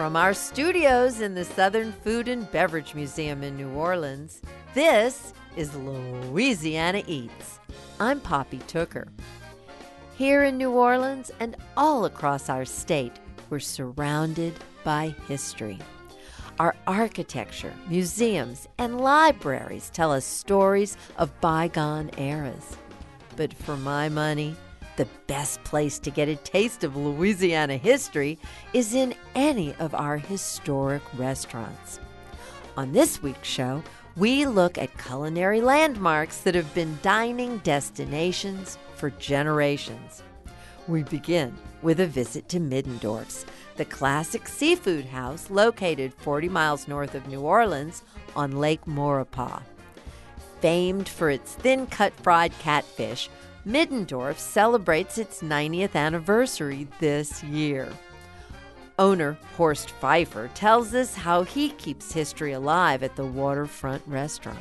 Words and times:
From 0.00 0.16
our 0.16 0.32
studios 0.32 1.20
in 1.20 1.34
the 1.34 1.44
Southern 1.44 1.92
Food 1.92 2.26
and 2.26 2.50
Beverage 2.50 2.94
Museum 2.94 3.42
in 3.42 3.54
New 3.54 3.68
Orleans, 3.68 4.40
this 4.72 5.34
is 5.58 5.76
Louisiana 5.76 7.02
Eats. 7.06 7.58
I'm 8.00 8.18
Poppy 8.18 8.60
Tooker. 8.60 9.08
Here 10.16 10.44
in 10.44 10.56
New 10.56 10.70
Orleans 10.70 11.30
and 11.38 11.54
all 11.76 12.06
across 12.06 12.48
our 12.48 12.64
state, 12.64 13.12
we're 13.50 13.58
surrounded 13.58 14.54
by 14.84 15.14
history. 15.28 15.78
Our 16.58 16.74
architecture, 16.86 17.74
museums, 17.86 18.68
and 18.78 19.02
libraries 19.02 19.90
tell 19.90 20.12
us 20.12 20.24
stories 20.24 20.96
of 21.18 21.38
bygone 21.42 22.10
eras. 22.16 22.78
But 23.36 23.52
for 23.52 23.76
my 23.76 24.08
money, 24.08 24.56
the 24.96 25.08
best 25.26 25.62
place 25.64 25.98
to 26.00 26.10
get 26.10 26.28
a 26.28 26.36
taste 26.36 26.84
of 26.84 26.96
Louisiana 26.96 27.76
history 27.76 28.38
is 28.72 28.94
in 28.94 29.14
any 29.34 29.74
of 29.74 29.94
our 29.94 30.18
historic 30.18 31.02
restaurants. 31.16 32.00
On 32.76 32.92
this 32.92 33.22
week's 33.22 33.48
show, 33.48 33.82
we 34.16 34.46
look 34.46 34.76
at 34.78 34.96
culinary 34.98 35.60
landmarks 35.60 36.38
that 36.38 36.54
have 36.54 36.74
been 36.74 36.98
dining 37.02 37.58
destinations 37.58 38.78
for 38.96 39.10
generations. 39.10 40.22
We 40.88 41.04
begin 41.04 41.56
with 41.82 42.00
a 42.00 42.06
visit 42.06 42.48
to 42.50 42.60
Middendorf's, 42.60 43.46
the 43.76 43.84
classic 43.84 44.46
seafood 44.48 45.06
house 45.06 45.50
located 45.50 46.12
40 46.14 46.48
miles 46.48 46.88
north 46.88 47.14
of 47.14 47.28
New 47.28 47.40
Orleans 47.40 48.02
on 48.36 48.58
Lake 48.58 48.84
Maurepas. 48.86 49.62
Famed 50.60 51.08
for 51.08 51.30
its 51.30 51.54
thin 51.54 51.86
cut 51.86 52.12
fried 52.22 52.52
catfish, 52.58 53.30
Middendorf 53.66 54.38
celebrates 54.38 55.18
its 55.18 55.42
90th 55.42 55.94
anniversary 55.94 56.88
this 56.98 57.44
year. 57.44 57.92
Owner 58.98 59.36
Horst 59.56 59.92
Pfeifer 60.00 60.48
tells 60.54 60.94
us 60.94 61.14
how 61.14 61.42
he 61.42 61.70
keeps 61.70 62.12
history 62.12 62.52
alive 62.52 63.02
at 63.02 63.16
the 63.16 63.26
waterfront 63.26 64.02
restaurant. 64.06 64.58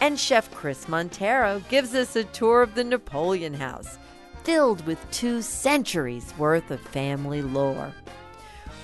And 0.00 0.18
Chef 0.18 0.50
Chris 0.54 0.88
Montero 0.88 1.62
gives 1.68 1.94
us 1.94 2.16
a 2.16 2.24
tour 2.24 2.62
of 2.62 2.74
the 2.74 2.84
Napoleon 2.84 3.52
House, 3.52 3.98
filled 4.42 4.86
with 4.86 5.10
two 5.10 5.42
centuries 5.42 6.32
worth 6.38 6.70
of 6.70 6.80
family 6.80 7.42
lore. 7.42 7.92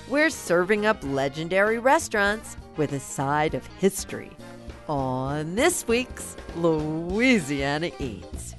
We're 0.07 0.29
serving 0.29 0.85
up 0.85 1.03
legendary 1.03 1.79
restaurants 1.79 2.57
with 2.77 2.93
a 2.93 2.99
side 2.99 3.55
of 3.55 3.65
history 3.65 4.37
on 4.87 5.55
this 5.55 5.87
week's 5.87 6.35
Louisiana 6.55 7.89
Eats. 7.97 8.55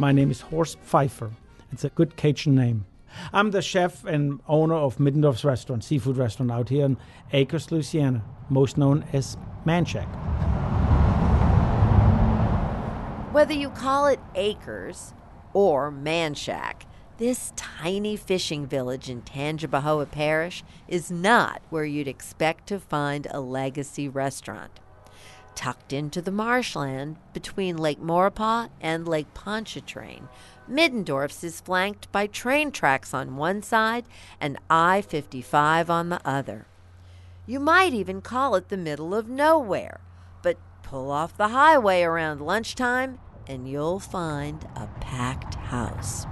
My 0.00 0.12
name 0.12 0.30
is 0.30 0.40
Horst 0.40 0.78
Pfeifer. 0.80 1.30
It's 1.72 1.84
a 1.84 1.90
good 1.90 2.16
Cajun 2.16 2.54
name. 2.54 2.86
I'm 3.34 3.50
the 3.50 3.60
chef 3.60 4.06
and 4.06 4.40
owner 4.48 4.74
of 4.74 4.96
Middendorf's 4.96 5.44
restaurant, 5.44 5.84
seafood 5.84 6.16
restaurant 6.16 6.50
out 6.50 6.70
here 6.70 6.86
in 6.86 6.96
Akers, 7.34 7.70
Louisiana, 7.70 8.24
most 8.48 8.78
known 8.78 9.04
as 9.12 9.36
Manchac. 9.66 10.08
Whether 13.32 13.52
you 13.52 13.68
call 13.68 14.06
it 14.06 14.20
Akers 14.34 15.12
or 15.52 15.92
Manchac, 15.92 16.86
this 17.18 17.52
tiny 17.54 18.16
fishing 18.16 18.66
village 18.66 19.10
in 19.10 19.20
Tangipahoa 19.20 20.10
Parish 20.10 20.64
is 20.88 21.10
not 21.10 21.60
where 21.68 21.84
you'd 21.84 22.08
expect 22.08 22.68
to 22.68 22.80
find 22.80 23.26
a 23.30 23.40
legacy 23.40 24.08
restaurant 24.08 24.80
tucked 25.60 25.92
into 25.92 26.22
the 26.22 26.30
marshland 26.30 27.14
between 27.34 27.76
Lake 27.76 28.00
Maurepas 28.00 28.70
and 28.80 29.06
Lake 29.06 29.34
Pontchartrain. 29.34 30.26
Middendorf's 30.66 31.44
is 31.44 31.60
flanked 31.60 32.10
by 32.10 32.26
train 32.26 32.72
tracks 32.72 33.12
on 33.12 33.36
one 33.36 33.62
side 33.62 34.06
and 34.40 34.56
I 34.70 35.02
55 35.02 35.90
on 35.90 36.08
the 36.08 36.26
other. 36.26 36.66
You 37.46 37.60
might 37.60 37.92
even 37.92 38.22
call 38.22 38.54
it 38.54 38.70
the 38.70 38.78
middle 38.78 39.14
of 39.14 39.28
nowhere, 39.28 40.00
but 40.42 40.56
pull 40.82 41.10
off 41.10 41.36
the 41.36 41.48
highway 41.48 42.04
around 42.04 42.40
lunchtime 42.40 43.18
and 43.46 43.68
you'll 43.68 44.00
find 44.00 44.66
a 44.76 44.86
packed 45.02 45.56
house. 45.56 46.24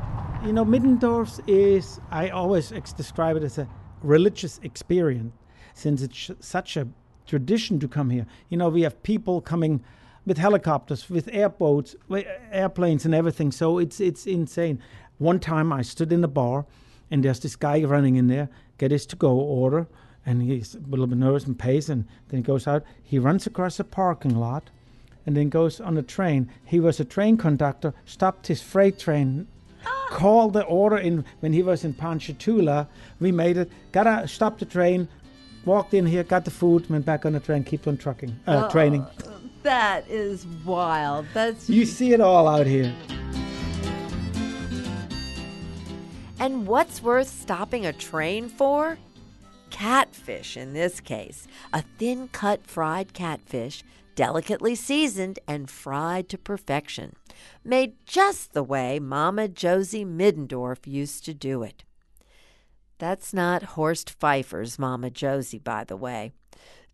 You 0.42 0.54
know, 0.54 0.64
Middendorf's 0.64 1.38
is, 1.46 2.00
I 2.10 2.30
always 2.30 2.70
describe 2.96 3.36
it 3.36 3.42
as 3.42 3.58
a 3.58 3.68
religious 4.02 4.58
experience 4.62 5.34
since 5.74 6.00
it's 6.00 6.30
such 6.40 6.78
a 6.78 6.88
tradition 7.28 7.78
to 7.78 7.86
come 7.86 8.10
here. 8.10 8.26
You 8.48 8.56
know, 8.56 8.68
we 8.68 8.82
have 8.82 9.02
people 9.02 9.40
coming 9.40 9.84
with 10.26 10.38
helicopters, 10.38 11.08
with 11.08 11.28
airboats, 11.32 11.94
with 12.08 12.26
airplanes, 12.50 13.04
and 13.04 13.14
everything. 13.14 13.52
So 13.52 13.78
it's 13.78 14.00
it's 14.00 14.26
insane. 14.26 14.80
One 15.18 15.38
time 15.40 15.72
I 15.72 15.82
stood 15.82 16.12
in 16.12 16.24
a 16.24 16.28
bar, 16.28 16.66
and 17.10 17.24
there's 17.24 17.40
this 17.40 17.56
guy 17.56 17.82
running 17.84 18.16
in 18.16 18.28
there, 18.28 18.48
get 18.78 18.90
his 18.90 19.06
to-go 19.06 19.32
order, 19.32 19.86
and 20.24 20.42
he's 20.42 20.74
a 20.74 20.80
little 20.80 21.06
bit 21.06 21.18
nervous 21.18 21.46
and 21.46 21.58
pays, 21.58 21.88
and 21.88 22.04
then 22.28 22.38
he 22.38 22.44
goes 22.44 22.66
out. 22.66 22.84
He 23.02 23.18
runs 23.18 23.46
across 23.46 23.76
the 23.78 23.84
parking 23.84 24.36
lot, 24.36 24.70
and 25.26 25.36
then 25.36 25.48
goes 25.48 25.80
on 25.80 25.96
a 25.96 26.02
train. 26.02 26.50
He 26.64 26.80
was 26.80 27.00
a 27.00 27.04
train 27.04 27.36
conductor, 27.36 27.94
stopped 28.04 28.46
his 28.46 28.62
freight 28.62 28.98
train. 28.98 29.46
Ah. 29.86 30.08
Called 30.10 30.52
the 30.52 30.64
order 30.64 30.98
in 30.98 31.24
when 31.40 31.52
he 31.52 31.62
was 31.62 31.84
in 31.84 31.94
Ponchatoula. 31.94 32.88
We 33.20 33.32
made 33.32 33.56
it. 33.56 33.70
Gotta 33.92 34.26
stop 34.28 34.58
the 34.58 34.64
train 34.64 35.08
walked 35.64 35.94
in 35.94 36.06
here, 36.06 36.24
got 36.24 36.44
the 36.44 36.50
food, 36.50 36.88
went 36.90 37.04
back 37.04 37.26
on 37.26 37.32
the 37.32 37.40
train, 37.40 37.64
keep 37.64 37.86
on 37.86 37.96
trucking, 37.96 38.38
uh, 38.46 38.64
Oh, 38.66 38.70
training. 38.70 39.06
That 39.62 40.08
is 40.08 40.46
wild. 40.64 41.26
That's 41.34 41.68
You 41.68 41.84
see 41.84 42.12
it 42.12 42.20
all 42.20 42.46
out 42.48 42.66
here. 42.66 42.94
And 46.40 46.66
what's 46.66 47.02
worth 47.02 47.28
stopping 47.28 47.84
a 47.84 47.92
train 47.92 48.48
for? 48.48 48.98
Catfish, 49.70 50.56
in 50.56 50.72
this 50.72 51.00
case. 51.00 51.46
A 51.72 51.82
thin 51.98 52.28
cut 52.28 52.66
fried 52.66 53.12
catfish, 53.12 53.82
delicately 54.14 54.74
seasoned 54.74 55.38
and 55.48 55.68
fried 55.68 56.28
to 56.28 56.38
perfection. 56.38 57.16
Made 57.64 57.94
just 58.06 58.52
the 58.52 58.62
way 58.62 58.98
Mama 58.98 59.48
Josie 59.48 60.04
Middendorf 60.04 60.86
used 60.86 61.24
to 61.24 61.34
do 61.34 61.62
it. 61.62 61.84
That's 62.98 63.32
not 63.32 63.62
Horst 63.62 64.10
Pfeifer's 64.18 64.78
Mama 64.78 65.10
Josie, 65.10 65.58
by 65.58 65.84
the 65.84 65.96
way. 65.96 66.32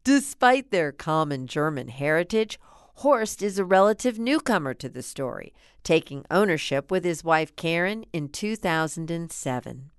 Despite 0.04 0.70
their 0.70 0.92
common 0.92 1.47
German 1.47 1.88
heritage, 1.88 2.59
Horst 2.97 3.42
is 3.42 3.59
a 3.59 3.65
relative 3.65 4.19
newcomer 4.19 4.75
to 4.75 4.88
the 4.88 5.03
story, 5.03 5.54
taking 5.82 6.25
ownership 6.31 6.91
with 6.91 7.04
his 7.04 7.25
wife 7.25 7.56
Karen 7.56 8.04
in 8.12 8.28
2007. 8.28 9.91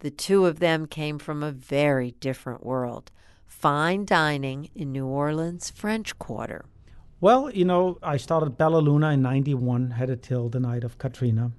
The 0.00 0.10
two 0.10 0.46
of 0.46 0.60
them 0.60 0.86
came 0.86 1.18
from 1.18 1.42
a 1.42 1.52
very 1.52 2.12
different 2.12 2.64
world 2.64 3.10
fine 3.46 4.04
dining 4.04 4.70
in 4.74 4.92
New 4.92 5.06
Orleans' 5.06 5.70
French 5.70 6.18
Quarter. 6.18 6.64
Well, 7.20 7.50
you 7.50 7.64
know, 7.64 7.98
I 8.02 8.16
started 8.16 8.56
Bella 8.56 8.78
Luna 8.78 9.10
in 9.10 9.22
91, 9.22 9.90
headed 9.90 10.22
till 10.22 10.48
the 10.48 10.60
night 10.60 10.84
of 10.84 10.96
Katrina. 10.98 11.52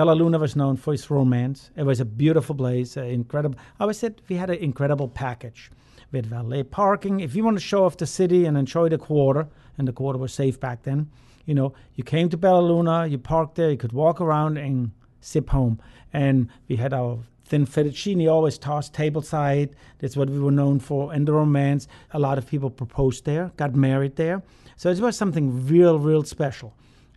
Bella 0.00 0.14
Luna 0.14 0.38
was 0.38 0.56
known 0.56 0.78
for 0.78 0.94
its 0.94 1.10
romance. 1.10 1.70
It 1.76 1.82
was 1.82 2.00
a 2.00 2.06
beautiful 2.06 2.54
place, 2.54 2.96
uh, 2.96 3.02
incredible. 3.02 3.58
I 3.78 3.82
always 3.82 3.98
said 3.98 4.22
we 4.30 4.36
had 4.36 4.48
an 4.48 4.56
incredible 4.56 5.08
package. 5.08 5.70
with 6.10 6.24
valet 6.24 6.62
parking. 6.62 7.20
If 7.20 7.36
you 7.36 7.44
want 7.44 7.58
to 7.58 7.62
show 7.62 7.84
off 7.84 7.98
the 7.98 8.06
city 8.06 8.46
and 8.46 8.56
enjoy 8.56 8.88
the 8.88 8.96
quarter, 8.96 9.46
and 9.76 9.86
the 9.86 9.92
quarter 9.92 10.18
was 10.18 10.32
safe 10.32 10.58
back 10.58 10.84
then, 10.84 11.10
you 11.44 11.54
know, 11.54 11.74
you 11.96 12.02
came 12.02 12.30
to 12.30 12.38
Bella 12.38 12.62
Luna, 12.62 13.08
you 13.08 13.18
parked 13.18 13.56
there, 13.56 13.70
you 13.70 13.76
could 13.76 13.92
walk 13.92 14.22
around 14.22 14.56
and 14.56 14.92
sip 15.20 15.50
home. 15.50 15.78
And 16.14 16.48
we 16.66 16.76
had 16.76 16.94
our 16.94 17.18
thin 17.44 17.66
fettuccine 17.66 18.26
always 18.26 18.56
tossed 18.56 18.94
tableside. 18.94 19.74
That's 19.98 20.16
what 20.16 20.30
we 20.30 20.38
were 20.38 20.50
known 20.50 20.80
for. 20.80 21.12
And 21.12 21.28
the 21.28 21.34
romance, 21.34 21.88
a 22.12 22.18
lot 22.18 22.38
of 22.38 22.46
people 22.46 22.70
proposed 22.70 23.26
there, 23.26 23.52
got 23.58 23.74
married 23.74 24.16
there. 24.16 24.42
So 24.78 24.88
it 24.88 24.98
was 24.98 25.14
something 25.14 25.66
real, 25.66 25.98
real 25.98 26.24
special. 26.24 26.72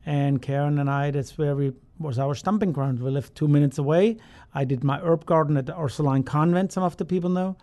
And 0.06 0.42
Karen 0.42 0.80
and 0.80 0.90
I, 0.90 1.12
that's 1.12 1.38
where 1.38 1.56
we 1.56 1.74
was 2.00 2.20
our 2.20 2.36
stomping 2.36 2.72
ground. 2.72 3.00
We 3.00 3.10
lived 3.10 3.36
two 3.36 3.48
minutes 3.48 3.78
away. 3.78 4.18
I 4.54 4.66
did 4.66 4.84
my 4.84 5.00
herb 5.00 5.26
garden 5.26 5.58
at 5.58 5.66
the 5.66 5.80
Ursuline 5.80 6.24
Convent, 6.24 6.74
some 6.74 6.84
of 6.84 6.98
the 6.98 7.06
people 7.06 7.30
know. 7.30 7.56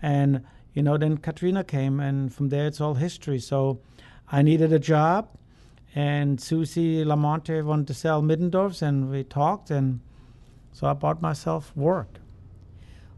And, 0.00 0.44
you 0.74 0.82
know, 0.82 0.96
then 0.96 1.18
Katrina 1.18 1.64
came, 1.64 1.98
and 1.98 2.32
from 2.32 2.50
there 2.50 2.66
it's 2.66 2.80
all 2.80 2.94
history. 2.94 3.40
So 3.40 3.80
I 4.30 4.42
needed 4.42 4.72
a 4.72 4.78
job, 4.78 5.28
and 5.94 6.40
Susie 6.40 7.04
Lamonte 7.04 7.64
wanted 7.64 7.88
to 7.88 7.94
sell 7.94 8.22
Middendorf's, 8.22 8.82
and 8.82 9.10
we 9.10 9.24
talked, 9.24 9.70
and 9.70 10.00
so 10.72 10.86
I 10.86 10.92
bought 10.92 11.20
myself 11.20 11.72
work. 11.74 12.20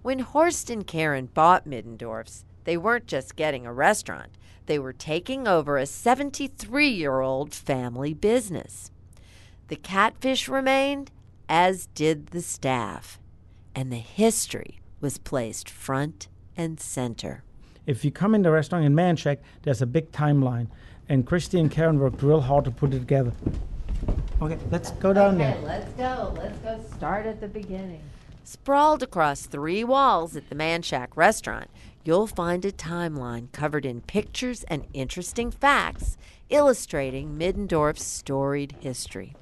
When 0.03 0.21
Horst 0.21 0.71
and 0.71 0.87
Karen 0.87 1.27
bought 1.35 1.67
Middendorf's, 1.67 2.45
they 2.65 2.79
weren't 2.79 3.07
just 3.07 3.37
getting 3.37 3.67
a 3.67 3.73
restaurant, 3.73 4.31
they 4.67 4.79
were 4.79 4.93
taking 4.93 5.49
over 5.49 5.77
a 5.77 5.87
73 5.87 6.89
year 6.89 7.21
old 7.21 7.55
family 7.55 8.15
business. 8.15 8.91
The 9.69 9.77
catfish 9.77 10.49
remained, 10.49 11.11
as 11.49 11.87
did 11.95 12.29
the 12.29 12.43
staff, 12.43 13.19
and 13.75 13.93
the 13.93 13.97
history 13.97 14.81
was 15.01 15.19
placed 15.19 15.69
front 15.69 16.29
and 16.57 16.81
center. 16.81 17.43
If 17.87 18.05
you 18.05 18.11
come 18.11 18.35
in 18.35 18.43
the 18.43 18.51
restaurant 18.51 18.85
in 18.85 18.95
Manchac, 18.95 19.39
there's 19.63 19.83
a 19.83 19.87
big 19.87 20.13
timeline, 20.13 20.69
and 21.09 21.27
Christy 21.27 21.59
and 21.59 21.71
Karen 21.71 21.99
worked 21.99 22.23
real 22.23 22.41
hard 22.41 22.65
to 22.67 22.71
put 22.71 22.93
it 22.95 23.01
together. 23.01 23.33
Okay, 24.43 24.59
let's 24.71 24.91
go 24.93 25.13
down 25.13 25.39
there. 25.39 25.59
let's 25.63 25.93
go. 25.93 26.35
Let's 26.37 26.59
go 26.59 26.81
start 26.97 27.27
at 27.27 27.41
the 27.41 27.49
beginning. 27.49 28.01
Sprawled 28.45 29.03
across 29.03 29.47
three 29.47 29.85
walls 29.85 30.35
at 30.35 30.49
the 30.49 30.55
Manchac 30.55 31.09
restaurant, 31.15 31.69
you'll 32.05 32.27
find 32.27 32.65
a 32.65 32.73
timeline 32.73 33.51
covered 33.53 33.85
in 33.85 34.01
pictures 34.01 34.65
and 34.65 34.87
interesting 34.93 35.51
facts 35.51 36.17
illustrating 36.49 37.39
Middendorf's 37.39 38.05
storied 38.05 38.75
history. 38.81 39.35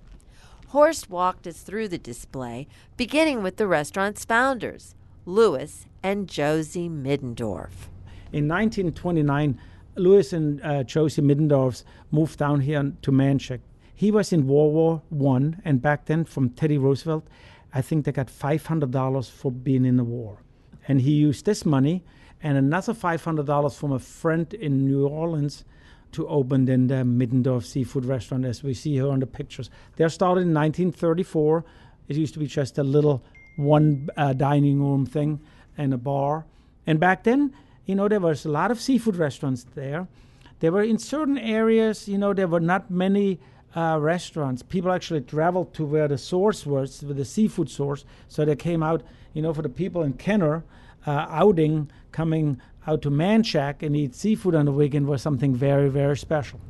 Horst 0.69 1.09
walked 1.09 1.47
us 1.47 1.63
through 1.63 1.89
the 1.89 1.99
display, 1.99 2.69
beginning 2.97 3.43
with 3.43 3.57
the 3.57 3.67
restaurant's 3.67 4.25
founders, 4.25 4.95
Louis 5.25 5.87
and 6.03 6.29
Josie 6.29 6.89
Middendorf. 6.91 7.89
In 8.33 8.47
1929, 8.47 9.59
Louis 9.97 10.33
and 10.33 10.63
uh, 10.63 10.83
Josie 10.85 11.23
Middendorf 11.23 11.85
moved 12.11 12.39
down 12.39 12.61
here 12.61 12.93
to 13.01 13.11
Manchac. 13.11 13.61
He 13.95 14.11
was 14.11 14.33
in 14.33 14.47
World 14.47 14.75
War 14.75 15.03
One, 15.09 15.61
and 15.65 15.81
back 15.81 16.05
then, 16.05 16.25
from 16.25 16.51
Teddy 16.51 16.79
Roosevelt, 16.79 17.27
I 17.73 17.81
think 17.81 18.05
they 18.05 18.13
got 18.13 18.29
$500 18.29 19.31
for 19.31 19.51
being 19.51 19.85
in 19.85 19.97
the 19.97 20.05
war. 20.05 20.39
And 20.87 21.01
he 21.01 21.13
used 21.13 21.47
this 21.47 21.65
money 21.65 22.05
and 22.43 22.57
another 22.57 22.95
$500 22.95 23.75
from 23.75 23.93
a 23.93 23.99
friend 23.99 24.53
in 24.55 24.87
New 24.87 25.07
Orleans 25.07 25.65
to 26.13 26.27
open 26.29 26.65
then 26.65 26.87
the 26.87 26.95
Middendorf 27.05 27.65
Seafood 27.65 28.05
Restaurant, 28.05 28.45
as 28.45 28.63
we 28.63 28.75
see 28.75 28.95
here 28.95 29.09
on 29.09 29.21
the 29.21 29.27
pictures. 29.27 29.71
They 29.97 30.09
started 30.09 30.43
in 30.43 30.55
1934. 30.55 31.65
It 32.09 32.17
used 32.17 32.33
to 32.35 32.41
be 32.41 32.47
just 32.47 32.79
a 32.79 32.83
little 32.83 33.23
one 33.57 34.09
uh, 34.17 34.33
dining 34.33 34.81
room 34.81 35.05
thing 35.05 35.41
and 35.77 35.93
a 35.93 35.99
bar. 35.99 36.47
And 36.87 36.99
back 36.99 37.25
then, 37.25 37.53
you 37.85 37.95
know, 37.95 38.09
there 38.09 38.21
was 38.21 38.47
a 38.47 38.51
lot 38.51 38.71
of 38.71 38.81
seafood 38.81 39.17
restaurants 39.17 39.67
there. 39.75 40.09
There 40.61 40.73
were 40.73 40.83
in 40.83 40.99
certain 40.99 41.39
areas, 41.39 42.09
you 42.09 42.19
know, 42.19 42.33
there 42.33 42.49
were 42.49 42.61
not 42.61 42.91
many 42.91 43.39
uh, 43.77 43.99
restaurants. 44.01 44.63
People 44.63 44.91
actually 44.91 45.21
traveled 45.21 45.75
to 45.75 45.85
where 45.85 46.09
the 46.09 46.19
source 46.19 46.65
was, 46.67 47.01
the 47.01 47.25
seafood 47.25 47.71
source. 47.71 48.05
So 48.29 48.45
they 48.45 48.57
came 48.57 48.83
out, 48.83 49.03
you 49.35 49.43
know, 49.43 49.53
for 49.53 49.63
the 49.63 49.69
people 49.69 50.03
in 50.03 50.15
Kenner, 50.15 50.65
uh, 51.07 51.27
outing 51.29 51.91
coming 52.13 52.61
out 52.87 53.03
to 53.03 53.11
Manchac 53.11 53.83
and 53.83 53.95
eat 53.97 54.15
seafood 54.15 54.55
on 54.55 54.65
the 54.65 54.73
weekend 54.73 55.07
was 55.07 55.23
something 55.23 55.55
very, 55.55 55.89
very 55.89 56.17
special. 56.17 56.61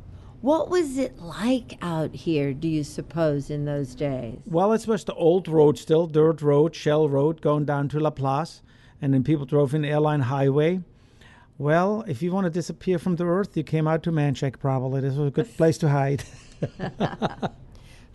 What 0.41 0.69
was 0.69 0.97
it 0.97 1.19
like 1.19 1.77
out 1.81 2.15
here, 2.15 2.53
do 2.53 2.67
you 2.67 2.83
suppose, 2.85 3.49
in 3.49 3.65
those 3.65 3.93
days? 3.93 4.39
Well, 4.45 4.71
it 4.71 4.87
was 4.87 5.03
the 5.03 5.13
old 5.13 5.49
road 5.49 5.77
still, 5.77 6.07
dirt 6.07 6.41
road, 6.41 6.75
shell 6.75 7.09
road, 7.09 7.41
going 7.41 7.65
down 7.65 7.89
to 7.89 7.99
La 7.99 8.09
Place, 8.09 8.61
and 9.01 9.13
then 9.13 9.23
people 9.23 9.45
drove 9.45 9.73
in 9.73 9.81
the 9.81 9.89
Airline 9.89 10.21
Highway. 10.21 10.81
Well, 11.57 12.05
if 12.07 12.21
you 12.21 12.31
want 12.31 12.45
to 12.45 12.49
disappear 12.49 12.99
from 12.99 13.17
the 13.17 13.25
earth, 13.25 13.57
you 13.57 13.63
came 13.63 13.85
out 13.85 14.01
to 14.03 14.11
Manchac 14.11 14.59
probably. 14.59 15.01
This 15.01 15.15
was 15.15 15.27
a 15.27 15.31
good 15.31 15.57
place 15.57 15.77
to 15.79 15.89
hide. 15.89 16.23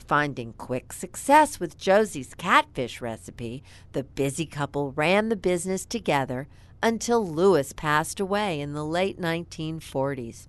Finding 0.07 0.53
quick 0.53 0.93
success 0.93 1.59
with 1.59 1.79
Josie's 1.79 2.35
catfish 2.35 3.01
recipe, 3.01 3.63
the 3.93 4.05
busy 4.05 4.45
couple 4.45 4.93
ran 4.93 5.31
the 5.31 5.37
business 5.37 5.87
together 5.87 6.47
until 6.83 7.27
Louis 7.27 7.73
passed 7.73 8.21
away 8.21 8.61
in 8.61 8.75
the 8.75 8.85
late 8.85 9.19
1940s. 9.19 10.49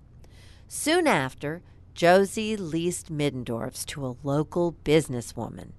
Soon 0.68 1.06
after, 1.06 1.62
Josie 1.94 2.54
leased 2.54 3.10
Middendorf's 3.10 3.86
to 3.86 4.06
a 4.06 4.16
local 4.22 4.76
businesswoman, 4.84 5.70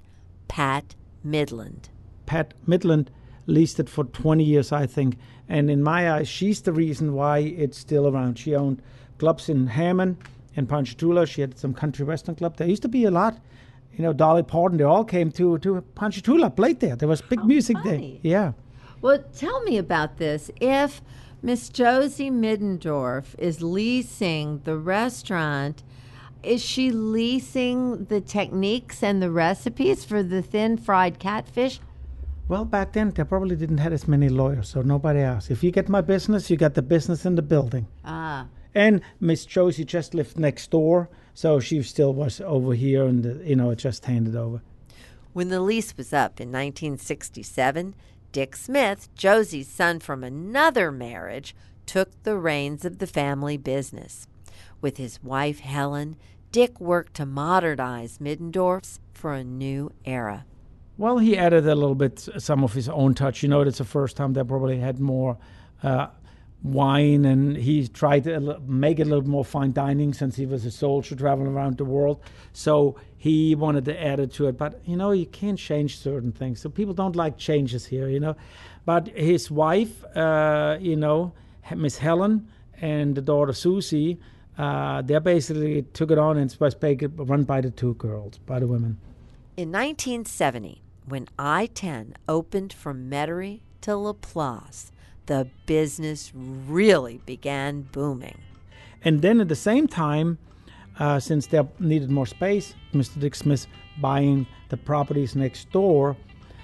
Pat 0.48 0.96
Midland. 1.24 1.90
Pat 2.26 2.56
Midland 2.66 3.12
leased 3.46 3.80
it 3.80 3.90
for 3.90 4.06
20 4.06 4.44
years, 4.44 4.72
I 4.72 4.88
think. 4.88 5.18
And 5.48 5.70
in 5.70 5.84
my 5.84 6.12
eyes, 6.12 6.28
she's 6.28 6.62
the 6.62 6.74
reason 6.74 7.14
why 7.14 7.40
it's 7.40 7.78
still 7.78 8.08
around. 8.08 8.40
She 8.40 8.56
owned 8.56 8.82
clubs 9.20 9.50
in 9.50 9.68
Hammond 9.68 10.18
and 10.56 10.68
Ponchatoula. 10.68 11.28
She 11.28 11.42
had 11.42 11.60
some 11.60 11.76
country 11.76 12.04
western 12.06 12.34
club. 12.34 12.58
There 12.58 12.68
used 12.68 12.82
to 12.82 12.88
be 12.88 13.06
a 13.06 13.12
lot. 13.12 13.38
You 13.98 14.04
know, 14.04 14.14
Dolly 14.14 14.44
Parton, 14.44 14.78
they 14.78 14.84
all 14.84 15.04
came 15.04 15.32
to, 15.32 15.58
to 15.60 15.82
Ponchatoula, 15.96 16.52
played 16.52 16.80
there. 16.80 16.96
There 16.96 17.08
was 17.10 17.22
big 17.22 17.40
Oh, 17.42 17.46
music 17.46 17.78
funny. 17.78 18.20
there. 18.24 18.32
Yeah. 18.32 18.52
Well, 19.02 19.24
tell 19.36 19.62
me 19.64 19.78
about 19.78 20.18
this. 20.18 20.52
If 20.62 21.02
Miss 21.42 21.70
Josie 21.70 22.30
Middendorf 22.32 23.26
is 23.40 23.62
leasing 23.64 24.62
the 24.66 24.78
restaurant, 24.78 25.84
is 26.44 26.64
she 26.64 26.92
leasing 26.92 28.06
the 28.06 28.22
techniques 28.22 29.02
and 29.02 29.22
the 29.22 29.32
recipes 29.32 30.06
for 30.06 30.22
the 30.22 30.42
thin 30.44 30.78
fried 30.78 31.18
catfish? 31.20 31.80
Well, 32.48 32.66
back 32.66 32.94
then, 32.94 33.10
they 33.12 33.24
probably 33.24 33.56
didn't 33.56 33.80
have 33.80 33.92
as 33.94 34.08
many 34.08 34.30
lawyers, 34.30 34.70
so 34.70 34.82
nobody 34.82 35.20
asked. 35.20 35.50
If 35.52 35.64
you 35.64 35.72
get 35.72 35.90
my 35.90 36.02
business, 36.02 36.50
you 36.50 36.56
got 36.56 36.76
the 36.76 36.82
business 36.84 37.26
in 37.26 37.36
the 37.36 37.42
building. 37.42 37.88
Ah, 38.06 38.46
And 38.76 39.02
Miss 39.20 39.46
Josie 39.46 39.84
just 39.84 40.14
lived 40.14 40.40
next 40.40 40.70
door, 40.72 41.10
so 41.38 41.60
she 41.60 41.84
still 41.84 42.16
was 42.16 42.42
over 42.42 42.74
here, 42.74 43.06
and 43.06 43.24
uh, 43.24 43.44
you 43.44 43.56
know, 43.56 43.70
it 43.70 43.76
just 43.76 44.04
handed 44.06 44.36
over. 44.36 44.60
When 45.34 45.50
the 45.50 45.62
lease 45.62 45.96
was 45.96 46.12
up 46.12 46.42
in 46.42 46.48
1967, 46.48 47.94
Dick 48.32 48.56
Smith, 48.56 49.08
Josie's 49.14 49.68
son 49.68 50.00
from 50.00 50.24
another 50.24 50.92
marriage, 50.92 51.56
took 51.86 52.10
the 52.24 52.36
reins 52.38 52.86
of 52.86 52.98
the 52.98 53.06
family 53.06 53.56
business. 53.56 54.26
With 54.82 54.98
his 54.98 55.22
wife 55.22 55.60
Helen, 55.60 56.16
Dick 56.52 56.82
worked 56.82 57.14
to 57.18 57.26
modernize 57.28 58.20
Middendorf's 58.20 59.00
for 59.14 59.34
a 59.34 59.44
new 59.44 59.92
era. 60.06 60.44
Well, 60.98 61.20
he 61.20 61.38
added 61.38 61.68
a 61.68 61.76
little 61.76 61.94
bit, 61.94 62.28
some 62.40 62.64
of 62.64 62.74
his 62.74 62.90
own 62.90 63.14
touch. 63.14 63.44
You 63.44 63.50
know, 63.50 63.62
it's 63.62 63.78
the 63.78 63.84
first 63.86 64.18
time 64.18 64.34
they 64.34 64.44
probably 64.44 64.80
had 64.80 65.00
more 65.00 65.38
uh, 65.84 66.08
wine, 66.74 67.26
and 67.26 67.56
he 67.58 67.88
tried 67.88 68.24
to 68.26 68.60
make 68.66 69.00
it 69.00 69.04
a 69.04 69.10
little 69.10 69.28
more 69.28 69.46
fine 69.46 69.72
dining 69.72 70.14
since 70.14 70.36
he 70.36 70.46
was 70.46 70.66
a 70.66 70.72
soldier 70.72 71.16
traveling 71.16 71.48
around 71.48 71.78
the 71.78 71.86
world. 71.86 72.20
So 72.54 72.96
he 73.18 73.56
wanted 73.56 73.86
to 73.86 74.04
add 74.04 74.20
it 74.20 74.34
to 74.34 74.48
it. 74.48 74.58
But, 74.58 74.82
you 74.86 74.96
know, 74.96 75.12
you 75.12 75.26
can't 75.26 75.58
change 75.58 76.00
certain 76.00 76.32
things. 76.32 76.62
So 76.62 76.70
people 76.70 76.94
don't 76.94 77.16
like 77.16 77.38
changes 77.38 77.86
here, 77.86 78.08
you 78.08 78.20
know. 78.20 78.36
But 78.86 79.10
his 79.10 79.52
wife, 79.52 80.04
uh, 80.16 80.78
you 80.80 80.96
know, 80.96 81.34
Miss 81.76 81.98
Helen 81.98 82.48
and 82.80 83.16
the 83.16 83.22
daughter 83.22 83.54
Susie, 83.54 84.20
uh, 84.58 85.02
they 85.02 85.18
basically 85.20 85.84
took 85.94 86.12
it 86.12 86.18
on 86.18 86.38
and 86.38 86.52
it 86.52 86.60
was 86.60 86.76
run 87.18 87.44
by 87.44 87.62
the 87.62 87.70
two 87.70 87.96
girls, 87.96 88.38
by 88.40 88.60
the 88.60 88.68
women. 88.68 88.98
In 89.56 89.72
1970, 89.72 90.82
when 91.06 91.28
I 91.38 91.68
10 91.68 92.14
opened 92.28 92.74
from 92.74 93.10
Metairie 93.10 93.62
to 93.82 93.96
Laplace, 93.96 94.92
the 95.28 95.48
business 95.66 96.32
really 96.36 97.22
began 97.26 97.84
booming. 97.84 98.40
And 99.04 99.22
then 99.22 99.40
at 99.40 99.48
the 99.48 99.56
same 99.56 99.88
time, 99.88 100.38
uh, 101.00 101.20
since 101.20 101.48
they 101.48 101.62
needed 101.80 102.10
more 102.10 102.26
space, 102.26 102.74
Mr. 102.94 103.20
Dick 103.20 103.36
Smith 103.36 103.68
buying 104.02 104.48
the 104.70 104.78
properties 104.78 105.36
next 105.36 105.72
door 105.72 106.18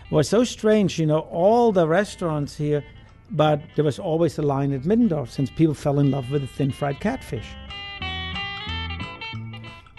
was 0.09 0.27
so 0.27 0.43
strange. 0.43 0.99
You 0.99 1.05
know, 1.05 1.19
all 1.19 1.71
the 1.71 1.87
restaurants 1.87 2.55
here, 2.57 2.83
but 3.31 3.61
there 3.75 3.85
was 3.85 3.99
always 3.99 4.37
a 4.39 4.41
line 4.41 4.73
at 4.73 4.81
Middendorf 4.81 5.29
since 5.29 5.49
people 5.49 5.73
fell 5.73 5.99
in 5.99 6.11
love 6.11 6.31
with 6.31 6.41
the 6.41 6.47
thin 6.47 6.71
fried 6.71 6.99
catfish. 6.99 7.47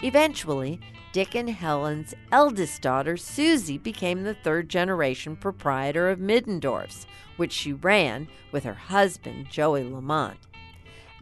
Eventually, 0.03 0.79
Dick 1.15 1.33
and 1.33 1.49
Helen's 1.49 2.13
eldest 2.33 2.81
daughter, 2.81 3.15
Susie, 3.15 3.77
became 3.77 4.23
the 4.23 4.33
third 4.33 4.67
generation 4.67 5.37
proprietor 5.37 6.09
of 6.09 6.19
Middendorf's, 6.19 7.07
which 7.37 7.53
she 7.53 7.71
ran 7.71 8.27
with 8.51 8.65
her 8.65 8.73
husband, 8.73 9.49
Joey 9.49 9.85
Lamont. 9.85 10.37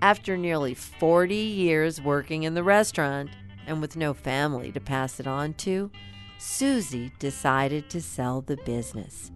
After 0.02 0.36
nearly 0.36 0.74
40 0.74 1.36
years 1.36 2.02
working 2.02 2.42
in 2.42 2.56
the 2.56 2.64
restaurant 2.64 3.30
and 3.68 3.82
with 3.82 3.96
no 3.96 4.16
family 4.16 4.72
to 4.72 4.80
pass 4.80 5.20
it 5.20 5.28
on 5.28 5.54
to, 5.60 5.92
Susie 6.40 7.12
decided 7.20 7.88
to 7.92 8.02
sell 8.02 8.42
the 8.42 8.58
business. 8.66 9.32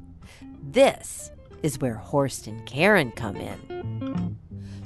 This 0.64 1.30
is 1.62 1.78
where 1.78 1.98
Horst 1.98 2.48
and 2.48 2.66
Karen 2.66 3.12
come 3.12 3.36
in. 3.36 4.17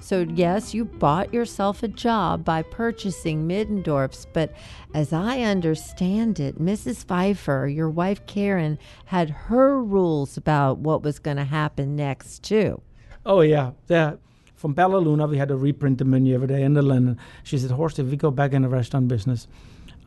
So, 0.02 0.26
yes, 0.34 0.74
you 0.74 0.86
bought 0.86 1.32
yourself 1.32 1.84
a 1.84 1.88
job 1.88 2.44
by 2.44 2.64
purchasing 2.64 3.48
Middendorf's, 3.48 4.26
but 4.34 4.52
as 4.96 5.14
I 5.14 5.42
understand 5.42 6.40
it, 6.40 6.60
Mrs. 6.60 7.06
Pfeifer, 7.06 7.74
your 7.74 7.90
wife 7.90 8.26
Karen, 8.26 8.80
had 9.06 9.30
her 9.30 9.82
rules 9.82 10.38
about 10.38 10.80
what 10.80 11.04
was 11.04 11.20
going 11.20 11.38
to 11.38 11.44
happen 11.44 11.96
next, 11.96 12.42
too. 12.44 12.82
Oh 13.26 13.42
yeah, 13.42 13.72
the 13.86 14.18
from 14.56 14.74
Bella 14.74 14.98
Luna, 14.98 15.28
we 15.28 15.38
had 15.38 15.48
to 15.48 15.56
reprint 15.56 15.98
the 15.98 16.06
menu 16.06 16.36
every 16.36 16.48
day 16.48 16.62
in 16.64 16.74
the 16.74 16.82
linen. 16.82 17.18
She 17.44 17.58
said, 17.58 17.72
Horst, 17.72 17.98
if 17.98 18.08
we 18.08 18.16
go 18.18 18.30
back 18.30 18.54
in 18.54 18.62
the 18.62 18.70
restaurant 18.70 19.08
business, 19.08 19.48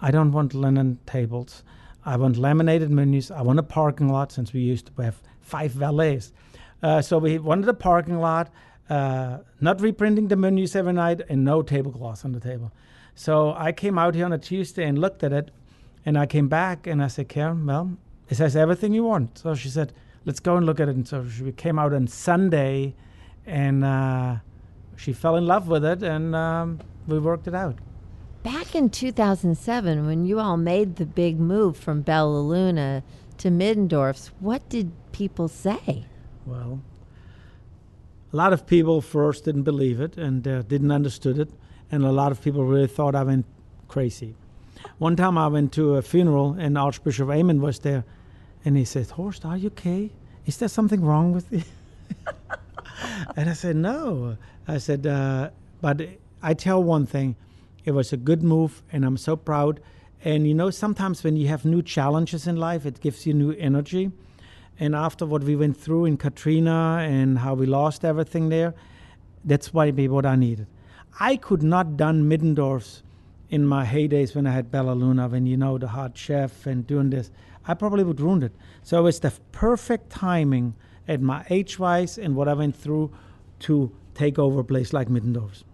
I 0.00 0.10
don't 0.10 0.32
want 0.32 0.54
linen 0.54 0.98
tables. 1.06 1.64
I 2.04 2.16
want 2.16 2.36
laminated 2.36 2.90
menus. 2.90 3.30
I 3.30 3.42
want 3.42 3.58
a 3.58 3.64
parking 3.64 4.08
lot 4.08 4.30
since 4.30 4.52
we 4.52 4.60
used 4.60 4.86
to 4.94 5.02
have 5.02 5.20
five 5.40 5.72
valets. 5.72 6.32
Uh, 6.82 7.00
so 7.00 7.18
we 7.18 7.38
wanted 7.38 7.68
a 7.68 7.74
parking 7.74 8.20
lot, 8.20 8.50
uh, 8.88 9.38
not 9.60 9.80
reprinting 9.80 10.28
the 10.28 10.36
menus 10.36 10.76
every 10.76 10.92
night, 10.92 11.22
and 11.28 11.44
no 11.44 11.62
tablecloths 11.62 12.24
on 12.24 12.32
the 12.32 12.40
table. 12.40 12.72
So 13.14 13.54
I 13.56 13.72
came 13.72 13.98
out 13.98 14.14
here 14.14 14.24
on 14.24 14.32
a 14.32 14.38
Tuesday 14.38 14.84
and 14.86 14.98
looked 14.98 15.22
at 15.22 15.32
it, 15.32 15.50
and 16.04 16.18
I 16.18 16.26
came 16.26 16.48
back 16.48 16.86
and 16.86 17.02
I 17.02 17.06
said, 17.08 17.28
Karen, 17.28 17.64
well, 17.66 17.96
it 18.28 18.36
says 18.36 18.56
everything 18.56 18.92
you 18.92 19.04
want. 19.04 19.38
So 19.38 19.54
she 19.54 19.68
said, 19.68 19.92
let's 20.24 20.40
go 20.40 20.56
and 20.56 20.66
look 20.66 20.80
at 20.80 20.88
it. 20.88 20.96
And 20.96 21.06
so 21.06 21.26
she 21.28 21.50
came 21.52 21.78
out 21.78 21.92
on 21.92 22.06
Sunday, 22.08 22.94
and 23.46 23.84
uh, 23.84 24.36
she 24.96 25.12
fell 25.12 25.36
in 25.36 25.46
love 25.46 25.68
with 25.68 25.84
it, 25.84 26.02
and 26.02 26.34
um, 26.34 26.80
we 27.06 27.18
worked 27.18 27.46
it 27.46 27.54
out. 27.54 27.78
Back 28.42 28.74
in 28.74 28.90
2007, 28.90 30.06
when 30.06 30.26
you 30.26 30.38
all 30.38 30.58
made 30.58 30.96
the 30.96 31.06
big 31.06 31.40
move 31.40 31.76
from 31.78 32.02
Bella 32.02 32.40
Luna 32.40 33.02
to 33.38 33.50
Middendorf's, 33.50 34.28
what 34.40 34.68
did 34.68 34.92
people 35.12 35.48
say? 35.48 36.04
Well, 36.44 36.82
a 38.34 38.36
lot 38.36 38.52
of 38.52 38.66
people 38.66 39.00
first 39.00 39.44
didn't 39.44 39.62
believe 39.62 40.00
it 40.00 40.18
and 40.18 40.48
uh, 40.48 40.62
didn't 40.62 40.90
understood 40.90 41.38
it, 41.38 41.50
and 41.92 42.04
a 42.04 42.10
lot 42.10 42.32
of 42.32 42.42
people 42.42 42.64
really 42.64 42.88
thought 42.88 43.14
I 43.14 43.22
went 43.22 43.46
crazy. 43.86 44.34
One 44.98 45.14
time 45.14 45.38
I 45.38 45.46
went 45.46 45.72
to 45.74 45.94
a 45.94 46.02
funeral 46.02 46.56
and 46.58 46.76
Archbishop 46.76 47.28
Aymond 47.28 47.60
was 47.60 47.78
there, 47.78 48.02
and 48.64 48.76
he 48.76 48.84
said, 48.84 49.10
"Horst, 49.10 49.44
are 49.44 49.56
you 49.56 49.68
okay? 49.68 50.10
Is 50.46 50.56
there 50.56 50.68
something 50.68 51.00
wrong 51.04 51.32
with 51.32 51.46
you?" 51.52 51.62
and 53.36 53.48
I 53.48 53.52
said, 53.52 53.76
"No." 53.76 54.36
I 54.66 54.78
said, 54.78 55.06
uh, 55.06 55.50
"But 55.80 56.00
I 56.42 56.54
tell 56.54 56.82
one 56.82 57.06
thing." 57.06 57.36
It 57.84 57.92
was 57.92 58.12
a 58.12 58.16
good 58.16 58.42
move, 58.42 58.82
and 58.90 59.04
I'm 59.04 59.16
so 59.16 59.36
proud. 59.36 59.78
And 60.24 60.48
you 60.48 60.54
know, 60.54 60.70
sometimes 60.70 61.22
when 61.22 61.36
you 61.36 61.46
have 61.46 61.64
new 61.64 61.82
challenges 61.82 62.48
in 62.48 62.56
life, 62.56 62.84
it 62.84 63.00
gives 63.00 63.26
you 63.28 63.32
new 63.34 63.52
energy. 63.52 64.10
And 64.78 64.94
after 64.94 65.24
what 65.24 65.44
we 65.44 65.56
went 65.56 65.76
through 65.76 66.06
in 66.06 66.16
Katrina 66.16 66.98
and 67.08 67.38
how 67.38 67.54
we 67.54 67.66
lost 67.66 68.04
everything 68.04 68.48
there, 68.48 68.74
that's 69.44 69.72
why 69.72 69.90
what 69.90 70.26
I 70.26 70.36
needed. 70.36 70.66
I 71.20 71.36
could 71.36 71.62
not 71.62 71.96
done 71.96 72.28
Middendorf's 72.28 73.02
in 73.50 73.66
my 73.66 73.84
heydays 73.84 74.34
when 74.34 74.46
I 74.46 74.52
had 74.52 74.70
Bella 74.70 74.92
Luna, 74.92 75.28
when 75.28 75.46
you 75.46 75.56
know 75.56 75.78
the 75.78 75.88
hot 75.88 76.16
chef 76.18 76.66
and 76.66 76.86
doing 76.86 77.10
this. 77.10 77.30
I 77.66 77.74
probably 77.74 78.02
would 78.02 78.20
ruin 78.20 78.42
it. 78.42 78.52
So 78.82 79.06
it's 79.06 79.20
the 79.20 79.32
perfect 79.52 80.10
timing 80.10 80.74
at 81.06 81.20
my 81.20 81.46
age 81.50 81.78
wise 81.78 82.18
and 82.18 82.34
what 82.34 82.48
I 82.48 82.54
went 82.54 82.74
through 82.74 83.12
to 83.60 83.92
take 84.14 84.38
over 84.38 84.60
a 84.60 84.64
place 84.64 84.92
like 84.92 85.08
Middendorf's 85.08 85.64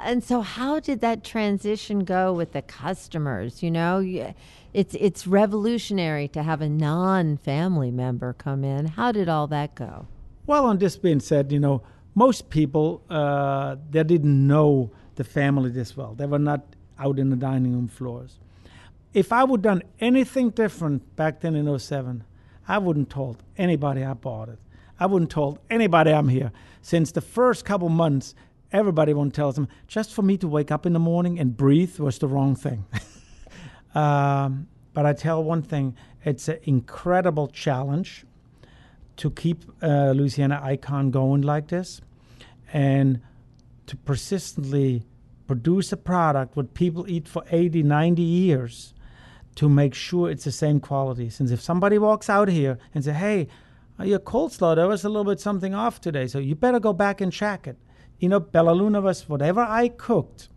and 0.00 0.22
so 0.22 0.40
how 0.40 0.80
did 0.80 1.00
that 1.00 1.24
transition 1.24 2.04
go 2.04 2.32
with 2.32 2.52
the 2.52 2.62
customers 2.62 3.62
you 3.62 3.70
know? 3.70 4.00
It's 4.74 4.94
it's 4.94 5.26
revolutionary 5.26 6.28
to 6.28 6.42
have 6.42 6.60
a 6.60 6.68
non-family 6.68 7.90
member 7.90 8.32
come 8.34 8.64
in. 8.64 8.86
How 8.86 9.12
did 9.12 9.28
all 9.28 9.46
that 9.48 9.74
go? 9.74 10.06
Well 10.46 10.66
on 10.66 10.78
this 10.78 10.96
being 10.96 11.20
said 11.20 11.52
you 11.52 11.60
know 11.60 11.82
most 12.14 12.50
people 12.50 13.02
uh, 13.08 13.76
they 13.90 14.02
didn't 14.02 14.46
know 14.46 14.90
the 15.14 15.24
family 15.24 15.70
this 15.70 15.96
well. 15.96 16.14
They 16.14 16.26
were 16.26 16.38
not 16.38 16.62
out 16.98 17.18
in 17.18 17.30
the 17.30 17.36
dining 17.36 17.72
room 17.72 17.88
floors. 17.88 18.38
If 19.14 19.32
i 19.32 19.42
would 19.42 19.62
done 19.62 19.82
anything 20.00 20.50
different 20.50 21.16
back 21.16 21.40
then 21.40 21.54
in 21.56 21.78
07 21.78 22.24
i 22.68 22.76
wouldn't 22.76 23.08
told 23.08 23.42
anybody 23.56 24.04
i 24.04 24.14
bought 24.14 24.48
it. 24.48 24.58
I 25.00 25.06
wouldn't 25.06 25.30
told 25.30 25.58
anybody 25.70 26.12
i'm 26.12 26.28
here. 26.28 26.52
Since 26.82 27.12
the 27.12 27.20
first 27.20 27.64
couple 27.64 27.88
months 27.88 28.34
everybody 28.72 29.14
won't 29.14 29.34
tell 29.34 29.52
them 29.52 29.68
just 29.86 30.12
for 30.12 30.22
me 30.22 30.36
to 30.38 30.48
wake 30.48 30.70
up 30.70 30.86
in 30.86 30.92
the 30.92 30.98
morning 30.98 31.38
and 31.38 31.56
breathe 31.56 31.98
was 31.98 32.18
the 32.18 32.28
wrong 32.28 32.54
thing. 32.54 32.84
um, 33.94 34.68
but 34.92 35.06
I 35.06 35.12
tell 35.12 35.42
one 35.42 35.62
thing 35.62 35.96
it's 36.24 36.48
an 36.48 36.58
incredible 36.64 37.48
challenge 37.48 38.24
to 39.16 39.30
keep 39.30 39.64
uh, 39.82 40.12
Louisiana 40.12 40.60
Icon 40.62 41.10
going 41.10 41.42
like 41.42 41.68
this 41.68 42.00
and 42.72 43.20
to 43.86 43.96
persistently 43.96 45.04
produce 45.46 45.92
a 45.92 45.96
product 45.96 46.56
what 46.56 46.74
people 46.74 47.08
eat 47.08 47.26
for 47.26 47.42
80, 47.50 47.82
90 47.82 48.22
years 48.22 48.94
to 49.54 49.68
make 49.68 49.94
sure 49.94 50.30
it's 50.30 50.44
the 50.44 50.52
same 50.52 50.78
quality. 50.78 51.30
Since 51.30 51.50
if 51.50 51.60
somebody 51.60 51.98
walks 51.98 52.28
out 52.28 52.48
here 52.48 52.78
and 52.94 53.02
say, 53.02 53.12
hey, 53.12 53.48
your 54.00 54.20
coleslaw, 54.20 54.76
there 54.76 54.86
was 54.86 55.04
a 55.04 55.08
little 55.08 55.24
bit 55.24 55.40
something 55.40 55.74
off 55.74 56.00
today, 56.00 56.28
so 56.28 56.38
you 56.38 56.54
better 56.54 56.78
go 56.78 56.92
back 56.92 57.20
and 57.20 57.32
check 57.32 57.66
it 57.66 57.76
you 58.18 58.28
know, 58.28 58.40
Bella 58.40 58.72
Luna 58.72 59.00
was 59.00 59.28
whatever 59.28 59.60
I 59.60 59.88
cooked, 59.88 60.48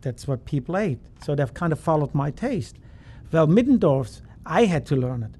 that's 0.00 0.26
what 0.26 0.44
people 0.44 0.76
ate. 0.76 0.98
So 1.24 1.34
they've 1.34 1.52
kind 1.52 1.72
of 1.72 1.80
followed 1.80 2.14
my 2.14 2.30
taste. 2.30 2.76
Well, 3.30 3.46
Middendorf's, 3.46 4.22
I 4.44 4.64
had 4.66 4.86
to 4.86 4.96
learn 4.96 5.22
it. 5.22 5.32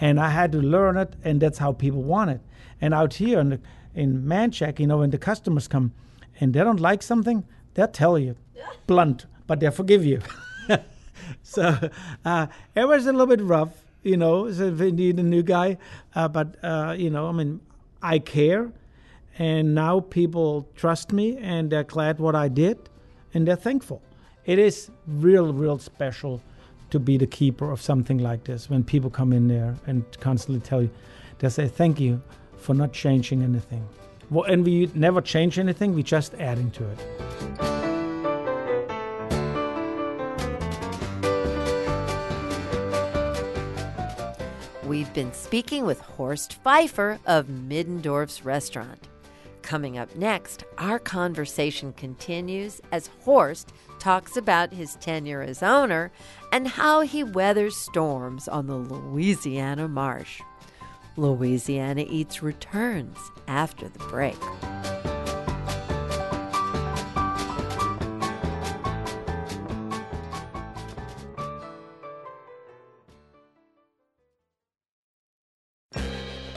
And 0.00 0.18
I 0.18 0.30
had 0.30 0.52
to 0.52 0.58
learn 0.58 0.96
it, 0.96 1.14
and 1.24 1.40
that's 1.40 1.58
how 1.58 1.72
people 1.72 2.02
want 2.02 2.30
it. 2.30 2.40
And 2.80 2.94
out 2.94 3.14
here 3.14 3.38
in, 3.38 3.50
the, 3.50 3.60
in 3.94 4.22
Manchac, 4.22 4.78
you 4.78 4.86
know, 4.86 4.98
when 4.98 5.10
the 5.10 5.18
customers 5.18 5.68
come 5.68 5.92
and 6.38 6.54
they 6.54 6.60
don't 6.60 6.80
like 6.80 7.02
something, 7.02 7.44
they'll 7.74 7.88
tell 7.88 8.18
you 8.18 8.36
blunt, 8.86 9.26
but 9.46 9.60
they'll 9.60 9.70
forgive 9.70 10.04
you. 10.04 10.20
so 11.42 11.90
uh, 12.24 12.46
it 12.74 12.88
was 12.88 13.06
a 13.06 13.12
little 13.12 13.26
bit 13.26 13.42
rough, 13.42 13.84
you 14.02 14.16
know, 14.16 14.50
so 14.50 14.68
if 14.68 14.80
you 14.80 14.92
need 14.92 15.18
a 15.18 15.22
new 15.22 15.42
guy. 15.42 15.76
Uh, 16.14 16.28
but, 16.28 16.56
uh, 16.62 16.94
you 16.96 17.10
know, 17.10 17.28
I 17.28 17.32
mean, 17.32 17.60
I 18.00 18.20
care 18.20 18.72
and 19.40 19.74
now 19.74 20.00
people 20.00 20.68
trust 20.76 21.12
me 21.12 21.38
and 21.38 21.70
they're 21.70 21.82
glad 21.82 22.18
what 22.18 22.34
I 22.34 22.48
did 22.48 22.78
and 23.32 23.48
they're 23.48 23.56
thankful. 23.56 24.02
It 24.44 24.58
is 24.58 24.90
real, 25.06 25.54
real 25.54 25.78
special 25.78 26.42
to 26.90 26.98
be 26.98 27.16
the 27.16 27.26
keeper 27.26 27.70
of 27.70 27.80
something 27.80 28.18
like 28.18 28.44
this 28.44 28.68
when 28.68 28.84
people 28.84 29.08
come 29.08 29.32
in 29.32 29.48
there 29.48 29.76
and 29.86 30.04
constantly 30.20 30.60
tell 30.60 30.82
you, 30.82 30.90
they 31.38 31.48
say, 31.48 31.68
Thank 31.68 31.98
you 31.98 32.20
for 32.58 32.74
not 32.74 32.92
changing 32.92 33.42
anything. 33.42 33.88
Well, 34.28 34.44
and 34.44 34.62
we 34.62 34.90
never 34.94 35.22
change 35.22 35.58
anything, 35.58 35.94
we 35.94 36.02
just 36.02 36.34
adding 36.34 36.70
to 36.72 36.84
it. 36.90 36.98
We've 44.84 45.12
been 45.14 45.32
speaking 45.32 45.86
with 45.86 46.00
Horst 46.00 46.62
Pfeifer 46.62 47.20
of 47.24 47.46
Middendorf's 47.46 48.44
Restaurant. 48.44 49.09
Coming 49.62 49.98
up 49.98 50.14
next, 50.16 50.64
our 50.78 50.98
conversation 50.98 51.92
continues 51.92 52.80
as 52.92 53.10
Horst 53.24 53.72
talks 53.98 54.36
about 54.36 54.72
his 54.72 54.96
tenure 54.96 55.42
as 55.42 55.62
owner 55.62 56.10
and 56.52 56.66
how 56.66 57.02
he 57.02 57.22
weathers 57.22 57.76
storms 57.76 58.48
on 58.48 58.66
the 58.66 58.76
Louisiana 58.76 59.86
marsh. 59.86 60.40
Louisiana 61.16 62.04
Eats 62.08 62.42
returns 62.42 63.18
after 63.46 63.88
the 63.88 63.98
break. 63.98 64.38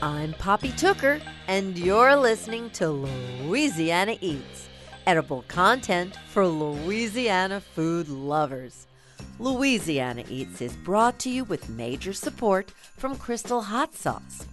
I'm 0.03 0.33
Poppy 0.33 0.73
Tooker, 0.73 1.21
and 1.47 1.79
you're 1.79 2.17
listening 2.17 2.69
to 2.71 2.89
Louisiana 2.89 4.17
Eats, 4.19 4.67
edible 5.07 5.45
content 5.47 6.17
for 6.27 6.45
Louisiana 6.45 7.61
food 7.61 8.09
lovers. 8.09 8.87
Louisiana 9.39 10.25
Eats 10.29 10.59
is 10.61 10.75
brought 10.75 11.19
to 11.19 11.29
you 11.29 11.45
with 11.45 11.69
major 11.69 12.11
support 12.11 12.73
from 12.97 13.15
Crystal 13.15 13.61
Hot 13.61 13.95
Sauce, 13.95 14.45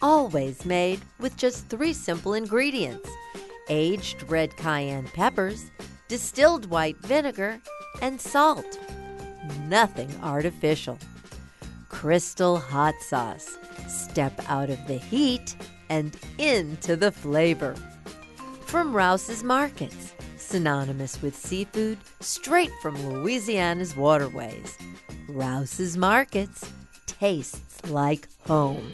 always 0.00 0.64
made 0.64 1.02
with 1.20 1.36
just 1.36 1.68
three 1.68 1.92
simple 1.92 2.32
ingredients 2.32 3.10
aged 3.68 4.22
red 4.30 4.56
cayenne 4.56 5.08
peppers, 5.12 5.70
distilled 6.08 6.70
white 6.70 6.96
vinegar, 7.00 7.60
and 8.00 8.18
salt. 8.18 8.80
Nothing 9.68 10.08
artificial. 10.22 10.98
Crystal 11.90 12.56
Hot 12.56 12.94
Sauce 13.02 13.58
Step 13.88 14.40
out 14.48 14.70
of 14.70 14.86
the 14.86 14.98
heat 14.98 15.56
and 15.88 16.16
into 16.38 16.96
the 16.96 17.12
flavor. 17.12 17.74
From 18.66 18.94
Rouse's 18.94 19.44
Markets, 19.44 20.14
synonymous 20.36 21.20
with 21.22 21.36
seafood 21.36 21.98
straight 22.20 22.72
from 22.80 22.94
Louisiana's 23.08 23.96
waterways. 23.96 24.76
Rouse's 25.28 25.96
Markets 25.96 26.70
tastes 27.06 27.88
like 27.90 28.28
home. 28.46 28.92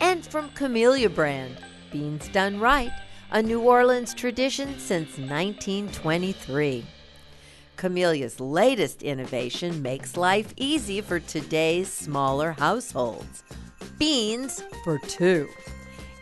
And 0.00 0.26
from 0.26 0.50
Camellia 0.50 1.08
Brand, 1.08 1.58
beans 1.92 2.28
done 2.28 2.58
right, 2.60 2.92
a 3.30 3.42
New 3.42 3.60
Orleans 3.60 4.14
tradition 4.14 4.78
since 4.78 5.18
1923. 5.18 6.84
Camellia's 7.76 8.40
latest 8.40 9.02
innovation 9.02 9.80
makes 9.82 10.16
life 10.16 10.52
easy 10.56 11.00
for 11.00 11.20
today's 11.20 11.90
smaller 11.90 12.52
households 12.52 13.42
beans 14.00 14.64
for 14.82 14.98
two. 15.00 15.48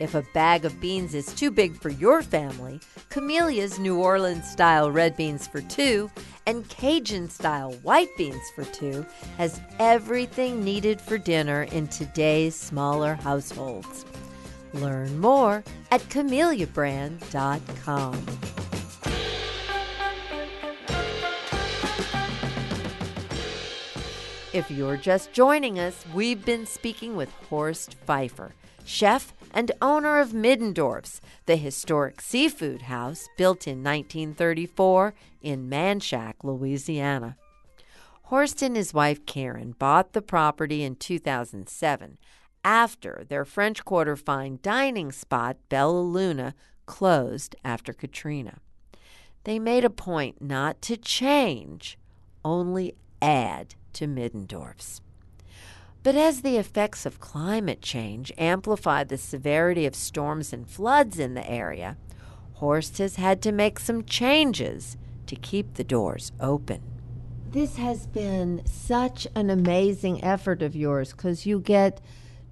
If 0.00 0.16
a 0.16 0.26
bag 0.34 0.64
of 0.64 0.80
beans 0.80 1.14
is 1.14 1.32
too 1.32 1.52
big 1.52 1.80
for 1.80 1.90
your 1.90 2.22
family, 2.22 2.80
Camellia's 3.08 3.78
New 3.78 4.00
Orleans 4.00 4.50
style 4.50 4.90
red 4.90 5.16
beans 5.16 5.46
for 5.46 5.60
two 5.62 6.10
and 6.46 6.68
Cajun 6.68 7.30
style 7.30 7.72
white 7.82 8.10
beans 8.16 8.50
for 8.54 8.64
two 8.64 9.06
has 9.36 9.60
everything 9.78 10.64
needed 10.64 11.00
for 11.00 11.18
dinner 11.18 11.62
in 11.64 11.86
today's 11.86 12.56
smaller 12.56 13.14
households. 13.14 14.04
Learn 14.74 15.20
more 15.20 15.62
at 15.92 16.00
camelliabrand.com. 16.02 18.26
If 24.54 24.70
you're 24.70 24.96
just 24.96 25.34
joining 25.34 25.78
us, 25.78 26.06
we've 26.14 26.42
been 26.42 26.64
speaking 26.64 27.14
with 27.14 27.30
Horst 27.50 27.96
Pfeifer, 28.06 28.52
chef 28.82 29.34
and 29.52 29.70
owner 29.82 30.18
of 30.20 30.32
Middendorf's, 30.32 31.20
the 31.44 31.56
historic 31.56 32.22
seafood 32.22 32.82
house 32.82 33.28
built 33.36 33.66
in 33.66 33.84
1934 33.84 35.12
in 35.42 35.68
Manchac, 35.68 36.36
Louisiana. 36.42 37.36
Horst 38.22 38.62
and 38.62 38.74
his 38.74 38.94
wife 38.94 39.26
Karen 39.26 39.72
bought 39.78 40.14
the 40.14 40.22
property 40.22 40.82
in 40.82 40.96
2007 40.96 42.16
after 42.64 43.26
their 43.28 43.44
French 43.44 43.84
Quarter 43.84 44.16
fine 44.16 44.60
dining 44.62 45.12
spot, 45.12 45.58
Bella 45.68 46.00
Luna, 46.00 46.54
closed 46.86 47.54
after 47.66 47.92
Katrina. 47.92 48.60
They 49.44 49.58
made 49.58 49.84
a 49.84 49.90
point 49.90 50.40
not 50.40 50.80
to 50.82 50.96
change, 50.96 51.98
only 52.42 52.94
add 53.20 53.74
to 53.94 54.06
Middendorf's. 54.06 55.00
But 56.02 56.14
as 56.14 56.42
the 56.42 56.56
effects 56.56 57.04
of 57.04 57.20
climate 57.20 57.82
change 57.82 58.32
amplify 58.38 59.04
the 59.04 59.18
severity 59.18 59.84
of 59.84 59.94
storms 59.94 60.52
and 60.52 60.68
floods 60.68 61.18
in 61.18 61.34
the 61.34 61.48
area, 61.50 61.96
Horst 62.54 62.98
has 62.98 63.16
had 63.16 63.42
to 63.42 63.52
make 63.52 63.78
some 63.78 64.04
changes 64.04 64.96
to 65.26 65.36
keep 65.36 65.74
the 65.74 65.84
doors 65.84 66.32
open. 66.40 66.80
This 67.50 67.76
has 67.76 68.06
been 68.06 68.62
such 68.66 69.26
an 69.34 69.50
amazing 69.50 70.22
effort 70.22 70.62
of 70.62 70.76
yours 70.76 71.12
because 71.12 71.46
you 71.46 71.60
get 71.60 72.00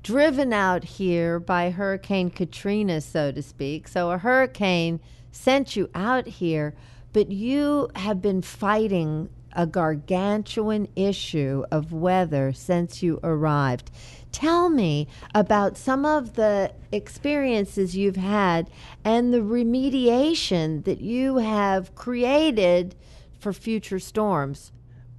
driven 0.02 0.52
out 0.52 0.85
here 0.85 1.40
by 1.40 1.71
Hurricane 1.71 2.31
Katrina, 2.31 3.00
so 3.00 3.33
to 3.33 3.43
speak. 3.43 3.88
So 3.88 4.11
a 4.11 4.19
hurricane 4.19 5.00
sent 5.33 5.76
you 5.76 5.90
out 5.95 6.26
here, 6.26 6.75
but 7.12 7.31
you 7.31 7.90
have 7.97 8.23
been 8.23 8.43
fighting 8.43 9.28
a 9.56 9.66
gargantuan 9.66 10.86
issue 10.94 11.64
of 11.72 11.92
weather 11.92 12.52
since 12.52 13.02
you 13.02 13.18
arrived. 13.25 13.90
Tell 14.30 14.68
me 14.68 15.08
about 15.34 15.78
some 15.78 16.04
of 16.04 16.34
the 16.34 16.72
experiences 16.92 17.96
you've 17.96 18.16
had 18.16 18.70
and 19.02 19.32
the 19.32 19.38
remediation 19.38 20.84
that 20.84 21.00
you 21.00 21.38
have 21.38 21.94
created 21.94 22.94
for 23.38 23.52
future 23.52 23.98
storms. 23.98 24.72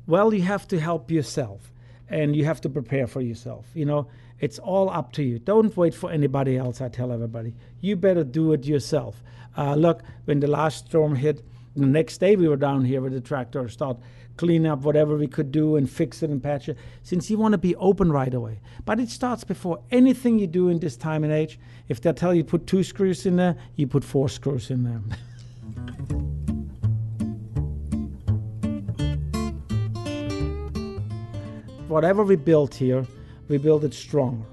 Well, 0.05 0.33
you 0.33 0.43
have 0.43 0.67
to 0.69 0.79
help 0.79 1.09
yourself 1.09 1.73
and 2.09 2.35
you 2.35 2.45
have 2.45 2.61
to 2.61 2.69
prepare 2.69 3.07
for 3.07 3.21
yourself. 3.21 3.65
You 3.73 3.85
know, 3.85 4.07
it's 4.39 4.59
all 4.59 4.89
up 4.89 5.13
to 5.13 5.23
you. 5.23 5.39
Don't 5.39 5.75
wait 5.75 5.95
for 5.95 6.11
anybody 6.11 6.55
else, 6.55 6.79
I 6.79 6.89
tell 6.89 7.11
everybody. 7.11 7.55
You 7.81 7.95
better 7.95 8.23
do 8.23 8.53
it 8.53 8.65
yourself. 8.65 9.23
Uh, 9.57 9.73
look, 9.75 10.03
when 10.25 10.39
the 10.39 10.47
last 10.47 10.85
storm 10.85 11.15
hit, 11.15 11.43
the 11.75 11.85
next 11.85 12.19
day 12.19 12.35
we 12.35 12.47
were 12.47 12.55
down 12.57 12.85
here 12.85 13.01
with 13.01 13.13
the 13.13 13.21
tractor, 13.21 13.67
start 13.67 13.97
clean 14.37 14.65
up 14.65 14.79
whatever 14.79 15.17
we 15.17 15.27
could 15.27 15.51
do 15.51 15.75
and 15.75 15.89
fix 15.89 16.23
it 16.23 16.29
and 16.29 16.41
patch 16.41 16.69
it, 16.69 16.77
since 17.03 17.29
you 17.29 17.37
want 17.37 17.51
to 17.51 17.57
be 17.57 17.75
open 17.75 18.11
right 18.11 18.33
away. 18.33 18.59
But 18.85 18.99
it 18.99 19.09
starts 19.09 19.43
before 19.43 19.81
anything 19.91 20.39
you 20.39 20.47
do 20.47 20.69
in 20.69 20.79
this 20.79 20.95
time 20.95 21.23
and 21.23 21.33
age. 21.33 21.59
If 21.89 22.01
they 22.01 22.13
tell 22.13 22.33
you 22.33 22.43
put 22.43 22.67
two 22.67 22.83
screws 22.83 23.25
in 23.25 23.35
there, 23.35 23.57
you 23.75 23.87
put 23.87 24.03
four 24.03 24.29
screws 24.29 24.71
in 24.71 24.83
there. 24.83 24.99
Whatever 31.87 32.23
we 32.23 32.35
built 32.35 32.75
here, 32.75 33.05
we 33.47 33.57
build 33.57 33.85
it 33.85 33.93
stronger 33.93 34.45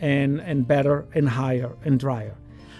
and, 0.00 0.40
and 0.40 0.66
better 0.66 1.06
and 1.14 1.28
higher 1.28 1.76
and 1.84 2.00
drier. 2.00 2.34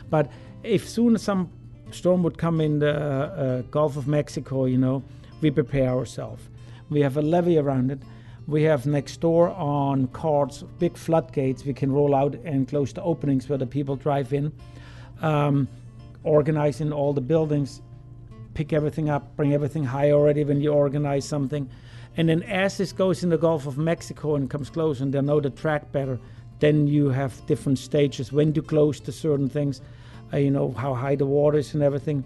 But 0.09 0.31
if 0.62 0.88
soon 0.88 1.18
some 1.18 1.51
storm 1.94 2.22
would 2.22 2.38
come 2.38 2.61
in 2.61 2.79
the 2.79 2.94
uh, 2.94 3.62
Gulf 3.70 3.96
of 3.96 4.07
Mexico, 4.07 4.64
you 4.64 4.79
know, 4.79 5.03
we 5.40 5.50
prepare 5.50 5.88
ourselves. 5.88 6.42
We 6.88 7.00
have 7.00 7.16
a 7.16 7.22
levee 7.22 7.59
around 7.59 7.90
it. 7.90 8.00
We 8.46 8.62
have 8.64 8.87
next 8.87 9.20
door 9.20 9.50
on 9.50 10.09
carts 10.09 10.64
big 10.79 10.96
floodgates 10.96 11.64
we 11.64 11.72
can 11.72 11.92
roll 11.92 12.14
out 12.14 12.35
and 12.44 12.66
close 12.66 12.92
the 12.92 13.03
openings 13.03 13.48
where 13.48 13.59
the 13.59 13.66
people 13.66 13.96
drive 13.96 14.33
in. 14.33 14.53
Um, 15.22 15.68
organizing 16.24 16.92
all 16.92 17.12
the 17.12 17.20
buildings, 17.20 17.81
pick 18.55 18.72
everything 18.72 19.09
up, 19.09 19.37
bring 19.37 19.55
everything 19.55 19.85
high 19.85 20.11
already 20.11 20.44
when 20.44 20.61
you 20.61 20.72
organize 20.72 21.24
something. 21.24 21.70
And 22.16 22.29
then 22.29 22.42
as 22.42 22.76
this 22.76 22.92
goes 22.92 23.22
in 23.22 23.31
the 23.31 23.38
Gulf 23.38 23.66
of 23.66 23.79
Mexico 23.79 24.35
and 24.35 24.50
comes 24.50 24.68
close 24.68 25.00
and 25.00 25.14
they 25.14 25.20
know 25.20 25.40
the 25.40 25.50
track 25.50 25.92
better, 25.92 26.18
then 26.59 26.87
you 26.87 27.09
have 27.09 27.44
different 27.46 27.79
stages 27.79 28.33
when 28.33 28.53
to 28.53 28.62
close 28.62 29.00
to 29.00 29.12
certain 29.12 29.48
things, 29.48 29.81
uh, 30.33 30.37
you 30.37 30.51
know, 30.51 30.73
how 30.73 30.95
high 30.95 31.16
the 31.16 31.27
water 31.27 31.59
is 31.59 31.75
and 31.75 31.83
everything. 31.83 32.25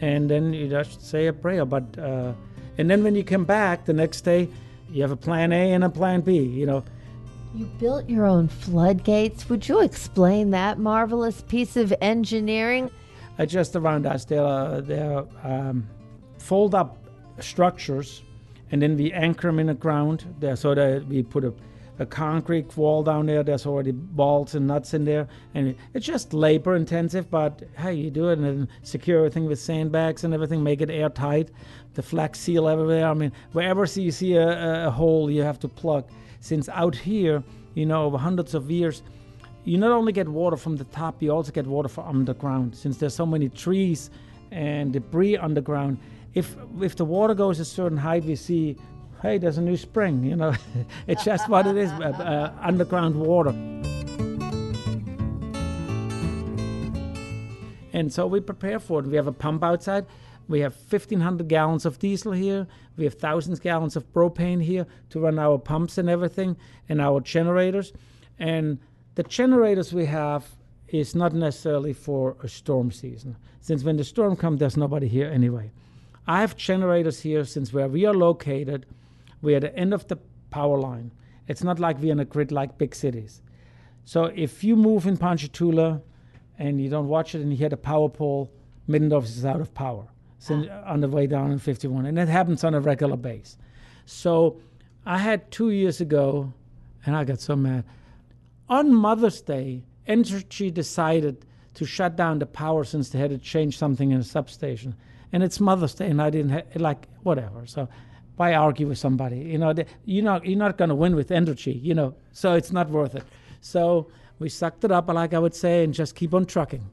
And 0.00 0.28
then 0.28 0.52
you 0.52 0.68
just 0.68 1.02
say 1.02 1.26
a 1.26 1.32
prayer. 1.32 1.64
But 1.64 1.98
uh, 1.98 2.32
and 2.78 2.90
then 2.90 3.04
when 3.04 3.14
you 3.14 3.24
come 3.24 3.44
back 3.44 3.84
the 3.84 3.92
next 3.92 4.22
day, 4.22 4.48
you 4.90 5.02
have 5.02 5.10
a 5.10 5.16
plan 5.16 5.52
A 5.52 5.72
and 5.72 5.84
a 5.84 5.90
plan 5.90 6.20
B, 6.20 6.38
you 6.38 6.66
know. 6.66 6.84
You 7.54 7.66
built 7.78 8.08
your 8.08 8.26
own 8.26 8.48
floodgates. 8.48 9.48
Would 9.48 9.68
you 9.68 9.80
explain 9.80 10.50
that 10.50 10.78
marvelous 10.78 11.42
piece 11.42 11.76
of 11.76 11.94
engineering? 12.00 12.90
Uh, 13.38 13.46
just 13.46 13.76
around 13.76 14.06
us, 14.06 14.24
there 14.24 14.44
are, 14.44 14.80
there 14.80 15.18
are 15.18 15.26
um, 15.44 15.88
fold 16.38 16.74
up 16.74 16.96
structures, 17.40 18.22
and 18.70 18.82
then 18.82 18.96
we 18.96 19.12
anchor 19.12 19.48
them 19.48 19.60
in 19.60 19.68
the 19.68 19.74
ground 19.74 20.34
there 20.40 20.56
so 20.56 20.74
that 20.74 21.06
we 21.06 21.22
put 21.22 21.44
a 21.44 21.52
a 21.98 22.06
concrete 22.06 22.76
wall 22.76 23.02
down 23.02 23.26
there. 23.26 23.42
There's 23.42 23.66
already 23.66 23.92
bolts 23.92 24.54
and 24.54 24.66
nuts 24.66 24.94
in 24.94 25.04
there, 25.04 25.28
and 25.54 25.76
it's 25.92 26.06
just 26.06 26.34
labor 26.34 26.74
intensive. 26.74 27.30
But 27.30 27.62
hey, 27.76 27.94
you 27.94 28.10
do 28.10 28.30
it 28.30 28.38
and 28.38 28.68
secure 28.82 29.18
everything 29.18 29.46
with 29.46 29.58
sandbags 29.58 30.24
and 30.24 30.34
everything, 30.34 30.62
make 30.62 30.80
it 30.80 30.90
airtight. 30.90 31.50
The 31.94 32.02
flex 32.02 32.40
seal 32.40 32.68
everywhere. 32.68 33.06
I 33.06 33.14
mean, 33.14 33.32
wherever 33.52 33.84
you 33.84 34.10
see 34.10 34.34
a, 34.34 34.88
a 34.88 34.90
hole, 34.90 35.30
you 35.30 35.42
have 35.42 35.60
to 35.60 35.68
plug. 35.68 36.08
Since 36.40 36.68
out 36.68 36.96
here, 36.96 37.42
you 37.74 37.86
know, 37.86 38.04
over 38.04 38.18
hundreds 38.18 38.54
of 38.54 38.70
years, 38.70 39.02
you 39.64 39.78
not 39.78 39.92
only 39.92 40.12
get 40.12 40.28
water 40.28 40.56
from 40.56 40.76
the 40.76 40.84
top, 40.84 41.22
you 41.22 41.30
also 41.30 41.52
get 41.52 41.66
water 41.66 41.88
from 41.88 42.08
underground. 42.08 42.76
Since 42.76 42.98
there's 42.98 43.14
so 43.14 43.24
many 43.24 43.48
trees 43.48 44.10
and 44.50 44.92
debris 44.92 45.36
underground, 45.36 45.98
if 46.34 46.56
if 46.82 46.96
the 46.96 47.04
water 47.04 47.34
goes 47.34 47.60
a 47.60 47.64
certain 47.64 47.96
height, 47.96 48.24
we 48.24 48.34
see 48.34 48.76
hey, 49.24 49.38
there's 49.38 49.56
a 49.56 49.62
new 49.62 49.76
spring. 49.76 50.22
You 50.22 50.36
know, 50.36 50.54
it's 51.06 51.24
just 51.24 51.48
what 51.48 51.66
it 51.66 51.76
is 51.76 51.90
uh, 51.92 52.04
uh, 52.04 52.52
underground 52.60 53.16
water. 53.16 53.54
And 57.94 58.12
so 58.12 58.26
we 58.26 58.40
prepare 58.40 58.78
for 58.78 59.00
it. 59.00 59.06
We 59.06 59.16
have 59.16 59.26
a 59.26 59.32
pump 59.32 59.64
outside. 59.64 60.04
We 60.46 60.60
have 60.60 60.74
1,500 60.74 61.48
gallons 61.48 61.86
of 61.86 61.98
diesel 61.98 62.32
here. 62.32 62.66
We 62.98 63.04
have 63.04 63.14
thousands 63.14 63.60
gallons 63.60 63.96
of 63.96 64.12
propane 64.12 64.62
here 64.62 64.86
to 65.10 65.20
run 65.20 65.38
our 65.38 65.58
pumps 65.58 65.96
and 65.96 66.10
everything 66.10 66.56
and 66.90 67.00
our 67.00 67.20
generators. 67.20 67.94
And 68.38 68.78
the 69.14 69.22
generators 69.22 69.94
we 69.94 70.04
have 70.04 70.44
is 70.88 71.14
not 71.14 71.32
necessarily 71.32 71.94
for 71.94 72.36
a 72.42 72.48
storm 72.48 72.90
season. 72.90 73.36
Since 73.62 73.84
when 73.84 73.96
the 73.96 74.04
storm 74.04 74.36
comes, 74.36 74.60
there's 74.60 74.76
nobody 74.76 75.08
here 75.08 75.30
anyway. 75.30 75.70
I 76.26 76.42
have 76.42 76.58
generators 76.58 77.20
here 77.20 77.46
since 77.46 77.72
where 77.72 77.88
we 77.88 78.04
are 78.04 78.12
located 78.12 78.84
we're 79.44 79.56
at 79.56 79.62
the 79.62 79.76
end 79.76 79.94
of 79.94 80.08
the 80.08 80.16
power 80.50 80.78
line. 80.78 81.12
It's 81.46 81.62
not 81.62 81.78
like 81.78 81.98
we're 81.98 82.12
in 82.12 82.20
a 82.20 82.24
grid 82.24 82.50
like 82.50 82.78
big 82.78 82.94
cities. 82.94 83.42
So 84.04 84.24
if 84.34 84.64
you 84.64 84.76
move 84.76 85.06
in 85.06 85.16
Ponchatoula 85.16 86.00
and 86.58 86.80
you 86.80 86.88
don't 86.88 87.08
watch 87.08 87.34
it 87.34 87.40
and 87.42 87.50
you 87.50 87.56
hit 87.56 87.72
a 87.72 87.76
power 87.76 88.08
pole, 88.08 88.50
Middendorf 88.88 89.24
is 89.24 89.44
out 89.44 89.60
of 89.60 89.72
power 89.74 90.08
so 90.38 90.66
ah. 90.70 90.92
on 90.92 91.00
the 91.00 91.08
way 91.08 91.26
down 91.26 91.50
in 91.52 91.58
51. 91.58 92.06
And 92.06 92.18
it 92.18 92.28
happens 92.28 92.64
on 92.64 92.74
a 92.74 92.80
regular 92.80 93.16
base. 93.16 93.56
So 94.06 94.60
I 95.06 95.18
had 95.18 95.50
two 95.50 95.70
years 95.70 96.00
ago, 96.00 96.52
and 97.06 97.16
I 97.16 97.24
got 97.24 97.40
so 97.40 97.56
mad. 97.56 97.84
On 98.68 98.94
Mother's 98.94 99.40
Day, 99.40 99.84
Entergy 100.08 100.72
decided 100.72 101.46
to 101.74 101.84
shut 101.84 102.16
down 102.16 102.38
the 102.38 102.46
power 102.46 102.84
since 102.84 103.08
they 103.08 103.18
had 103.18 103.30
to 103.30 103.38
change 103.38 103.78
something 103.78 104.10
in 104.10 104.20
a 104.20 104.24
substation. 104.24 104.94
And 105.32 105.42
it's 105.42 105.60
Mother's 105.60 105.94
Day, 105.94 106.08
and 106.08 106.20
I 106.20 106.30
didn't 106.30 106.50
have, 106.50 106.76
like, 106.76 107.08
whatever. 107.22 107.66
So 107.66 107.88
why 108.36 108.54
argue 108.54 108.88
with 108.88 108.98
somebody? 108.98 109.38
You 109.38 109.58
know, 109.58 109.74
you're 110.04 110.24
not 110.24 110.44
you're 110.44 110.58
not 110.58 110.78
going 110.78 110.88
to 110.88 110.94
win 110.94 111.14
with 111.14 111.28
Entergy. 111.28 111.82
You 111.82 111.94
know, 111.94 112.14
so 112.32 112.54
it's 112.54 112.72
not 112.72 112.90
worth 112.90 113.14
it. 113.14 113.24
So 113.60 114.08
we 114.38 114.48
sucked 114.48 114.84
it 114.84 114.92
up, 114.92 115.08
like 115.08 115.34
I 115.34 115.38
would 115.38 115.54
say, 115.54 115.84
and 115.84 115.94
just 115.94 116.14
keep 116.14 116.34
on 116.34 116.44
trucking. 116.44 116.84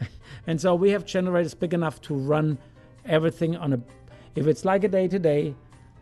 and 0.46 0.60
so 0.60 0.74
we 0.74 0.90
have 0.90 1.04
generators 1.04 1.54
big 1.54 1.74
enough 1.74 2.00
to 2.02 2.14
run 2.14 2.58
everything 3.06 3.56
on 3.56 3.72
a. 3.72 3.80
If 4.34 4.46
it's 4.46 4.64
like 4.64 4.84
a 4.84 4.88
day 4.88 5.08
to 5.08 5.18
day, 5.18 5.54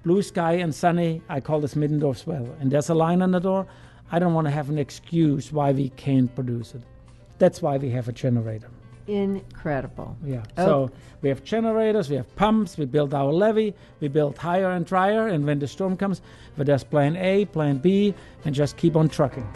blue 0.05 0.22
sky 0.22 0.55
and 0.55 0.74
sunny, 0.74 1.22
I 1.29 1.40
call 1.40 1.61
this 1.61 1.74
Middendorf's 1.74 2.26
well. 2.26 2.46
And 2.61 2.70
there's 2.70 2.90
a 2.90 2.94
line 2.94 3.22
on 3.22 3.31
the 3.31 3.40
door. 3.40 3.66
I 4.12 4.18
don't 4.18 4.35
want 4.35 4.46
to 4.46 4.50
have 4.50 4.70
an 4.70 4.79
excuse 4.79 5.53
why 5.53 5.72
we 5.72 5.90
can't 5.90 6.35
produce 6.35 6.74
it. 6.74 6.83
That's 7.38 7.62
why 7.62 7.76
we 7.76 7.90
have 7.90 8.09
a 8.09 8.12
generator. 8.12 8.70
Incredible. 9.11 10.16
Yeah. 10.25 10.44
Oh. 10.57 10.64
So 10.64 10.90
we 11.20 11.29
have 11.31 11.42
generators, 11.42 12.09
we 12.09 12.16
have 12.16 12.37
pumps, 12.37 12.79
we 12.79 12.85
build 12.85 13.12
our 13.12 13.33
levee, 13.33 13.75
we 13.99 14.07
build 14.07 14.38
higher 14.38 14.70
and 14.70 14.87
drier, 14.87 15.27
and 15.27 15.44
when 15.44 15.59
the 15.59 15.66
storm 15.66 15.96
comes, 15.96 16.23
we 16.57 16.64
just 16.64 16.88
plan 16.90 17.16
A, 17.16 17.44
plan 17.46 17.79
B, 17.79 18.14
and 18.44 18.55
just 18.55 18.77
keep 18.77 18.94
on 18.94 19.09
trucking. 19.09 19.46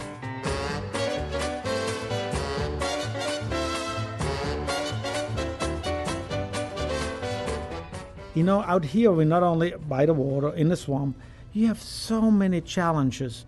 You 8.35 8.43
know, 8.43 8.63
out 8.63 8.85
here, 8.85 9.13
we're 9.13 9.25
not 9.25 9.45
only 9.45 9.75
by 9.89 10.05
the 10.05 10.15
water, 10.15 10.53
in 10.55 10.69
the 10.69 10.77
swamp, 10.77 11.17
you 11.53 11.69
have 11.69 11.81
so 11.81 12.33
many 12.33 12.61
challenges. 12.61 13.47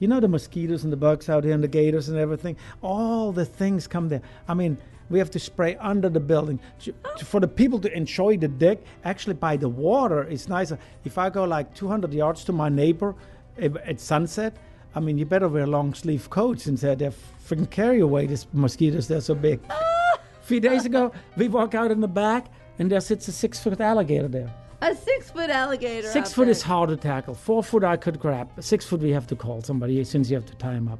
You 0.00 0.08
know, 0.08 0.18
the 0.18 0.26
mosquitoes 0.26 0.82
and 0.82 0.92
the 0.92 0.96
bugs 0.96 1.28
out 1.28 1.44
here 1.44 1.54
and 1.54 1.62
the 1.62 1.68
gators 1.68 2.08
and 2.08 2.18
everything, 2.18 2.56
all 2.82 3.30
the 3.30 3.44
things 3.44 3.86
come 3.86 4.08
there. 4.08 4.22
I 4.48 4.54
mean, 4.54 4.78
we 5.10 5.18
have 5.18 5.30
to 5.32 5.38
spray 5.38 5.76
under 5.76 6.08
the 6.08 6.20
building. 6.20 6.58
To- 6.80 6.94
to- 7.18 7.24
For 7.24 7.40
the 7.40 7.48
people 7.48 7.78
to 7.80 7.94
enjoy 7.94 8.36
the 8.38 8.48
deck, 8.48 8.78
actually, 9.04 9.34
by 9.34 9.56
the 9.56 9.68
water, 9.68 10.22
it's 10.22 10.48
nicer. 10.48 10.78
If 11.04 11.18
I 11.18 11.28
go 11.28 11.44
like 11.44 11.74
200 11.74 12.14
yards 12.14 12.44
to 12.44 12.52
my 12.52 12.68
neighbor 12.68 13.14
at 13.58 14.00
sunset, 14.00 14.56
I 14.94 15.00
mean, 15.00 15.18
you 15.18 15.26
better 15.26 15.48
wear 15.48 15.66
long 15.66 15.92
sleeve 15.94 16.30
coats 16.30 16.66
instead. 16.66 17.00
They 17.00 17.10
freaking 17.46 17.68
carry 17.70 18.00
away 18.00 18.26
these 18.26 18.46
mosquitoes, 18.52 19.08
they're 19.08 19.20
so 19.20 19.34
big. 19.34 19.60
Ah! 19.68 19.74
A 20.14 20.42
few 20.42 20.60
days 20.60 20.84
ago, 20.84 21.12
we 21.36 21.48
walk 21.48 21.74
out 21.74 21.90
in 21.90 22.00
the 22.00 22.08
back, 22.08 22.46
and 22.78 22.90
there 22.90 23.00
sits 23.00 23.28
a 23.28 23.32
six 23.32 23.60
foot 23.60 23.80
alligator 23.80 24.28
there. 24.28 24.50
A 24.82 24.94
six 24.94 25.30
foot 25.30 25.50
alligator. 25.50 26.08
Six 26.08 26.32
foot 26.32 26.44
there. 26.46 26.52
is 26.52 26.62
hard 26.62 26.88
to 26.88 26.96
tackle. 26.96 27.34
Four 27.34 27.62
foot 27.62 27.84
I 27.84 27.96
could 27.96 28.18
grab. 28.18 28.48
Six 28.60 28.84
foot 28.86 29.00
we 29.00 29.10
have 29.10 29.26
to 29.28 29.36
call 29.36 29.60
somebody 29.62 30.02
since 30.04 30.30
you 30.30 30.36
have 30.36 30.46
to 30.46 30.54
tie 30.54 30.72
him 30.72 30.88
up. 30.88 30.98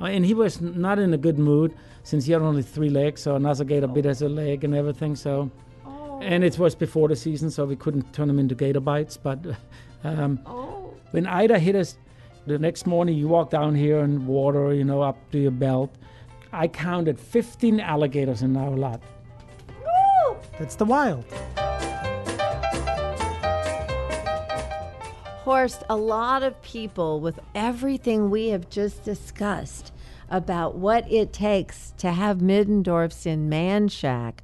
Uh, 0.00 0.04
and 0.06 0.24
he 0.24 0.34
was 0.34 0.60
not 0.60 0.98
in 0.98 1.12
a 1.14 1.18
good 1.18 1.38
mood 1.38 1.74
since 2.02 2.26
he 2.26 2.32
had 2.32 2.42
only 2.42 2.62
three 2.62 2.88
legs, 2.90 3.22
so 3.22 3.34
another 3.36 3.64
gator 3.64 3.86
bit 3.88 4.04
his 4.04 4.22
leg 4.22 4.64
and 4.64 4.74
everything. 4.74 5.16
So, 5.16 5.50
and 6.20 6.42
it 6.44 6.58
was 6.58 6.74
before 6.74 7.08
the 7.08 7.16
season, 7.16 7.50
so 7.50 7.64
we 7.64 7.76
couldn't 7.76 8.12
turn 8.12 8.30
him 8.30 8.38
into 8.38 8.54
gator 8.54 8.80
bites. 8.80 9.16
But 9.16 9.38
um, 10.04 10.40
Oh. 10.46 10.94
when 11.10 11.26
Ida 11.26 11.58
hit 11.58 11.74
us, 11.74 11.98
the 12.46 12.58
next 12.58 12.86
morning 12.86 13.16
you 13.16 13.28
walk 13.28 13.50
down 13.50 13.74
here 13.74 13.98
and 14.00 14.26
water, 14.26 14.72
you 14.72 14.84
know, 14.84 15.02
up 15.02 15.18
to 15.32 15.38
your 15.38 15.50
belt. 15.50 15.94
I 16.52 16.66
counted 16.68 17.20
15 17.20 17.78
alligators 17.80 18.40
in 18.42 18.56
our 18.56 18.70
lot. 18.70 19.02
Woo! 19.68 20.36
That's 20.58 20.76
the 20.76 20.86
wild. 20.86 21.24
Horst, 25.48 25.82
a 25.88 25.96
lot 25.96 26.42
of 26.42 26.60
people 26.60 27.20
with 27.20 27.40
everything 27.54 28.28
we 28.28 28.48
have 28.48 28.68
just 28.68 29.02
discussed 29.02 29.94
about 30.28 30.74
what 30.74 31.10
it 31.10 31.32
takes 31.32 31.94
to 31.96 32.12
have 32.12 32.42
Middendorf's 32.42 33.24
in 33.24 33.48
Manchac, 33.48 34.40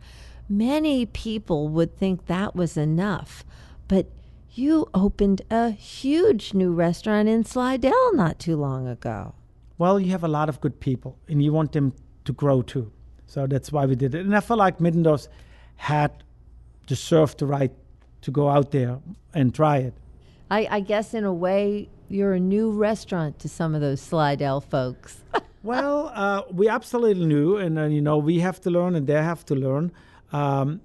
many 0.48 1.04
people 1.04 1.68
would 1.68 1.94
think 1.98 2.24
that 2.24 2.56
was 2.56 2.78
enough. 2.78 3.44
But 3.86 4.06
you 4.52 4.88
opened 4.94 5.42
a 5.50 5.72
huge 5.72 6.54
new 6.54 6.72
restaurant 6.72 7.28
in 7.28 7.44
Slidell 7.44 8.14
not 8.14 8.38
too 8.38 8.56
long 8.56 8.88
ago. 8.88 9.34
Well, 9.76 10.00
you 10.00 10.10
have 10.12 10.24
a 10.24 10.28
lot 10.28 10.48
of 10.48 10.58
good 10.62 10.80
people, 10.80 11.18
and 11.28 11.42
you 11.42 11.52
want 11.52 11.72
them 11.72 11.92
to 12.24 12.32
grow 12.32 12.62
too. 12.62 12.90
So 13.26 13.46
that's 13.46 13.70
why 13.70 13.84
we 13.84 13.94
did 13.94 14.14
it. 14.14 14.24
And 14.24 14.34
I 14.34 14.40
felt 14.40 14.58
like 14.58 14.78
Middendorf's 14.78 15.28
had 15.76 16.24
deserved 16.86 17.40
the 17.40 17.46
right 17.46 17.72
to 18.22 18.30
go 18.30 18.48
out 18.48 18.70
there 18.70 19.00
and 19.34 19.54
try 19.54 19.76
it. 19.80 19.92
I, 20.54 20.68
I 20.70 20.80
guess, 20.80 21.14
in 21.14 21.24
a 21.24 21.32
way, 21.32 21.88
you're 22.08 22.34
a 22.34 22.38
new 22.38 22.70
restaurant 22.70 23.40
to 23.40 23.48
some 23.48 23.74
of 23.74 23.80
those 23.80 24.00
Slidell 24.00 24.60
folks. 24.60 25.22
Well, 25.64 26.12
uh, 26.14 26.42
we 26.52 26.68
absolutely 26.68 27.24
knew, 27.24 27.56
and 27.56 27.78
uh, 27.78 27.84
you 27.84 28.02
know, 28.02 28.18
we 28.18 28.40
have 28.40 28.60
to 28.60 28.70
learn, 28.70 28.94
and 28.94 29.06
they 29.06 29.14
have 29.14 29.46
to 29.46 29.54
learn. 29.54 29.92
Um, 30.30 30.82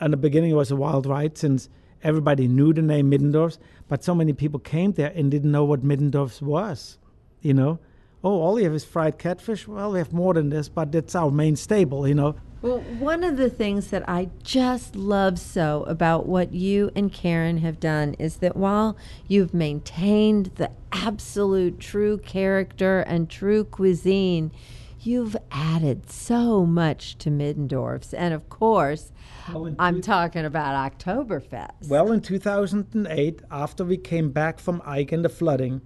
in 0.00 0.10
the 0.10 0.16
beginning, 0.16 0.50
it 0.50 0.54
was 0.54 0.72
a 0.72 0.76
wild 0.76 1.06
ride 1.06 1.38
since 1.38 1.68
everybody 2.02 2.48
knew 2.48 2.72
the 2.72 2.82
name 2.82 3.10
Middendorf's, 3.10 3.60
but 3.86 4.02
so 4.02 4.12
many 4.12 4.32
people 4.32 4.58
came 4.58 4.90
there 4.90 5.12
and 5.14 5.30
didn't 5.30 5.52
know 5.52 5.64
what 5.64 5.84
Middendorf's 5.84 6.42
was. 6.42 6.98
You 7.42 7.54
know, 7.54 7.78
oh, 8.24 8.40
all 8.40 8.58
you 8.58 8.64
have 8.64 8.74
is 8.74 8.84
fried 8.84 9.18
catfish. 9.18 9.68
Well, 9.68 9.92
we 9.92 10.00
have 10.00 10.12
more 10.12 10.34
than 10.34 10.48
this, 10.48 10.68
but 10.68 10.90
that's 10.90 11.14
our 11.14 11.30
main 11.30 11.54
staple. 11.54 12.08
You 12.08 12.16
know, 12.16 12.34
Well, 12.62 12.78
one 12.78 13.24
of 13.24 13.36
the 13.36 13.50
things 13.50 13.88
that 13.88 14.08
I 14.08 14.28
just 14.44 14.94
love 14.94 15.40
so 15.40 15.82
about 15.88 16.26
what 16.26 16.52
you 16.54 16.92
and 16.94 17.12
Karen 17.12 17.58
have 17.58 17.80
done 17.80 18.14
is 18.20 18.36
that 18.36 18.56
while 18.56 18.96
you've 19.26 19.52
maintained 19.52 20.52
the 20.54 20.70
absolute 20.92 21.80
true 21.80 22.18
character 22.18 23.00
and 23.00 23.28
true 23.28 23.64
cuisine, 23.64 24.52
you've 25.00 25.36
added 25.50 26.08
so 26.08 26.64
much 26.64 27.18
to 27.18 27.30
Middendorf's. 27.30 28.14
And 28.14 28.32
of 28.32 28.48
course, 28.48 29.10
Well, 29.52 29.74
I'm 29.80 29.96
two- 29.96 30.02
talking 30.02 30.44
about 30.44 30.76
Oktoberfest. 30.98 31.88
Well, 31.88 32.12
in 32.12 32.20
2008, 32.20 33.42
after 33.50 33.84
we 33.84 33.96
came 33.96 34.30
back 34.30 34.60
from 34.60 34.80
Ike 34.86 35.10
and 35.10 35.24
the 35.24 35.28
flooding, 35.28 35.80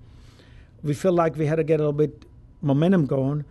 we 0.82 0.92
felt 0.92 1.14
like 1.14 1.36
we 1.36 1.46
had 1.46 1.56
to 1.56 1.64
get 1.64 1.80
a 1.80 1.84
little 1.84 1.94
bit 1.94 2.26
momentum 2.60 3.06
going. 3.06 3.46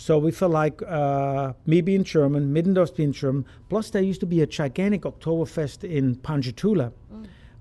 So 0.00 0.16
we 0.16 0.30
feel 0.30 0.48
like 0.48 0.80
uh, 0.82 1.54
me 1.66 1.80
being 1.80 2.04
German, 2.04 2.54
Middendorf 2.54 2.94
being 2.94 3.10
German, 3.10 3.44
plus 3.68 3.90
there 3.90 4.00
used 4.00 4.20
to 4.20 4.26
be 4.26 4.40
a 4.42 4.46
gigantic 4.46 5.02
Oktoberfest 5.02 5.82
in 5.82 6.14
Ponchatoula, 6.14 6.92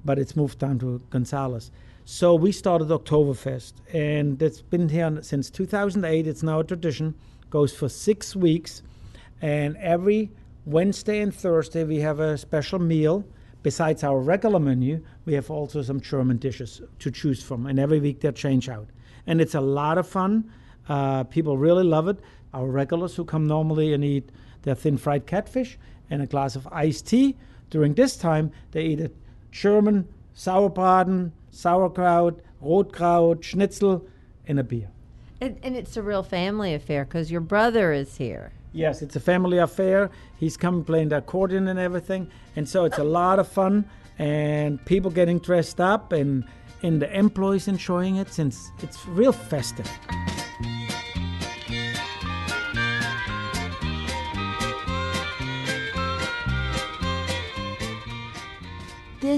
but 0.06 0.20
it's 0.20 0.36
moved 0.36 0.60
down 0.60 0.78
to 0.80 1.02
Gonzales. 1.10 1.72
So 2.06 2.36
we 2.36 2.52
started 2.52 2.90
Oktoberfest, 2.90 3.74
and 3.92 4.40
it's 4.40 4.62
been 4.62 4.88
here 4.88 5.18
since 5.24 5.50
2008. 5.50 6.28
It's 6.28 6.44
now 6.44 6.60
a 6.60 6.64
tradition, 6.64 7.16
goes 7.50 7.74
for 7.74 7.90
six 7.90 8.36
weeks, 8.36 8.84
and 9.42 9.76
every 9.78 10.30
Wednesday 10.68 11.22
and 11.22 11.34
Thursday 11.34 11.86
we 11.86 11.98
have 12.02 12.20
a 12.20 12.38
special 12.38 12.78
meal. 12.78 13.26
Besides 13.64 14.04
our 14.04 14.20
regular 14.20 14.60
menu, 14.60 15.04
we 15.26 15.34
have 15.34 15.50
also 15.50 15.82
some 15.82 16.00
German 16.00 16.38
dishes 16.38 16.84
to 17.00 17.10
choose 17.10 17.42
from, 17.42 17.66
and 17.66 17.80
every 17.80 18.00
week 18.00 18.20
they 18.20 18.32
change 18.32 18.70
out. 18.70 18.90
And 19.26 19.42
it's 19.42 19.56
a 19.56 19.62
lot 19.62 19.98
of 19.98 20.08
fun. 20.08 20.52
Uh, 20.90 21.24
people 21.26 21.58
really 21.58 21.84
love 21.84 22.08
it. 22.08 22.20
Our 22.54 22.68
regulars 22.68 23.16
who 23.16 23.26
come 23.26 23.48
normally 23.48 23.94
and 23.94 24.04
eat 24.04 24.30
their 24.64 24.76
thin 24.76 24.98
fried 24.98 25.26
catfish 25.26 25.78
and 26.10 26.22
a 26.22 26.26
glass 26.26 26.56
of 26.56 26.68
iced 26.72 27.08
tea. 27.08 27.36
During 27.70 27.94
this 27.94 28.16
time, 28.16 28.52
they 28.72 28.84
eat 28.84 29.00
a 29.00 29.12
German 29.52 30.08
sauerbraten, 30.36 31.32
sauerkraut, 31.52 32.40
rotkraut, 32.64 33.44
schnitzel, 33.44 34.06
and 34.48 34.60
a 34.60 34.64
beer. 34.64 34.90
And, 35.42 35.58
and 35.62 35.76
it's 35.76 35.98
a 35.98 36.02
real 36.02 36.24
family 36.24 36.74
affair 36.74 37.06
because 37.06 37.32
your 37.32 37.42
brother 37.42 37.92
is 37.92 38.18
here. 38.18 38.52
Yes, 38.72 39.02
it's 39.02 39.16
a 39.16 39.20
family 39.20 39.58
affair. 39.58 40.10
He's 40.38 40.58
coming 40.58 40.84
playing 40.84 41.10
the 41.10 41.18
accordion 41.18 41.68
and 41.68 41.80
everything, 41.80 42.30
and 42.56 42.68
so 42.68 42.86
it's 42.86 42.98
a 42.98 43.04
lot 43.04 43.40
of 43.40 43.48
fun. 43.48 43.86
And 44.20 44.84
people 44.86 45.12
getting 45.12 45.40
dressed 45.40 45.80
up, 45.80 46.12
and 46.12 46.44
and 46.84 47.02
the 47.02 47.12
employees 47.18 47.68
enjoying 47.68 48.18
it 48.18 48.32
since 48.32 48.72
it's 48.80 49.06
real 49.08 49.32
festive. 49.32 49.90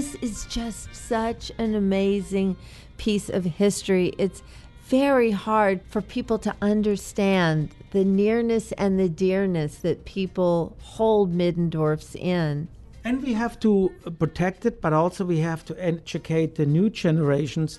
This 0.00 0.14
is 0.22 0.46
just 0.46 0.94
such 0.94 1.52
an 1.58 1.74
amazing 1.74 2.56
piece 2.96 3.28
of 3.28 3.44
history. 3.44 4.14
It's 4.16 4.42
very 4.86 5.30
hard 5.30 5.82
for 5.90 6.00
people 6.00 6.38
to 6.38 6.56
understand 6.62 7.74
the 7.90 8.02
nearness 8.02 8.72
and 8.78 8.98
the 8.98 9.10
dearness 9.10 9.76
that 9.80 10.06
people 10.06 10.74
hold 10.80 11.34
Middendorf's 11.34 12.14
in. 12.14 12.68
And 13.04 13.22
we 13.22 13.34
have 13.34 13.60
to 13.60 13.92
protect 14.18 14.64
it, 14.64 14.80
but 14.80 14.94
also 14.94 15.26
we 15.26 15.40
have 15.40 15.66
to 15.66 15.76
educate 15.78 16.54
the 16.54 16.64
new 16.64 16.88
generations. 16.88 17.78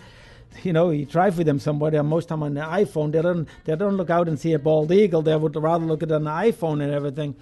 You 0.62 0.74
know, 0.74 0.92
you 0.92 1.08
drive 1.08 1.40
with 1.40 1.48
them 1.48 1.58
somewhere, 1.58 1.90
they're 1.90 2.04
most 2.04 2.30
time 2.30 2.44
on 2.44 2.54
the 2.54 2.62
iPhone. 2.62 3.14
They 3.14 3.24
don't, 3.24 3.50
they 3.66 3.76
don't 3.76 3.98
look 3.98 4.12
out 4.12 4.28
and 4.28 4.40
see 4.40 4.54
a 4.54 4.60
bald 4.60 4.92
eagle. 4.92 5.24
They 5.24 5.36
would 5.36 5.56
rather 5.56 5.86
look 5.86 6.04
at 6.04 6.12
an 6.12 6.26
iPhone 6.26 6.84
and 6.84 6.94
everything. 6.94 7.36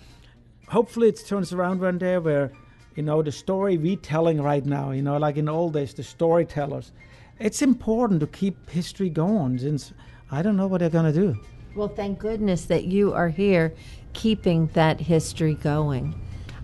Hopefully, 0.70 1.10
it 1.10 1.22
turns 1.28 1.52
around 1.52 1.82
one 1.82 1.98
day 1.98 2.18
where, 2.18 2.54
you 3.00 3.06
know, 3.06 3.22
the 3.22 3.32
story 3.32 3.78
we 3.78 3.96
telling 3.96 4.42
right 4.42 4.66
now, 4.66 4.92
you 4.92 5.02
know, 5.02 5.16
like 5.16 5.38
in 5.38 5.48
old 5.48 5.72
days, 5.72 5.94
the 5.94 6.04
storytellers. 6.04 6.92
It's 7.40 7.62
important 7.62 8.20
to 8.20 8.28
keep 8.28 8.70
history 8.70 9.10
going 9.10 9.58
since 9.58 9.94
I 10.32 10.42
don't 10.42 10.58
know 10.58 10.68
what 10.68 10.80
they're 10.80 10.90
going 10.90 11.14
to 11.14 11.18
do. 11.18 11.40
Well, 11.78 11.88
thank 11.88 12.20
goodness 12.20 12.66
that 12.66 12.84
you 12.84 13.14
are 13.14 13.30
here 13.30 13.74
keeping 14.12 14.68
that 14.74 15.00
history 15.00 15.54
going. 15.54 16.14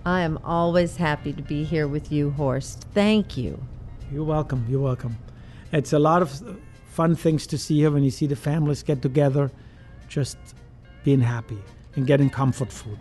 I 0.06 0.24
am 0.24 0.38
always 0.44 0.98
happy 0.98 1.32
to 1.32 1.42
be 1.42 1.64
here 1.64 1.88
with 1.88 2.12
you, 2.12 2.32
Horst. 2.32 2.86
Thank 2.94 3.38
you. 3.38 3.58
You're 4.12 4.26
welcome. 4.26 4.66
You're 4.68 4.82
welcome. 4.82 5.18
It's 5.72 5.94
a 5.94 6.00
lot 6.00 6.22
of 6.22 6.60
fun 6.88 7.16
things 7.16 7.48
to 7.48 7.58
see 7.58 7.78
here 7.78 7.92
when 7.92 8.04
you 8.04 8.12
see 8.12 8.28
the 8.28 8.36
families 8.36 8.84
get 8.84 9.02
together, 9.02 9.52
just 10.10 10.38
being 11.06 11.22
happy 11.22 11.60
and 11.96 12.06
getting 12.06 12.30
comfort 12.30 12.74
food. 12.74 13.00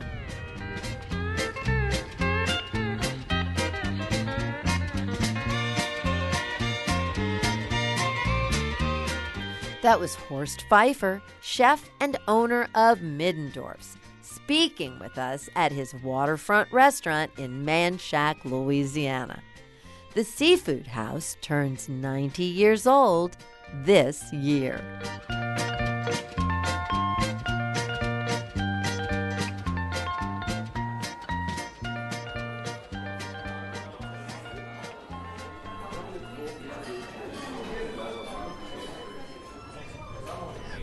That 9.84 10.00
was 10.00 10.14
Horst 10.14 10.64
Pfeifer, 10.70 11.20
chef 11.42 11.90
and 12.00 12.16
owner 12.26 12.68
of 12.74 13.00
Middendorf's. 13.00 13.98
speaking 14.22 14.98
with 14.98 15.18
us 15.18 15.50
at 15.56 15.72
his 15.72 15.94
waterfront 16.02 16.72
restaurant 16.72 17.30
in 17.36 17.66
Manchac, 17.66 18.42
Louisiana. 18.46 19.42
The 20.14 20.24
Seafood 20.24 20.86
House 20.86 21.36
turns 21.42 21.90
90 21.90 22.44
years 22.44 22.86
old 22.86 23.36
this 23.84 24.32
year. 24.32 24.80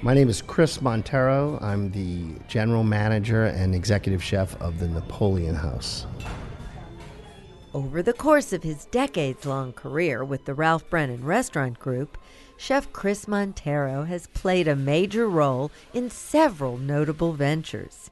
My 0.03 0.15
name 0.15 0.29
is 0.29 0.41
Chris 0.41 0.81
Montero. 0.81 1.59
I'm 1.61 1.91
the 1.91 2.33
general 2.47 2.83
manager 2.83 3.45
and 3.45 3.75
executive 3.75 4.23
chef 4.23 4.59
of 4.59 4.79
the 4.79 4.87
Napoleon 4.87 5.53
House. 5.53 6.07
Over 7.75 8.01
the 8.01 8.11
course 8.11 8.51
of 8.51 8.63
his 8.63 8.85
decades 8.85 9.45
long 9.45 9.73
career 9.73 10.25
with 10.25 10.45
the 10.45 10.55
Ralph 10.55 10.89
Brennan 10.89 11.23
Restaurant 11.23 11.77
Group, 11.77 12.17
Chef 12.57 12.91
Chris 12.91 13.27
Montero 13.27 14.05
has 14.05 14.25
played 14.25 14.67
a 14.67 14.75
major 14.75 15.29
role 15.29 15.69
in 15.93 16.09
several 16.09 16.79
notable 16.79 17.33
ventures. 17.33 18.09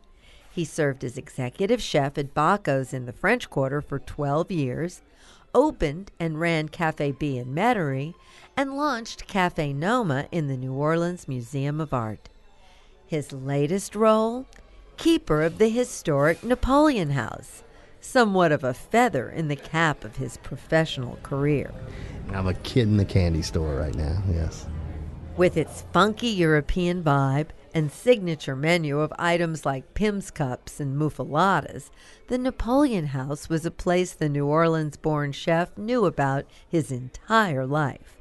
He 0.52 0.65
served 0.65 1.04
as 1.04 1.17
executive 1.17 1.82
chef 1.82 2.19
at 2.19 2.36
Bacco's 2.36 2.93
in 2.93 3.08
the 3.08 3.13
French 3.13 3.49
Quarter 3.49 3.82
for 3.82 3.97
12 3.97 4.52
years, 4.52 5.02
opened 5.53 6.12
and 6.19 6.39
ran 6.39 6.69
Cafe 6.69 7.12
B 7.13 7.38
in 7.38 7.53
Metairie, 7.53 8.13
and 8.55 8.75
launched 8.75 9.27
Cafe 9.27 9.73
Noma 9.73 10.27
in 10.31 10.47
the 10.47 10.57
New 10.57 10.73
Orleans 10.73 11.27
Museum 11.27 11.79
of 11.79 11.93
Art. 11.93 12.29
His 13.05 13.31
latest 13.31 13.95
role? 13.95 14.45
Keeper 14.97 15.43
of 15.43 15.57
the 15.57 15.69
historic 15.69 16.43
Napoleon 16.43 17.12
House, 17.12 17.63
somewhat 18.01 18.51
of 18.51 18.63
a 18.63 18.73
feather 18.73 19.29
in 19.29 19.47
the 19.47 19.55
cap 19.55 20.03
of 20.03 20.17
his 20.17 20.38
professional 20.38 21.17
career. 21.23 21.71
I'm 22.33 22.47
a 22.47 22.53
kid 22.53 22.83
in 22.83 22.97
the 22.97 23.05
candy 23.05 23.41
store 23.41 23.75
right 23.75 23.95
now, 23.95 24.21
yes. 24.29 24.65
With 25.38 25.55
its 25.55 25.85
funky 25.93 26.27
European 26.27 27.01
vibe 27.01 27.47
and 27.73 27.91
signature 27.91 28.55
menu 28.55 28.99
of 28.99 29.13
items 29.19 29.65
like 29.65 29.93
Pimm's 29.93 30.32
cups 30.32 30.79
and 30.79 30.97
muffulettas, 30.97 31.89
the 32.27 32.38
Napoleon 32.38 33.08
House 33.08 33.49
was 33.49 33.65
a 33.65 33.71
place 33.71 34.13
the 34.13 34.29
New 34.29 34.45
Orleans 34.45 34.97
born 34.97 35.32
chef 35.32 35.77
knew 35.77 36.05
about 36.05 36.45
his 36.67 36.91
entire 36.91 37.65
life 37.65 38.19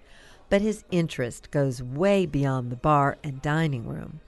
but 0.48 0.62
his 0.62 0.84
interest 0.90 1.50
goes 1.50 1.82
way 1.82 2.26
beyond 2.26 2.70
the 2.70 2.76
bar 2.76 3.18
and 3.22 3.42
dining 3.42 3.86
room. 3.86 4.20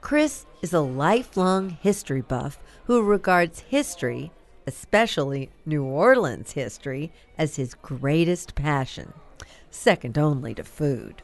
Chris 0.00 0.46
is 0.62 0.72
a 0.72 0.80
lifelong 0.80 1.70
history 1.70 2.20
buff 2.20 2.58
who 2.84 3.02
regards 3.02 3.60
history, 3.60 4.30
especially 4.66 5.50
New 5.64 5.84
Orleans 5.84 6.52
history, 6.52 7.12
as 7.36 7.56
his 7.56 7.74
greatest 7.74 8.54
passion, 8.54 9.12
second 9.70 10.16
only 10.16 10.54
to 10.54 10.62
food. 10.62 11.22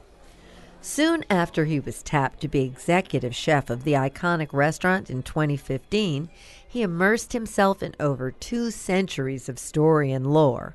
Soon 0.84 1.24
after 1.30 1.64
he 1.64 1.78
was 1.78 2.02
tapped 2.02 2.40
to 2.40 2.48
be 2.48 2.62
executive 2.62 3.36
chef 3.36 3.70
of 3.70 3.84
the 3.84 3.92
iconic 3.92 4.52
restaurant 4.52 5.08
in 5.08 5.22
2015, 5.22 6.28
he 6.66 6.82
immersed 6.82 7.32
himself 7.32 7.84
in 7.84 7.94
over 8.00 8.32
two 8.32 8.68
centuries 8.72 9.48
of 9.48 9.60
story 9.60 10.10
and 10.10 10.26
lore, 10.26 10.74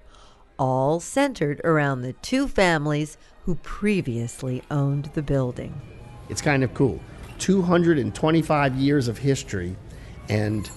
all 0.58 1.02
centered 1.02 1.60
around 1.66 2.02
the 2.02 2.14
two 2.14 2.48
families 2.48 3.18
who 3.44 3.56
previously 3.56 4.64
owned 4.72 5.12
the 5.14 5.22
building. 5.22 5.82
It's 6.30 6.42
kind 6.42 6.64
of 6.64 6.74
cool. 6.74 7.02
225 7.40 8.76
years 8.76 9.10
of 9.10 9.18
history, 9.18 9.76
and 10.30 10.72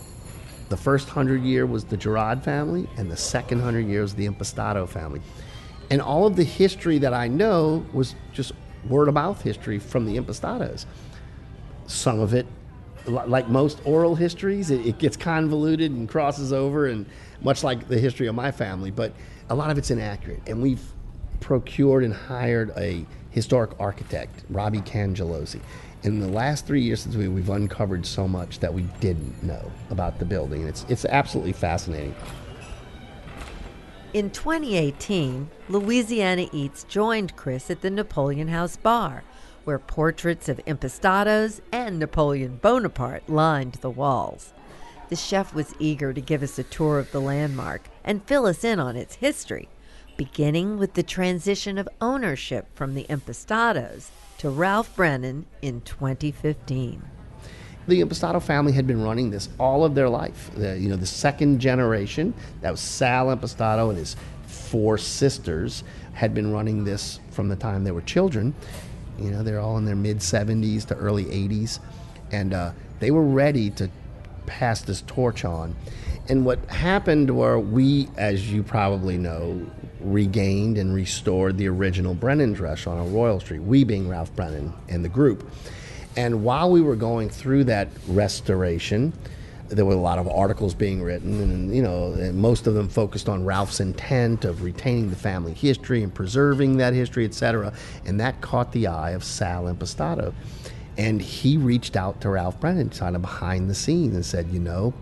the 0.70 0.76
first 0.76 1.08
hundred 1.08 1.42
year 1.42 1.66
was 1.66 1.84
the 1.84 1.96
Girod 1.96 2.42
family, 2.42 2.88
and 2.96 3.08
the 3.08 3.16
second 3.16 3.60
hundred 3.60 3.86
years 3.86 4.12
the 4.12 4.26
Impastato 4.26 4.88
family. 4.88 5.22
And 5.88 6.02
all 6.02 6.26
of 6.26 6.34
the 6.34 6.44
history 6.44 6.98
that 6.98 7.14
I 7.14 7.28
know 7.28 7.86
was 7.92 8.16
just 8.32 8.52
word 8.88 9.08
of 9.08 9.14
mouth 9.14 9.42
history 9.42 9.78
from 9.78 10.06
the 10.06 10.16
Impastatos. 10.16 10.86
Some 11.86 12.20
of 12.20 12.34
it, 12.34 12.46
like 13.06 13.48
most 13.48 13.80
oral 13.84 14.14
histories, 14.14 14.70
it, 14.70 14.86
it 14.86 14.98
gets 14.98 15.16
convoluted 15.16 15.90
and 15.90 16.08
crosses 16.08 16.52
over, 16.52 16.86
and 16.86 17.06
much 17.42 17.64
like 17.64 17.88
the 17.88 17.98
history 17.98 18.26
of 18.26 18.34
my 18.34 18.50
family, 18.50 18.90
but 18.90 19.12
a 19.48 19.54
lot 19.54 19.70
of 19.70 19.78
it's 19.78 19.90
inaccurate. 19.90 20.40
And 20.46 20.62
we've 20.62 20.82
procured 21.40 22.04
and 22.04 22.14
hired 22.14 22.70
a 22.76 23.04
historic 23.30 23.70
architect, 23.80 24.44
Robbie 24.50 24.80
Cangelosi. 24.80 25.60
In 26.02 26.20
the 26.20 26.28
last 26.28 26.66
three 26.66 26.80
years 26.80 27.00
since 27.00 27.16
we, 27.16 27.28
we've 27.28 27.50
uncovered 27.50 28.06
so 28.06 28.26
much 28.26 28.60
that 28.60 28.72
we 28.72 28.82
didn't 29.00 29.42
know 29.42 29.70
about 29.90 30.18
the 30.18 30.24
building. 30.24 30.66
It's, 30.66 30.84
it's 30.88 31.04
absolutely 31.04 31.52
fascinating. 31.52 32.14
In 34.12 34.30
2018, 34.30 35.48
Louisiana 35.68 36.48
Eats 36.52 36.82
joined 36.82 37.36
Chris 37.36 37.70
at 37.70 37.80
the 37.80 37.90
Napoleon 37.90 38.48
House 38.48 38.76
Bar, 38.76 39.22
where 39.62 39.78
portraits 39.78 40.48
of 40.48 40.60
Impastatos 40.66 41.60
and 41.70 42.00
Napoleon 42.00 42.58
Bonaparte 42.60 43.28
lined 43.28 43.74
the 43.74 43.90
walls. 43.90 44.52
The 45.10 45.16
chef 45.16 45.54
was 45.54 45.74
eager 45.78 46.12
to 46.12 46.20
give 46.20 46.42
us 46.42 46.58
a 46.58 46.64
tour 46.64 46.98
of 46.98 47.12
the 47.12 47.20
landmark 47.20 47.88
and 48.02 48.24
fill 48.24 48.46
us 48.46 48.64
in 48.64 48.80
on 48.80 48.96
its 48.96 49.14
history 49.16 49.68
beginning 50.16 50.76
with 50.76 50.94
the 50.94 51.02
transition 51.02 51.78
of 51.78 51.88
ownership 52.00 52.66
from 52.74 52.94
the 52.94 53.06
Impastatos 53.08 54.10
to 54.36 54.50
Ralph 54.50 54.94
Brennan 54.94 55.46
in 55.62 55.80
2015. 55.82 57.19
The 57.90 58.02
Impastato 58.02 58.40
family 58.40 58.70
had 58.70 58.86
been 58.86 59.02
running 59.02 59.30
this 59.30 59.48
all 59.58 59.84
of 59.84 59.96
their 59.96 60.08
life. 60.08 60.48
The, 60.54 60.78
you 60.78 60.88
know, 60.88 60.94
the 60.94 61.06
second 61.06 61.58
generation, 61.58 62.32
that 62.60 62.70
was 62.70 62.78
Sal 62.78 63.36
Impastato 63.36 63.88
and 63.88 63.98
his 63.98 64.14
four 64.46 64.96
sisters, 64.96 65.82
had 66.12 66.32
been 66.32 66.52
running 66.52 66.84
this 66.84 67.18
from 67.32 67.48
the 67.48 67.56
time 67.56 67.82
they 67.82 67.90
were 67.90 68.02
children. 68.02 68.54
You 69.18 69.32
know, 69.32 69.42
they're 69.42 69.58
all 69.58 69.76
in 69.76 69.86
their 69.86 69.96
mid 69.96 70.18
70s 70.18 70.86
to 70.86 70.94
early 70.94 71.24
80s. 71.24 71.80
And 72.30 72.54
uh, 72.54 72.70
they 73.00 73.10
were 73.10 73.24
ready 73.24 73.70
to 73.70 73.90
pass 74.46 74.82
this 74.82 75.02
torch 75.08 75.44
on. 75.44 75.74
And 76.28 76.46
what 76.46 76.64
happened 76.66 77.36
were 77.36 77.58
we, 77.58 78.08
as 78.16 78.52
you 78.52 78.62
probably 78.62 79.18
know, 79.18 79.66
regained 79.98 80.78
and 80.78 80.94
restored 80.94 81.58
the 81.58 81.66
original 81.66 82.14
Brennan's 82.14 82.60
restaurant 82.60 83.00
on 83.00 83.12
Royal 83.12 83.40
Street, 83.40 83.62
we 83.62 83.82
being 83.82 84.08
Ralph 84.08 84.32
Brennan 84.36 84.72
and 84.88 85.04
the 85.04 85.08
group. 85.08 85.50
And 86.16 86.44
while 86.44 86.70
we 86.70 86.80
were 86.80 86.96
going 86.96 87.30
through 87.30 87.64
that 87.64 87.88
restoration, 88.08 89.12
there 89.68 89.84
were 89.84 89.92
a 89.92 89.96
lot 89.96 90.18
of 90.18 90.28
articles 90.28 90.74
being 90.74 91.00
written, 91.02 91.40
and 91.40 91.74
you 91.74 91.82
know, 91.82 92.32
most 92.32 92.66
of 92.66 92.74
them 92.74 92.88
focused 92.88 93.28
on 93.28 93.44
Ralph's 93.44 93.78
intent 93.78 94.44
of 94.44 94.62
retaining 94.62 95.10
the 95.10 95.16
family 95.16 95.54
history 95.54 96.02
and 96.02 96.12
preserving 96.12 96.78
that 96.78 96.92
history, 96.92 97.24
etc. 97.24 97.72
And 98.04 98.18
that 98.18 98.40
caught 98.40 98.72
the 98.72 98.88
eye 98.88 99.12
of 99.12 99.22
Sal 99.22 99.64
Impastato, 99.64 100.34
and 100.98 101.22
he 101.22 101.56
reached 101.56 101.96
out 101.96 102.20
to 102.22 102.30
Ralph 102.30 102.58
Brennan, 102.58 102.90
kind 102.90 103.14
of 103.14 103.22
behind 103.22 103.70
the 103.70 103.74
scenes, 103.74 104.14
and 104.14 104.26
said, 104.26 104.48
you 104.50 104.58
know, 104.58 104.92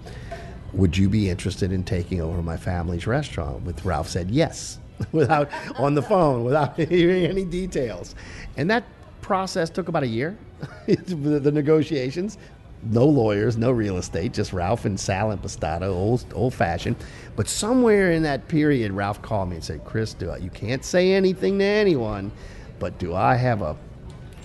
would 0.74 0.96
you 0.98 1.08
be 1.08 1.30
interested 1.30 1.72
in 1.72 1.82
taking 1.82 2.20
over 2.20 2.42
my 2.42 2.58
family's 2.58 3.06
restaurant? 3.06 3.62
With 3.62 3.84
Ralph 3.86 4.08
said 4.08 4.30
yes. 4.30 4.78
without 5.12 5.48
on 5.78 5.94
the 5.94 6.02
phone, 6.02 6.44
without 6.44 6.76
hearing 6.76 7.24
any 7.30 7.44
details. 7.44 8.14
And 8.56 8.70
that 8.70 8.84
process 9.20 9.70
took 9.70 9.88
about 9.88 10.02
a 10.02 10.06
year, 10.08 10.36
the 10.86 11.52
negotiations. 11.52 12.38
No 12.84 13.06
lawyers, 13.06 13.56
no 13.56 13.72
real 13.72 13.96
estate, 13.96 14.32
just 14.32 14.52
Ralph 14.52 14.84
and 14.84 14.98
Sal 14.98 15.32
and 15.32 15.42
Impastato, 15.42 15.88
old 15.88 16.24
old 16.32 16.54
fashioned. 16.54 16.96
But 17.34 17.48
somewhere 17.48 18.12
in 18.12 18.22
that 18.22 18.46
period, 18.46 18.92
Ralph 18.92 19.20
called 19.20 19.50
me 19.50 19.56
and 19.56 19.64
said, 19.64 19.84
"Chris, 19.84 20.14
do 20.14 20.30
I, 20.30 20.36
you 20.36 20.50
can't 20.50 20.84
say 20.84 21.12
anything 21.12 21.58
to 21.58 21.64
anyone, 21.64 22.30
but 22.78 22.98
do 22.98 23.14
I 23.14 23.34
have 23.34 23.62
a 23.62 23.76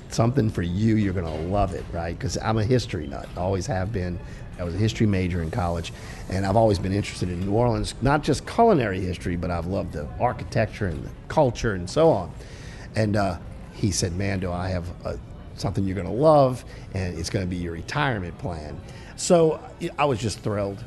something 0.09 0.49
for 0.49 0.63
you? 0.63 0.95
You're 0.95 1.13
gonna 1.13 1.35
love 1.47 1.75
it, 1.75 1.85
right? 1.91 2.17
Because 2.17 2.37
I'm 2.39 2.57
a 2.57 2.63
history 2.63 3.05
nut, 3.05 3.29
always 3.37 3.67
have 3.67 3.91
been. 3.93 4.19
I 4.59 4.63
was 4.63 4.75
a 4.75 4.77
history 4.77 5.07
major 5.07 5.41
in 5.41 5.51
college, 5.51 5.93
and 6.29 6.45
I've 6.45 6.55
always 6.55 6.77
been 6.79 6.93
interested 6.93 7.29
in 7.29 7.39
New 7.39 7.53
Orleans, 7.53 7.95
not 8.01 8.23
just 8.23 8.47
culinary 8.47 8.99
history, 8.99 9.35
but 9.35 9.49
I've 9.51 9.65
loved 9.65 9.93
the 9.93 10.07
architecture 10.19 10.87
and 10.87 11.03
the 11.03 11.09
culture 11.27 11.73
and 11.73 11.89
so 11.89 12.09
on. 12.09 12.31
And 12.95 13.15
uh, 13.15 13.37
he 13.73 13.91
said, 13.91 14.15
"Man, 14.15 14.39
do 14.39 14.51
I 14.51 14.69
have 14.69 14.87
a, 15.05 15.19
something 15.55 15.83
you're 15.85 15.95
going 15.95 16.07
to 16.07 16.13
love, 16.13 16.65
and 16.93 17.17
it's 17.17 17.29
going 17.29 17.45
to 17.45 17.49
be 17.49 17.57
your 17.57 17.73
retirement 17.73 18.37
plan." 18.37 18.79
So 19.15 19.59
I 19.97 20.05
was 20.05 20.19
just 20.19 20.39
thrilled, 20.39 20.83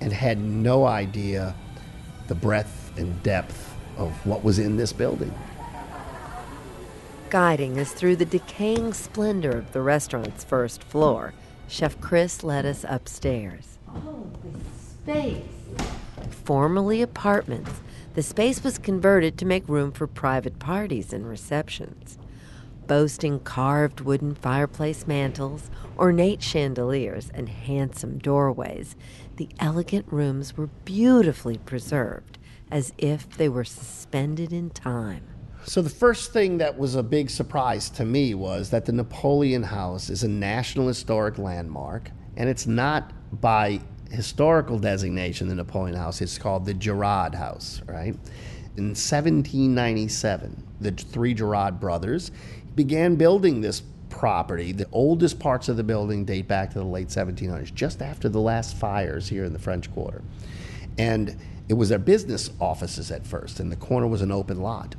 and 0.00 0.12
had 0.12 0.38
no 0.38 0.84
idea 0.86 1.54
the 2.26 2.34
breadth 2.34 2.92
and 2.96 3.22
depth 3.22 3.74
of 3.96 4.12
what 4.26 4.44
was 4.44 4.58
in 4.58 4.76
this 4.76 4.92
building. 4.92 5.34
Guiding 7.30 7.78
us 7.78 7.92
through 7.92 8.16
the 8.16 8.24
decaying 8.24 8.94
splendor 8.94 9.50
of 9.50 9.72
the 9.72 9.82
restaurant's 9.82 10.44
first 10.44 10.82
floor 10.82 11.34
Chef 11.68 12.00
Chris 12.00 12.42
led 12.42 12.64
us 12.64 12.84
upstairs. 12.88 13.78
Oh, 13.94 14.26
the 14.42 14.58
space! 14.80 15.42
Formerly 16.44 17.02
apartments, 17.02 17.82
the 18.14 18.22
space 18.22 18.64
was 18.64 18.78
converted 18.78 19.36
to 19.36 19.44
make 19.44 19.68
room 19.68 19.92
for 19.92 20.06
private 20.06 20.58
parties 20.58 21.12
and 21.12 21.28
receptions. 21.28 22.16
Boasting 22.88 23.40
carved 23.40 24.00
wooden 24.00 24.34
fireplace 24.34 25.06
mantels, 25.06 25.70
ornate 25.98 26.42
chandeliers, 26.42 27.30
and 27.34 27.46
handsome 27.46 28.16
doorways, 28.16 28.96
the 29.36 29.50
elegant 29.60 30.06
rooms 30.10 30.56
were 30.56 30.70
beautifully 30.86 31.58
preserved, 31.58 32.38
as 32.70 32.94
if 32.96 33.28
they 33.36 33.48
were 33.48 33.62
suspended 33.62 34.54
in 34.54 34.70
time. 34.70 35.22
So 35.64 35.82
the 35.82 35.90
first 35.90 36.32
thing 36.32 36.56
that 36.58 36.78
was 36.78 36.94
a 36.94 37.02
big 37.02 37.28
surprise 37.28 37.90
to 37.90 38.06
me 38.06 38.32
was 38.32 38.70
that 38.70 38.86
the 38.86 38.92
Napoleon 38.92 39.64
House 39.64 40.08
is 40.08 40.24
a 40.24 40.28
National 40.28 40.88
Historic 40.88 41.36
Landmark, 41.36 42.10
and 42.38 42.48
it's 42.48 42.66
not 42.66 43.12
by 43.38 43.82
historical 44.10 44.78
designation, 44.78 45.48
the 45.48 45.54
Napoleon 45.54 45.94
House. 45.94 46.22
It's 46.22 46.38
called 46.38 46.64
the 46.64 46.72
Girod 46.72 47.34
House, 47.34 47.82
right? 47.86 48.14
In 48.78 48.94
1797, 48.94 50.62
the 50.80 50.92
three 50.92 51.34
Girod 51.34 51.80
brothers 51.80 52.30
began 52.78 53.16
building 53.16 53.60
this 53.60 53.82
property. 54.08 54.70
The 54.70 54.86
oldest 54.92 55.40
parts 55.40 55.68
of 55.68 55.76
the 55.76 55.82
building 55.82 56.24
date 56.24 56.46
back 56.46 56.70
to 56.74 56.78
the 56.78 56.84
late 56.84 57.08
1700s, 57.08 57.74
just 57.74 58.00
after 58.00 58.28
the 58.28 58.40
last 58.40 58.76
fires 58.76 59.28
here 59.28 59.44
in 59.44 59.52
the 59.52 59.58
French 59.58 59.92
Quarter. 59.92 60.22
And 60.96 61.36
it 61.68 61.74
was 61.74 61.88
their 61.88 61.98
business 61.98 62.50
offices 62.60 63.10
at 63.10 63.26
first, 63.26 63.58
and 63.58 63.72
the 63.72 63.76
corner 63.76 64.06
was 64.06 64.22
an 64.22 64.30
open 64.30 64.62
lot. 64.62 64.94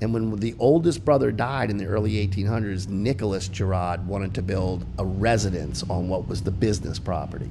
And 0.00 0.14
when 0.14 0.36
the 0.36 0.54
oldest 0.58 1.04
brother 1.04 1.30
died 1.30 1.70
in 1.70 1.76
the 1.76 1.84
early 1.84 2.26
1800s, 2.26 2.88
Nicholas 2.88 3.46
Girod 3.50 4.06
wanted 4.06 4.32
to 4.34 4.42
build 4.42 4.86
a 4.98 5.04
residence 5.04 5.82
on 5.90 6.08
what 6.08 6.28
was 6.28 6.42
the 6.42 6.50
business 6.50 6.98
property. 6.98 7.50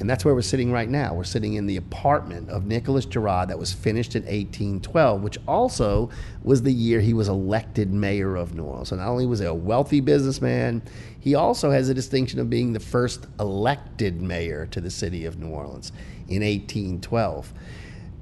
And 0.00 0.08
that's 0.08 0.24
where 0.24 0.34
we're 0.34 0.40
sitting 0.40 0.72
right 0.72 0.88
now. 0.88 1.12
We're 1.12 1.24
sitting 1.24 1.54
in 1.54 1.66
the 1.66 1.76
apartment 1.76 2.48
of 2.48 2.64
Nicholas 2.64 3.04
Girod 3.04 3.48
that 3.48 3.58
was 3.58 3.70
finished 3.70 4.16
in 4.16 4.22
1812, 4.22 5.22
which 5.22 5.36
also 5.46 6.08
was 6.42 6.62
the 6.62 6.72
year 6.72 7.00
he 7.00 7.12
was 7.12 7.28
elected 7.28 7.92
mayor 7.92 8.34
of 8.34 8.54
New 8.54 8.64
Orleans. 8.64 8.88
So 8.88 8.96
not 8.96 9.08
only 9.08 9.26
was 9.26 9.40
he 9.40 9.44
a 9.44 9.52
wealthy 9.52 10.00
businessman, 10.00 10.80
he 11.20 11.34
also 11.34 11.70
has 11.70 11.88
the 11.88 11.94
distinction 11.94 12.40
of 12.40 12.48
being 12.48 12.72
the 12.72 12.80
first 12.80 13.26
elected 13.38 14.22
mayor 14.22 14.64
to 14.70 14.80
the 14.80 14.90
city 14.90 15.26
of 15.26 15.38
New 15.38 15.48
Orleans 15.48 15.92
in 16.28 16.42
1812. 16.42 17.52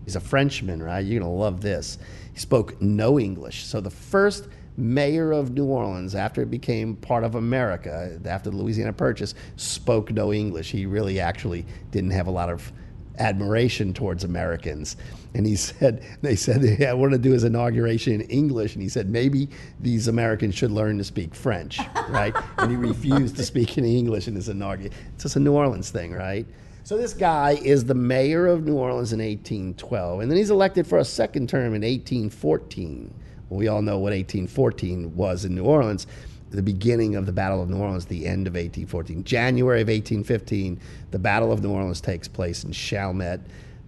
He's 0.04 0.16
a 0.16 0.20
Frenchman, 0.20 0.82
right? 0.82 1.04
You're 1.04 1.20
going 1.20 1.30
to 1.30 1.38
love 1.38 1.60
this. 1.60 1.98
He 2.32 2.40
spoke 2.40 2.82
no 2.82 3.20
English. 3.20 3.64
So 3.64 3.80
the 3.80 3.90
first 3.90 4.48
mayor 4.78 5.32
of 5.32 5.52
New 5.52 5.66
Orleans, 5.66 6.14
after 6.14 6.40
it 6.40 6.50
became 6.50 6.96
part 6.96 7.24
of 7.24 7.34
America, 7.34 8.18
after 8.24 8.50
the 8.50 8.56
Louisiana 8.56 8.92
Purchase, 8.92 9.34
spoke 9.56 10.12
no 10.12 10.32
English. 10.32 10.70
He 10.70 10.86
really 10.86 11.20
actually 11.20 11.66
didn't 11.90 12.12
have 12.12 12.28
a 12.28 12.30
lot 12.30 12.48
of 12.48 12.72
admiration 13.18 13.92
towards 13.92 14.22
Americans. 14.22 14.96
And 15.34 15.44
he 15.44 15.56
said, 15.56 16.04
they 16.22 16.36
said, 16.36 16.62
yeah, 16.78 16.90
I 16.90 16.94
want 16.94 17.12
to 17.12 17.18
do 17.18 17.32
his 17.32 17.44
inauguration 17.44 18.14
in 18.14 18.22
English. 18.22 18.74
And 18.74 18.82
he 18.82 18.88
said, 18.88 19.10
maybe 19.10 19.48
these 19.80 20.08
Americans 20.08 20.54
should 20.54 20.70
learn 20.70 20.96
to 20.98 21.04
speak 21.04 21.34
French, 21.34 21.80
right? 22.08 22.34
and 22.58 22.70
he 22.70 22.76
refused 22.76 23.36
to 23.36 23.44
speak 23.44 23.76
any 23.76 23.98
English 23.98 24.28
in 24.28 24.34
his 24.34 24.48
inauguration. 24.48 24.96
It's 25.14 25.24
just 25.24 25.36
a 25.36 25.40
New 25.40 25.52
Orleans 25.52 25.90
thing, 25.90 26.12
right? 26.12 26.46
So 26.84 26.96
this 26.96 27.12
guy 27.12 27.58
is 27.62 27.84
the 27.84 27.94
mayor 27.94 28.46
of 28.46 28.64
New 28.64 28.76
Orleans 28.76 29.12
in 29.12 29.18
1812. 29.18 30.20
And 30.20 30.30
then 30.30 30.38
he's 30.38 30.50
elected 30.50 30.86
for 30.86 30.98
a 30.98 31.04
second 31.04 31.48
term 31.48 31.74
in 31.74 31.82
1814. 31.82 33.12
We 33.50 33.68
all 33.68 33.82
know 33.82 33.98
what 33.98 34.12
1814 34.12 35.16
was 35.16 35.44
in 35.44 35.54
New 35.54 35.64
Orleans, 35.64 36.06
the 36.50 36.62
beginning 36.62 37.16
of 37.16 37.26
the 37.26 37.32
Battle 37.32 37.62
of 37.62 37.68
New 37.68 37.78
Orleans, 37.78 38.06
the 38.06 38.26
end 38.26 38.46
of 38.46 38.54
1814. 38.54 39.24
January 39.24 39.82
of 39.82 39.88
1815, 39.88 40.80
the 41.10 41.18
Battle 41.18 41.52
of 41.52 41.62
New 41.62 41.70
Orleans 41.70 42.00
takes 42.00 42.28
place 42.28 42.64
in 42.64 42.72
Chalmette. 42.72 43.40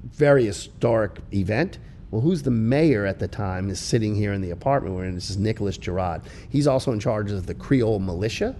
Very 0.04 0.46
historic 0.46 1.18
event. 1.32 1.78
Well, 2.10 2.20
who's 2.20 2.42
the 2.42 2.50
mayor 2.50 3.06
at 3.06 3.18
the 3.18 3.28
time 3.28 3.70
is 3.70 3.78
sitting 3.78 4.14
here 4.14 4.32
in 4.32 4.40
the 4.40 4.50
apartment 4.50 4.96
we're 4.96 5.04
in. 5.04 5.14
This 5.14 5.30
is 5.30 5.36
Nicholas 5.36 5.78
Girod. 5.78 6.22
He's 6.48 6.66
also 6.66 6.92
in 6.92 6.98
charge 6.98 7.30
of 7.30 7.46
the 7.46 7.54
Creole 7.54 8.00
militia, 8.00 8.56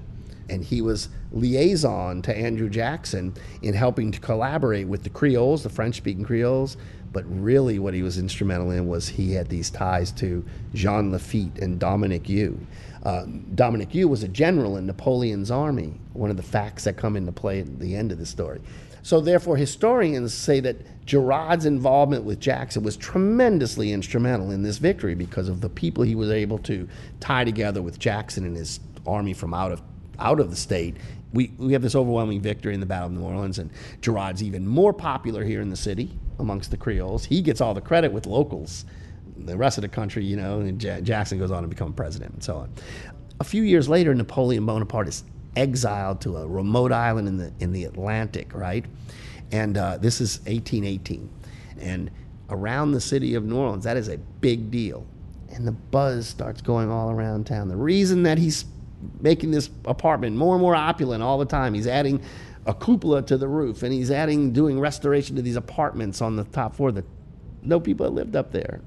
and 0.48 0.64
he 0.64 0.82
was 0.82 1.08
liaison 1.32 2.22
to 2.22 2.36
Andrew 2.36 2.68
Jackson 2.68 3.34
in 3.62 3.74
helping 3.74 4.12
to 4.12 4.20
collaborate 4.20 4.86
with 4.86 5.02
the 5.02 5.10
Creoles, 5.10 5.62
the 5.62 5.68
French 5.68 5.96
speaking 5.96 6.24
Creoles, 6.24 6.76
but 7.12 7.25
really, 7.27 7.79
what 7.79 7.94
he 7.94 8.03
was 8.03 8.18
instrumental 8.18 8.70
in 8.70 8.87
was 8.87 9.09
he 9.09 9.33
had 9.33 9.49
these 9.49 9.70
ties 9.70 10.12
to 10.12 10.44
Jean 10.75 11.11
Lafitte 11.11 11.59
and 11.59 11.79
Dominique 11.79 12.29
You. 12.29 12.61
Uh, 13.03 13.25
Dominique 13.55 13.94
You 13.94 14.07
was 14.09 14.23
a 14.23 14.29
general 14.29 14.77
in 14.77 14.87
Napoleon's 14.87 15.51
army, 15.51 15.94
one 16.12 16.31
of 16.31 16.37
the 16.37 16.42
facts 16.42 16.85
that 16.85 16.96
come 16.96 17.16
into 17.16 17.33
play 17.33 17.61
at 17.61 17.81
the 17.81 17.96
end 17.96 18.12
of 18.12 18.18
the 18.18 18.27
story. 18.27 18.61
So, 19.03 19.20
therefore, 19.20 19.57
historians 19.57 20.35
say 20.35 20.61
that 20.61 20.77
Girod's 21.07 21.64
involvement 21.64 22.25
with 22.25 22.38
Jackson 22.38 22.83
was 22.83 22.96
tremendously 22.96 23.92
instrumental 23.92 24.51
in 24.51 24.62
this 24.62 24.79
victory 24.79 25.14
because 25.14 25.49
of 25.49 25.61
the 25.62 25.70
people 25.70 26.05
he 26.05 26.14
was 26.14 26.31
able 26.31 26.59
to 26.59 26.88
tie 27.18 27.44
together 27.44 27.83
with 27.83 27.99
Jackson 27.99 28.44
and 28.44 28.57
his 28.57 28.79
army 29.07 29.33
from 29.33 29.55
out 29.55 29.73
of 29.73 29.83
out 30.18 30.38
of 30.38 30.51
the 30.51 30.57
state. 30.57 30.96
We, 31.32 31.52
we 31.58 31.72
have 31.74 31.82
this 31.82 31.94
overwhelming 31.94 32.40
victory 32.40 32.74
in 32.74 32.80
the 32.80 32.86
Battle 32.86 33.06
of 33.06 33.12
New 33.12 33.22
Orleans, 33.22 33.58
and 33.58 33.70
Girod's 34.00 34.42
even 34.42 34.66
more 34.66 34.92
popular 34.92 35.44
here 35.44 35.60
in 35.60 35.70
the 35.70 35.76
city 35.76 36.18
amongst 36.38 36.70
the 36.70 36.76
Creoles. 36.76 37.24
He 37.24 37.40
gets 37.40 37.60
all 37.60 37.74
the 37.74 37.80
credit 37.80 38.12
with 38.12 38.26
locals. 38.26 38.84
The 39.36 39.56
rest 39.56 39.78
of 39.78 39.82
the 39.82 39.88
country, 39.88 40.24
you 40.24 40.36
know, 40.36 40.60
and 40.60 40.80
J- 40.80 41.00
Jackson 41.02 41.38
goes 41.38 41.50
on 41.50 41.62
to 41.62 41.68
become 41.68 41.92
president 41.92 42.34
and 42.34 42.42
so 42.42 42.56
on. 42.56 42.72
A 43.38 43.44
few 43.44 43.62
years 43.62 43.88
later, 43.88 44.14
Napoleon 44.14 44.66
Bonaparte 44.66 45.08
is 45.08 45.24
exiled 45.56 46.20
to 46.22 46.36
a 46.36 46.46
remote 46.46 46.92
island 46.92 47.28
in 47.28 47.36
the 47.36 47.52
in 47.60 47.72
the 47.72 47.84
Atlantic, 47.84 48.54
right? 48.54 48.84
And 49.52 49.76
uh, 49.76 49.96
this 49.96 50.20
is 50.20 50.38
1818, 50.40 51.28
and 51.80 52.10
around 52.50 52.92
the 52.92 53.00
city 53.00 53.34
of 53.34 53.44
New 53.44 53.56
Orleans, 53.56 53.84
that 53.84 53.96
is 53.96 54.08
a 54.08 54.18
big 54.18 54.70
deal. 54.70 55.06
And 55.52 55.66
the 55.66 55.72
buzz 55.72 56.28
starts 56.28 56.60
going 56.60 56.90
all 56.90 57.10
around 57.10 57.46
town. 57.46 57.68
The 57.68 57.76
reason 57.76 58.22
that 58.24 58.38
he's 58.38 58.64
making 59.20 59.50
this 59.50 59.70
apartment 59.84 60.36
more 60.36 60.54
and 60.54 60.62
more 60.62 60.74
opulent 60.74 61.22
all 61.22 61.38
the 61.38 61.46
time, 61.46 61.74
he's 61.74 61.86
adding 61.86 62.22
a 62.66 62.74
cupola 62.74 63.22
to 63.22 63.36
the 63.36 63.48
roof, 63.48 63.82
and 63.82 63.92
he's 63.92 64.10
adding, 64.10 64.52
doing 64.52 64.78
restoration 64.78 65.36
to 65.36 65.42
these 65.42 65.56
apartments 65.56 66.20
on 66.20 66.36
the 66.36 66.44
top 66.44 66.76
floor 66.76 66.92
that 66.92 67.04
no 67.62 67.80
people 67.80 68.06
have 68.06 68.14
lived 68.14 68.36
up 68.36 68.52
there. 68.52 68.80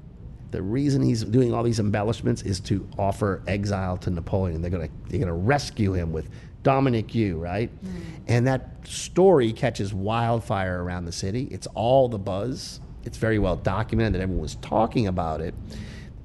The 0.50 0.62
reason 0.62 1.02
he's 1.02 1.24
doing 1.24 1.52
all 1.52 1.64
these 1.64 1.80
embellishments 1.80 2.42
is 2.42 2.60
to 2.60 2.88
offer 2.96 3.42
exile 3.48 3.96
to 3.98 4.10
Napoleon. 4.10 4.62
They're 4.62 4.70
gonna 4.70 4.88
they're 5.08 5.18
gonna 5.18 5.34
rescue 5.34 5.94
him 5.94 6.12
with 6.12 6.30
Dominique 6.62 7.12
You, 7.14 7.38
right? 7.38 7.70
Mm. 7.84 7.90
And 8.28 8.46
that 8.46 8.86
story 8.86 9.52
catches 9.52 9.92
wildfire 9.92 10.82
around 10.82 11.06
the 11.06 11.12
city. 11.12 11.48
It's 11.50 11.66
all 11.74 12.08
the 12.08 12.18
buzz. 12.18 12.80
It's 13.02 13.18
very 13.18 13.40
well 13.40 13.56
documented 13.56 14.14
that 14.14 14.22
everyone 14.22 14.42
was 14.42 14.54
talking 14.56 15.08
about 15.08 15.40
it. 15.40 15.54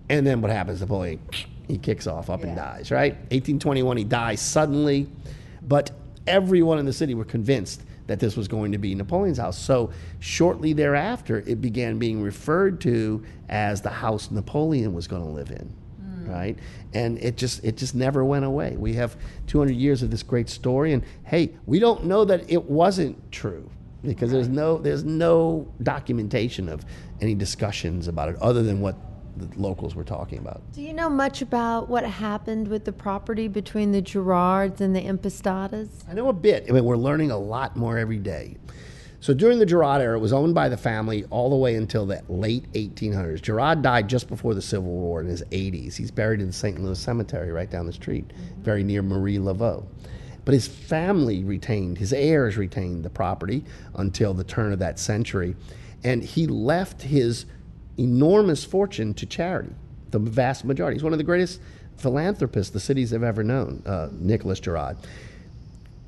And 0.10 0.26
then 0.26 0.42
what 0.42 0.52
happens? 0.52 0.80
Napoleon, 0.80 1.20
he 1.70 1.78
kicks 1.78 2.08
off 2.08 2.30
up 2.30 2.42
yeah. 2.42 2.48
and 2.48 2.56
dies, 2.58 2.92
right? 2.92 3.14
1821, 3.14 3.98
he 3.98 4.04
dies 4.04 4.42
suddenly. 4.42 5.08
But 5.62 5.92
everyone 6.28 6.80
in 6.80 6.86
the 6.86 6.94
city 6.94 7.14
were 7.14 7.24
convinced 7.24 7.84
that 8.08 8.20
this 8.20 8.36
was 8.36 8.48
going 8.48 8.72
to 8.72 8.80
be 8.80 8.96
Napoleon's 8.96 9.38
house. 9.38 9.58
So 9.58 9.92
shortly 10.20 10.74
thereafter, 10.74 11.44
it 11.46 11.62
began 11.62 12.00
being 12.00 12.22
referred 12.22 12.82
to 12.82 13.24
as 13.50 13.82
the 13.82 13.90
house 13.90 14.32
Napoleon 14.32 14.94
was 14.94 15.08
going 15.08 15.22
to 15.22 15.30
live 15.30 15.52
in. 15.52 15.72
Hmm. 16.02 16.30
Right, 16.30 16.60
and 16.94 17.20
it 17.20 17.38
just 17.38 17.64
it 17.64 17.78
just 17.78 17.94
never 17.94 18.26
went 18.26 18.46
away. 18.46 18.76
We 18.78 18.94
have 18.94 19.16
200 19.48 19.76
years 19.76 20.02
of 20.02 20.10
this 20.10 20.24
great 20.24 20.50
story, 20.50 20.94
and 20.94 21.04
hey, 21.24 21.56
we 21.68 21.80
don't 21.80 22.06
know 22.06 22.26
that 22.26 22.50
it 22.50 22.64
wasn't 22.66 23.32
true 23.32 23.70
because 24.04 24.32
there's 24.32 24.48
no 24.48 24.78
there's 24.78 25.04
no 25.04 25.72
documentation 25.84 26.68
of 26.68 26.86
any 27.22 27.36
discussions 27.36 28.08
about 28.08 28.30
it 28.30 28.36
other 28.38 28.64
than 28.64 28.82
what 28.82 28.96
the 29.40 29.60
locals 29.60 29.96
were 29.96 30.04
talking 30.04 30.38
about. 30.40 30.62
Do 30.74 30.82
you 30.82 30.94
know 30.94 31.10
much 31.10 31.42
about 31.42 31.90
what 31.90 32.04
happened 32.04 32.68
with 32.68 32.86
the 32.86 32.92
property 32.92 33.48
between 33.48 33.92
the 33.92 34.02
Girods 34.02 34.82
and 34.82 34.96
the 34.96 35.02
Impastatos? 35.02 35.90
I 36.10 36.14
know 36.14 36.30
a 36.30 36.34
bit. 36.34 36.66
I 36.70 36.72
mean, 36.72 36.86
we're 36.86 36.98
learning 36.98 37.32
a 37.32 37.38
lot 37.38 37.76
more 37.76 37.98
every 37.98 38.20
day. 38.20 38.58
So 39.22 39.34
during 39.34 39.60
the 39.60 39.66
Girod 39.66 40.00
era, 40.00 40.18
it 40.18 40.22
was 40.22 40.32
owned 40.32 40.56
by 40.56 40.70
the 40.70 40.78
family 40.78 41.26
all 41.30 41.50
the 41.50 41.56
way 41.58 41.76
until 41.76 42.06
the 42.06 42.24
late 42.30 42.72
1800s. 42.72 43.42
Girod 43.42 43.82
died 43.82 44.08
just 44.08 44.30
before 44.30 44.54
the 44.54 44.62
Civil 44.62 44.92
War 44.92 45.20
in 45.20 45.28
his 45.28 45.44
80s. 45.44 45.98
He's 45.98 46.12
buried 46.12 46.40
in 46.40 46.48
the 46.48 46.54
St. 46.54 46.82
Louis 46.82 46.98
Cemetery 46.98 47.52
right 47.52 47.70
down 47.70 47.86
the 47.86 47.94
street, 47.94 48.30
mm-hmm. 48.30 48.62
very 48.62 48.84
near 48.84 49.02
Marie 49.02 49.38
Laveau. 49.38 49.86
But 50.46 50.54
his 50.54 50.68
family 50.68 51.44
retained, 51.44 51.98
his 51.98 52.14
heirs 52.14 52.56
retained 52.56 53.04
the 53.04 53.10
property 53.10 53.66
until 53.94 54.34
the 54.34 54.46
turn 54.46 54.72
of 54.72 54.80
that 54.80 55.00
century. 55.00 55.56
And 56.04 56.24
he 56.24 56.48
left 56.48 57.02
his 57.02 57.46
enormous 58.00 58.64
fortune 58.64 59.14
to 59.16 59.26
charity, 59.26 59.74
the 60.12 60.20
vast 60.20 60.66
majority. 60.66 60.96
He's 60.96 61.04
one 61.04 61.14
of 61.14 61.20
the 61.20 61.24
greatest 61.24 61.60
philanthropists 61.98 62.72
the 62.72 62.80
cities 62.80 63.12
have 63.12 63.24
ever 63.24 63.44
known, 63.44 63.84
uh, 63.86 64.10
Nicholas 64.14 64.60
Girod. 64.60 64.98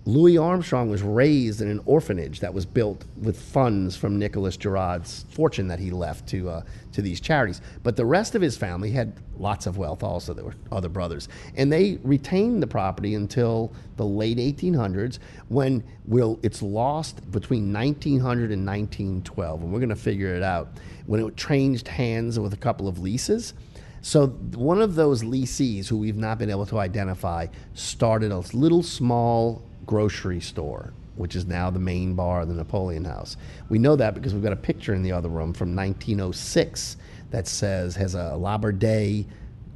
Louis 0.05 0.35
Armstrong 0.35 0.89
was 0.89 1.03
raised 1.03 1.61
in 1.61 1.67
an 1.67 1.79
orphanage 1.85 2.39
that 2.39 2.51
was 2.51 2.65
built 2.65 3.05
with 3.21 3.39
funds 3.39 3.95
from 3.95 4.17
Nicholas 4.17 4.57
Girod's 4.57 5.25
fortune 5.29 5.67
that 5.67 5.77
he 5.77 5.91
left 5.91 6.27
to 6.29 6.49
uh, 6.49 6.63
to 6.93 7.03
these 7.03 7.19
charities. 7.19 7.61
But 7.83 7.95
the 7.95 8.05
rest 8.05 8.33
of 8.33 8.41
his 8.41 8.57
family 8.57 8.89
had 8.89 9.13
lots 9.37 9.67
of 9.67 9.77
wealth. 9.77 10.01
Also, 10.01 10.33
there 10.33 10.43
were 10.43 10.55
other 10.71 10.89
brothers, 10.89 11.29
and 11.55 11.71
they 11.71 11.99
retained 12.03 12.63
the 12.63 12.67
property 12.67 13.13
until 13.13 13.73
the 13.97 14.05
late 14.05 14.37
1800s, 14.37 15.19
when 15.49 15.83
will 16.05 16.39
it's 16.41 16.63
lost 16.63 17.31
between 17.31 17.71
1900 17.71 18.51
and 18.51 18.65
1912, 18.65 19.61
and 19.61 19.71
we're 19.71 19.79
going 19.79 19.89
to 19.89 19.95
figure 19.95 20.33
it 20.33 20.41
out 20.41 20.79
when 21.05 21.23
it 21.23 21.37
changed 21.37 21.87
hands 21.87 22.39
with 22.39 22.53
a 22.53 22.57
couple 22.57 22.87
of 22.87 22.97
leases. 22.97 23.53
So 24.01 24.29
one 24.55 24.81
of 24.81 24.95
those 24.95 25.23
leasees 25.23 25.87
who 25.87 25.97
we've 25.97 26.17
not 26.17 26.39
been 26.39 26.49
able 26.49 26.65
to 26.65 26.79
identify 26.79 27.45
started 27.75 28.31
a 28.31 28.39
little 28.39 28.81
small 28.81 29.61
grocery 29.91 30.39
store, 30.39 30.93
which 31.17 31.35
is 31.35 31.45
now 31.45 31.69
the 31.69 31.77
main 31.77 32.13
bar 32.13 32.43
of 32.43 32.47
the 32.47 32.53
Napoleon 32.53 33.03
House. 33.03 33.35
We 33.67 33.77
know 33.77 33.97
that 33.97 34.13
because 34.13 34.33
we've 34.33 34.41
got 34.41 34.53
a 34.53 34.67
picture 34.71 34.93
in 34.93 35.03
the 35.03 35.11
other 35.11 35.27
room 35.27 35.51
from 35.51 35.75
1906 35.75 36.95
that 37.31 37.45
says 37.45 37.93
has 37.97 38.15
a 38.15 38.37
Laborde 38.37 39.25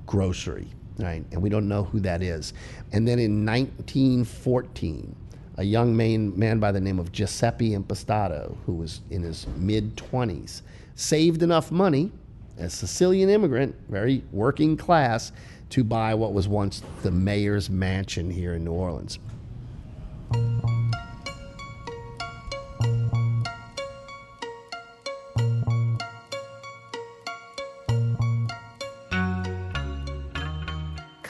grocery, 0.05 0.69
right? 0.99 1.21
And 1.33 1.41
we 1.41 1.49
don't 1.49 1.67
know 1.67 1.83
who 1.83 1.99
that 1.99 2.21
is. 2.23 2.53
And 2.93 3.05
then 3.05 3.19
in 3.19 3.45
1914, 3.45 5.13
a 5.57 5.63
young 5.65 5.97
man, 5.97 6.31
man 6.39 6.61
by 6.61 6.71
the 6.71 6.79
name 6.79 6.97
of 6.97 7.11
Giuseppe 7.11 7.71
Impastato, 7.71 8.55
who 8.65 8.75
was 8.75 9.01
in 9.09 9.21
his 9.21 9.47
mid 9.57 9.97
20s, 9.97 10.61
saved 10.95 11.43
enough 11.43 11.73
money 11.73 12.09
a 12.57 12.69
Sicilian 12.69 13.29
immigrant, 13.29 13.75
very 13.89 14.23
working 14.31 14.77
class, 14.77 15.33
to 15.71 15.83
buy 15.83 16.13
what 16.13 16.31
was 16.31 16.47
once 16.47 16.81
the 17.01 17.11
mayor's 17.11 17.69
mansion 17.69 18.31
here 18.31 18.53
in 18.53 18.63
New 18.63 18.71
Orleans. 18.71 19.19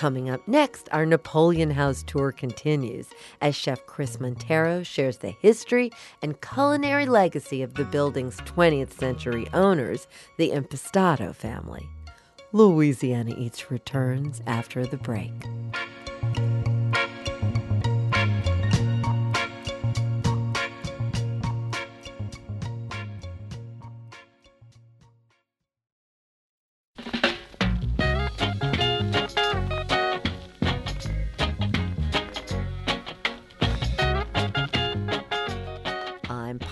Coming 0.05 0.29
up 0.29 0.47
next, 0.47 0.87
our 0.91 1.03
Napoleon 1.03 1.71
House 1.71 2.03
tour 2.03 2.31
continues 2.31 3.07
as 3.41 3.55
Chef 3.55 3.83
Chris 3.87 4.19
Montero 4.19 4.83
shares 4.83 5.17
the 5.17 5.31
history 5.31 5.89
and 6.21 6.39
culinary 6.41 7.07
legacy 7.07 7.63
of 7.63 7.73
the 7.73 7.85
building's 7.85 8.37
20th 8.41 8.93
century 8.93 9.47
owners, 9.51 10.05
the 10.37 10.51
Impastato 10.51 11.33
family. 11.33 11.89
Louisiana 12.51 13.33
Eats 13.35 13.71
returns 13.71 14.43
after 14.45 14.85
the 14.85 14.97
break. 14.97 15.31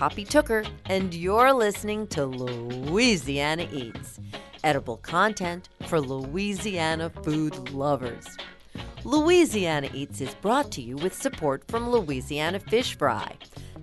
Poppy 0.03 0.25
Tooker, 0.25 0.65
and 0.87 1.13
you're 1.13 1.53
listening 1.53 2.07
to 2.07 2.25
Louisiana 2.25 3.65
Eats, 3.71 4.19
edible 4.61 4.97
content 4.97 5.69
for 5.87 6.01
Louisiana 6.01 7.09
food 7.09 7.69
lovers. 7.69 8.25
Louisiana 9.05 9.89
Eats 9.93 10.19
is 10.19 10.35
brought 10.35 10.73
to 10.73 10.81
you 10.81 10.97
with 10.97 11.13
support 11.13 11.65
from 11.69 11.89
Louisiana 11.89 12.59
Fish 12.59 12.97
Fry, 12.97 13.37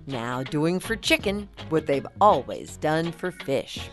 now 0.05 0.43
doing 0.43 0.79
for 0.79 0.95
chicken 0.95 1.49
what 1.69 1.87
they've 1.87 2.05
always 2.21 2.77
done 2.77 3.11
for 3.11 3.31
fish. 3.31 3.89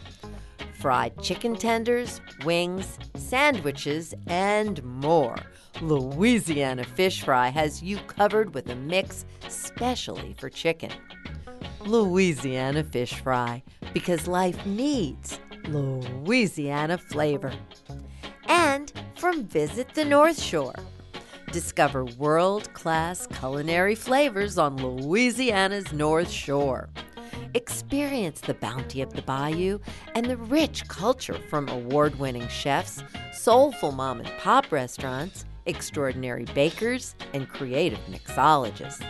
Fried 0.74 1.18
chicken 1.22 1.56
tenders, 1.56 2.20
wings, 2.44 2.98
sandwiches, 3.14 4.12
and 4.26 4.84
more. 4.84 5.38
Louisiana 5.80 6.84
Fish 6.84 7.22
Fry 7.22 7.48
has 7.48 7.82
you 7.82 7.96
covered 8.06 8.52
with 8.54 8.68
a 8.68 8.76
mix 8.76 9.24
specially 9.48 10.34
for 10.38 10.50
chicken. 10.50 10.90
Louisiana 11.80 12.84
fish 12.84 13.14
fry 13.14 13.62
because 13.94 14.26
life 14.26 14.64
needs 14.66 15.38
Louisiana 15.68 16.98
flavor. 16.98 17.52
And 18.48 18.92
from 19.16 19.44
Visit 19.44 19.94
the 19.94 20.04
North 20.04 20.40
Shore. 20.40 20.74
Discover 21.52 22.04
world 22.04 22.72
class 22.74 23.26
culinary 23.26 23.94
flavors 23.94 24.58
on 24.58 24.76
Louisiana's 24.76 25.92
North 25.92 26.30
Shore. 26.30 26.90
Experience 27.54 28.40
the 28.40 28.54
bounty 28.54 29.00
of 29.00 29.14
the 29.14 29.22
bayou 29.22 29.78
and 30.14 30.26
the 30.26 30.36
rich 30.36 30.86
culture 30.88 31.38
from 31.48 31.68
award 31.68 32.18
winning 32.18 32.46
chefs, 32.48 33.02
soulful 33.32 33.92
mom 33.92 34.20
and 34.20 34.30
pop 34.38 34.70
restaurants, 34.70 35.46
extraordinary 35.64 36.44
bakers, 36.54 37.14
and 37.32 37.48
creative 37.48 38.00
mixologists. 38.10 39.04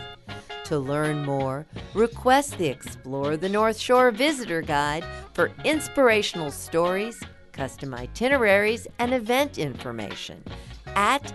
To 0.69 0.77
learn 0.77 1.25
more, 1.25 1.65
request 1.95 2.59
the 2.59 2.67
Explore 2.67 3.35
the 3.37 3.49
North 3.49 3.79
Shore 3.79 4.11
Visitor 4.11 4.61
Guide 4.61 5.03
for 5.33 5.49
inspirational 5.65 6.51
stories, 6.51 7.19
custom 7.53 7.95
itineraries, 7.95 8.85
and 8.99 9.11
event 9.11 9.57
information 9.57 10.43
at 10.89 11.33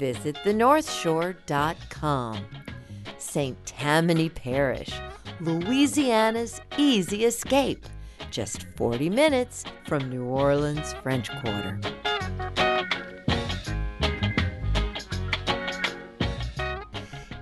visitthenorthshore.com. 0.00 2.44
St. 3.18 3.66
Tammany 3.66 4.28
Parish, 4.28 4.92
Louisiana's 5.40 6.60
easy 6.78 7.24
escape, 7.24 7.84
just 8.30 8.66
40 8.76 9.10
minutes 9.10 9.64
from 9.84 10.08
New 10.08 10.26
Orleans 10.26 10.92
French 11.02 11.28
Quarter. 11.40 11.80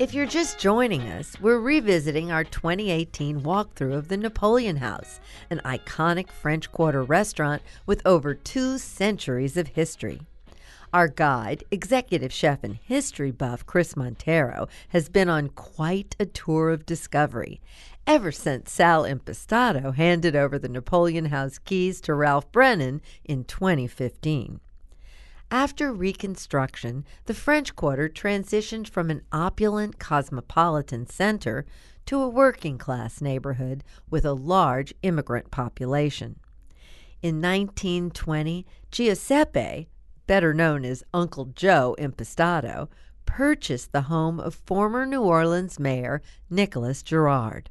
If 0.04 0.12
you're 0.12 0.26
just 0.26 0.58
joining 0.58 1.08
us, 1.08 1.40
we're 1.40 1.58
revisiting 1.58 2.30
our 2.30 2.44
2018 2.44 3.40
walkthrough 3.40 3.94
of 3.94 4.08
the 4.08 4.18
Napoleon 4.18 4.76
House, 4.76 5.18
an 5.48 5.62
iconic 5.64 6.30
French 6.30 6.70
Quarter 6.70 7.02
restaurant 7.02 7.62
with 7.86 8.02
over 8.04 8.34
two 8.34 8.76
centuries 8.76 9.56
of 9.56 9.68
history. 9.68 10.20
Our 10.92 11.08
guide, 11.08 11.64
executive 11.70 12.34
chef 12.34 12.62
and 12.62 12.74
history 12.74 13.30
buff 13.30 13.64
Chris 13.64 13.96
Montero, 13.96 14.68
has 14.90 15.08
been 15.08 15.30
on 15.30 15.48
quite 15.48 16.14
a 16.20 16.26
tour 16.26 16.68
of 16.68 16.84
discovery 16.84 17.62
ever 18.06 18.30
since 18.30 18.70
Sal 18.70 19.04
Impastato 19.04 19.94
handed 19.94 20.36
over 20.36 20.58
the 20.58 20.68
Napoleon 20.68 21.24
House 21.24 21.58
keys 21.58 22.02
to 22.02 22.12
Ralph 22.12 22.52
Brennan 22.52 23.00
in 23.24 23.44
2015. 23.44 24.60
After 25.54 25.92
Reconstruction, 25.92 27.04
the 27.26 27.32
French 27.32 27.76
Quarter 27.76 28.08
transitioned 28.08 28.88
from 28.88 29.08
an 29.08 29.22
opulent 29.30 30.00
cosmopolitan 30.00 31.06
center 31.06 31.64
to 32.06 32.20
a 32.20 32.28
working 32.28 32.76
class 32.76 33.20
neighborhood 33.20 33.84
with 34.10 34.24
a 34.24 34.32
large 34.32 34.92
immigrant 35.02 35.52
population. 35.52 36.40
In 37.22 37.40
1920, 37.40 38.66
Giuseppe, 38.90 39.88
better 40.26 40.52
known 40.52 40.84
as 40.84 41.04
Uncle 41.14 41.44
Joe 41.44 41.94
Impastato, 42.00 42.88
purchased 43.24 43.92
the 43.92 44.02
home 44.02 44.40
of 44.40 44.56
former 44.56 45.06
New 45.06 45.22
Orleans 45.22 45.78
Mayor 45.78 46.20
Nicholas 46.50 47.00
Girod. 47.00 47.68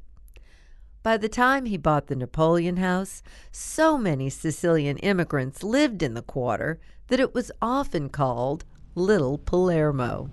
By 1.02 1.18
the 1.18 1.28
time 1.28 1.66
he 1.66 1.76
bought 1.76 2.06
the 2.06 2.16
Napoleon 2.16 2.78
House, 2.78 3.22
so 3.52 3.98
many 3.98 4.30
Sicilian 4.30 4.96
immigrants 4.96 5.62
lived 5.62 6.02
in 6.02 6.14
the 6.14 6.22
quarter 6.22 6.80
that 7.08 7.20
it 7.20 7.34
was 7.34 7.50
often 7.60 8.08
called 8.08 8.64
Little 8.94 9.38
Palermo. 9.38 10.30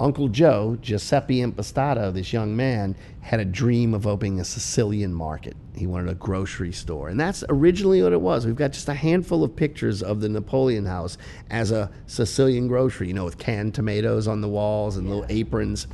Uncle 0.00 0.26
Joe, 0.28 0.76
Giuseppe 0.82 1.38
Impastato, 1.38 2.12
this 2.12 2.32
young 2.32 2.56
man, 2.56 2.96
had 3.20 3.38
a 3.38 3.44
dream 3.44 3.94
of 3.94 4.08
opening 4.08 4.40
a 4.40 4.44
Sicilian 4.44 5.14
market. 5.14 5.56
He 5.76 5.86
wanted 5.86 6.10
a 6.10 6.14
grocery 6.14 6.72
store. 6.72 7.08
And 7.08 7.18
that's 7.18 7.44
originally 7.48 8.02
what 8.02 8.12
it 8.12 8.20
was. 8.20 8.44
We've 8.44 8.56
got 8.56 8.72
just 8.72 8.88
a 8.88 8.94
handful 8.94 9.44
of 9.44 9.54
pictures 9.54 10.02
of 10.02 10.20
the 10.20 10.28
Napoleon 10.28 10.84
House 10.84 11.16
as 11.48 11.70
a 11.70 11.90
Sicilian 12.06 12.66
grocery, 12.66 13.08
you 13.08 13.14
know, 13.14 13.24
with 13.24 13.38
canned 13.38 13.74
tomatoes 13.74 14.26
on 14.26 14.40
the 14.40 14.48
walls 14.48 14.96
and 14.96 15.08
little 15.08 15.26
aprons. 15.28 15.86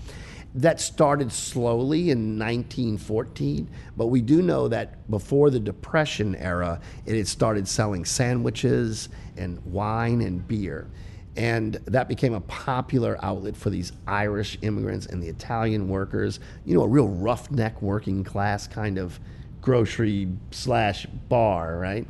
That 0.54 0.80
started 0.80 1.30
slowly 1.30 2.10
in 2.10 2.36
1914, 2.38 3.68
but 3.96 4.06
we 4.06 4.20
do 4.20 4.42
know 4.42 4.66
that 4.66 5.08
before 5.08 5.48
the 5.50 5.60
Depression 5.60 6.34
era, 6.34 6.80
it 7.06 7.16
had 7.16 7.28
started 7.28 7.68
selling 7.68 8.04
sandwiches 8.04 9.08
and 9.36 9.64
wine 9.64 10.20
and 10.22 10.46
beer. 10.46 10.88
And 11.36 11.74
that 11.86 12.08
became 12.08 12.34
a 12.34 12.40
popular 12.40 13.16
outlet 13.22 13.56
for 13.56 13.70
these 13.70 13.92
Irish 14.08 14.58
immigrants 14.62 15.06
and 15.06 15.22
the 15.22 15.28
Italian 15.28 15.88
workers, 15.88 16.40
you 16.64 16.74
know, 16.74 16.82
a 16.82 16.88
real 16.88 17.08
roughneck 17.08 17.80
working 17.80 18.24
class 18.24 18.66
kind 18.66 18.98
of 18.98 19.20
grocery 19.60 20.28
slash 20.50 21.06
bar, 21.06 21.78
right? 21.78 22.06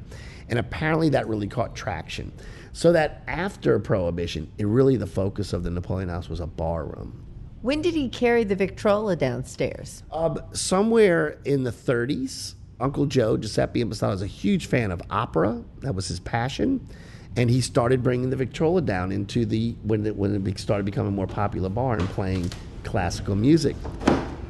And 0.49 0.59
apparently 0.59 1.11
that 1.11 1.29
really 1.29 1.47
caught 1.47 1.77
traction. 1.77 2.33
So 2.73 2.93
that 2.93 3.23
after 3.27 3.79
Prohibition, 3.79 4.51
it 4.57 4.67
really 4.67 4.97
the 4.97 5.07
focus 5.07 5.53
of 5.53 5.63
the 5.63 5.71
Napoleon 5.71 6.09
House 6.09 6.31
was 6.31 6.41
a 6.41 6.47
bar 6.47 6.87
room. 6.87 7.27
When 7.63 7.83
did 7.83 7.93
he 7.95 8.09
carry 8.09 8.45
the 8.45 8.57
Victrola 8.57 9.17
downstairs? 9.17 10.03
Uh, 10.11 10.37
somewhere 10.53 11.39
in 11.45 11.65
the 11.65 11.71
30s, 11.71 12.55
Uncle 12.81 13.05
Joe, 13.05 13.37
Giuseppe 13.37 13.85
Impastato, 13.85 14.13
was 14.13 14.23
a 14.23 14.27
huge 14.27 14.65
fan 14.65 14.91
of 14.91 15.03
opera. 15.11 15.63
That 15.81 15.95
was 15.95 16.09
his 16.09 16.21
passion. 16.21 16.89
And 17.37 17.51
he 17.51 17.61
started 17.61 18.03
bringing 18.03 18.31
the 18.31 18.37
Victrola 18.37 18.81
down 18.81 19.13
into 19.13 19.45
the, 19.45 19.77
when 19.83 20.07
it, 20.07 20.17
when 20.17 20.47
it 20.47 20.59
started 20.59 20.87
becoming 20.87 21.13
a 21.13 21.15
more 21.15 21.27
popular 21.27 21.69
bar 21.69 21.99
and 21.99 22.09
playing 22.09 22.51
classical 22.83 23.37
music. 23.37 23.77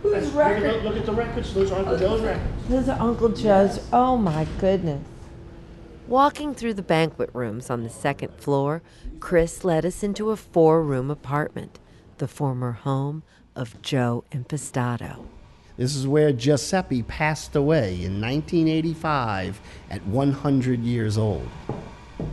Whose 0.03 0.29
record? 0.29 0.85
Look 0.85 0.97
at 0.97 1.05
the 1.05 1.13
records. 1.13 1.53
Those 1.53 1.73
are 1.73 1.81
Uncle 1.81 1.99
Joe's 1.99 2.21
records. 2.21 2.69
Those 2.69 2.89
are 2.89 3.01
Uncle 3.01 3.29
Joe's. 3.31 3.81
Oh 3.93 4.17
my 4.17 4.47
goodness. 4.61 5.05
Walking 6.07 6.55
through 6.55 6.75
the 6.75 6.83
banquet 6.83 7.31
rooms 7.33 7.71
on 7.71 7.83
the 7.83 7.91
second 7.91 8.35
floor, 8.37 8.83
Chris 9.19 9.65
led 9.65 9.85
us 9.85 10.05
into 10.05 10.31
a 10.31 10.37
four 10.37 10.81
room 10.83 11.11
apartment, 11.11 11.80
the 12.21 12.29
former 12.29 12.73
home 12.73 13.25
of 13.57 13.81
Joe 13.83 14.25
Impastato. 14.31 15.25
This 15.77 15.97
is 15.97 16.07
where 16.07 16.33
Giuseppe 16.33 17.03
passed 17.03 17.57
away 17.57 17.95
in 18.05 18.21
1985 18.21 19.59
at 19.91 20.07
100 20.07 20.81
years 20.81 21.17
old. 21.17 21.49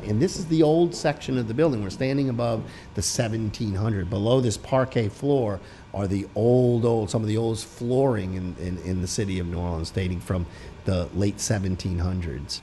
And 0.03 0.21
this 0.21 0.35
is 0.35 0.45
the 0.47 0.61
old 0.61 0.93
section 0.93 1.37
of 1.37 1.47
the 1.47 1.53
building. 1.53 1.81
We're 1.81 1.89
standing 1.89 2.27
above 2.27 2.59
the 2.95 3.01
1700. 3.01 4.09
Below 4.09 4.41
this 4.41 4.57
parquet 4.57 5.07
floor 5.07 5.61
are 5.93 6.07
the 6.07 6.27
old, 6.35 6.83
old, 6.83 7.09
some 7.09 7.21
of 7.21 7.29
the 7.29 7.37
oldest 7.37 7.65
flooring 7.65 8.33
in, 8.33 8.55
in, 8.59 8.77
in 8.79 9.01
the 9.01 9.07
city 9.07 9.39
of 9.39 9.47
New 9.47 9.57
Orleans, 9.57 9.89
dating 9.89 10.19
from 10.19 10.45
the 10.83 11.07
late 11.15 11.37
1700s. 11.37 12.59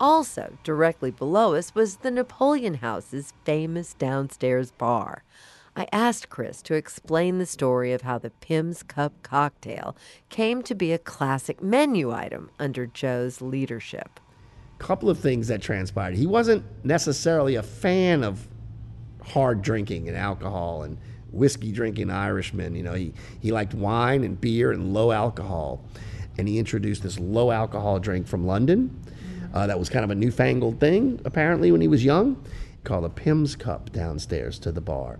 Also, 0.00 0.56
directly 0.64 1.10
below 1.10 1.54
us 1.54 1.74
was 1.74 1.96
the 1.96 2.10
Napoleon 2.10 2.74
House's 2.74 3.34
famous 3.44 3.92
downstairs 3.92 4.70
bar. 4.70 5.22
I 5.78 5.86
asked 5.92 6.30
Chris 6.30 6.62
to 6.62 6.74
explain 6.74 7.36
the 7.36 7.44
story 7.44 7.92
of 7.92 8.00
how 8.00 8.16
the 8.16 8.30
Pimm's 8.30 8.82
Cup 8.82 9.12
cocktail 9.22 9.94
came 10.30 10.62
to 10.62 10.74
be 10.74 10.90
a 10.92 10.98
classic 10.98 11.62
menu 11.62 12.10
item 12.10 12.50
under 12.58 12.86
Joe's 12.86 13.42
leadership. 13.42 14.18
Couple 14.78 15.10
of 15.10 15.18
things 15.18 15.48
that 15.48 15.60
transpired. 15.60 16.14
He 16.14 16.26
wasn't 16.26 16.64
necessarily 16.82 17.56
a 17.56 17.62
fan 17.62 18.24
of 18.24 18.48
hard 19.22 19.60
drinking 19.60 20.08
and 20.08 20.16
alcohol 20.16 20.82
and 20.82 20.96
whiskey 21.30 21.72
drinking 21.72 22.10
Irishmen. 22.10 22.74
You 22.74 22.82
know, 22.82 22.94
he, 22.94 23.12
he 23.40 23.52
liked 23.52 23.74
wine 23.74 24.24
and 24.24 24.40
beer 24.40 24.72
and 24.72 24.94
low 24.94 25.12
alcohol. 25.12 25.84
And 26.38 26.48
he 26.48 26.58
introduced 26.58 27.02
this 27.02 27.18
low 27.18 27.50
alcohol 27.50 27.98
drink 27.98 28.26
from 28.26 28.46
London 28.46 28.98
uh, 29.52 29.66
that 29.66 29.78
was 29.78 29.90
kind 29.90 30.04
of 30.04 30.10
a 30.10 30.14
newfangled 30.14 30.80
thing, 30.80 31.20
apparently, 31.26 31.70
when 31.70 31.82
he 31.82 31.88
was 31.88 32.02
young, 32.02 32.42
called 32.84 33.04
a 33.04 33.10
Pimm's 33.10 33.56
Cup 33.56 33.92
downstairs 33.92 34.58
to 34.60 34.72
the 34.72 34.80
bar. 34.80 35.18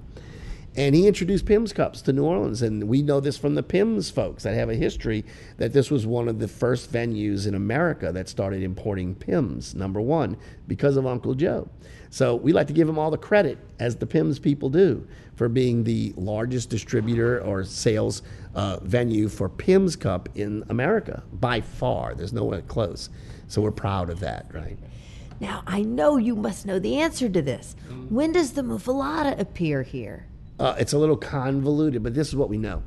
And 0.76 0.94
he 0.94 1.06
introduced 1.06 1.46
Pimm's 1.46 1.72
cups 1.72 2.02
to 2.02 2.12
New 2.12 2.24
Orleans. 2.24 2.60
And 2.60 2.86
we 2.86 3.00
know 3.00 3.18
this 3.18 3.38
from 3.38 3.54
the 3.54 3.62
Pimm's 3.62 4.10
folks 4.10 4.42
that 4.42 4.54
have 4.54 4.68
a 4.68 4.74
history 4.74 5.24
that 5.56 5.72
this 5.72 5.90
was 5.90 6.06
one 6.06 6.28
of 6.28 6.38
the 6.38 6.48
first 6.48 6.92
venues 6.92 7.46
in 7.46 7.54
America 7.54 8.12
that 8.12 8.28
started 8.28 8.62
importing 8.62 9.14
Pimm's, 9.14 9.74
number 9.74 10.02
one, 10.02 10.36
because 10.68 10.98
of 10.98 11.06
Uncle 11.06 11.34
Joe. 11.34 11.68
So 12.10 12.36
we 12.36 12.52
like 12.52 12.66
to 12.66 12.74
give 12.74 12.88
him 12.88 12.98
all 12.98 13.10
the 13.10 13.16
credit, 13.16 13.58
as 13.78 13.96
the 13.96 14.06
Pimm's 14.06 14.38
people 14.38 14.68
do, 14.68 15.06
for 15.34 15.48
being 15.48 15.82
the 15.82 16.12
largest 16.16 16.68
distributor 16.68 17.40
or 17.40 17.64
sales 17.64 18.22
uh, 18.54 18.78
venue 18.82 19.28
for 19.28 19.48
Pimm's 19.48 19.96
Cup 19.96 20.28
in 20.34 20.62
America 20.68 21.22
by 21.32 21.62
far. 21.62 22.14
There's 22.14 22.34
no 22.34 22.44
one 22.44 22.62
close. 22.62 23.08
So 23.48 23.62
we're 23.62 23.70
proud 23.70 24.10
of 24.10 24.20
that, 24.20 24.46
right? 24.52 24.78
Now, 25.40 25.62
I 25.66 25.82
know 25.82 26.16
you 26.16 26.36
must 26.36 26.66
know 26.66 26.78
the 26.78 26.98
answer 26.98 27.28
to 27.28 27.42
this. 27.42 27.76
When 28.08 28.32
does 28.32 28.52
the 28.52 28.62
muffuletta 28.62 29.38
appear 29.40 29.82
here? 29.82 30.26
Uh, 30.58 30.74
it's 30.78 30.92
a 30.92 30.98
little 30.98 31.16
convoluted, 31.16 32.02
but 32.02 32.14
this 32.14 32.28
is 32.28 32.36
what 32.36 32.48
we 32.48 32.56
know. 32.56 32.82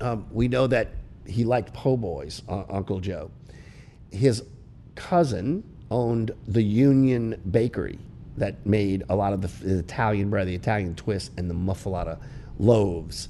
Um, 0.00 0.26
we 0.30 0.48
know 0.48 0.66
that 0.66 0.88
he 1.26 1.44
liked 1.44 1.72
po' 1.74 1.96
boys, 1.96 2.42
uh, 2.48 2.64
Uncle 2.70 3.00
Joe. 3.00 3.30
His 4.10 4.42
cousin 4.94 5.64
owned 5.90 6.32
the 6.46 6.62
Union 6.62 7.40
Bakery 7.50 7.98
that 8.36 8.64
made 8.64 9.04
a 9.08 9.16
lot 9.16 9.32
of 9.32 9.42
the, 9.42 9.48
the 9.64 9.78
Italian 9.80 10.30
bread, 10.30 10.48
the 10.48 10.54
Italian 10.54 10.94
twist, 10.94 11.32
and 11.36 11.50
the 11.50 11.54
muffuletta 11.54 12.18
loaves. 12.58 13.28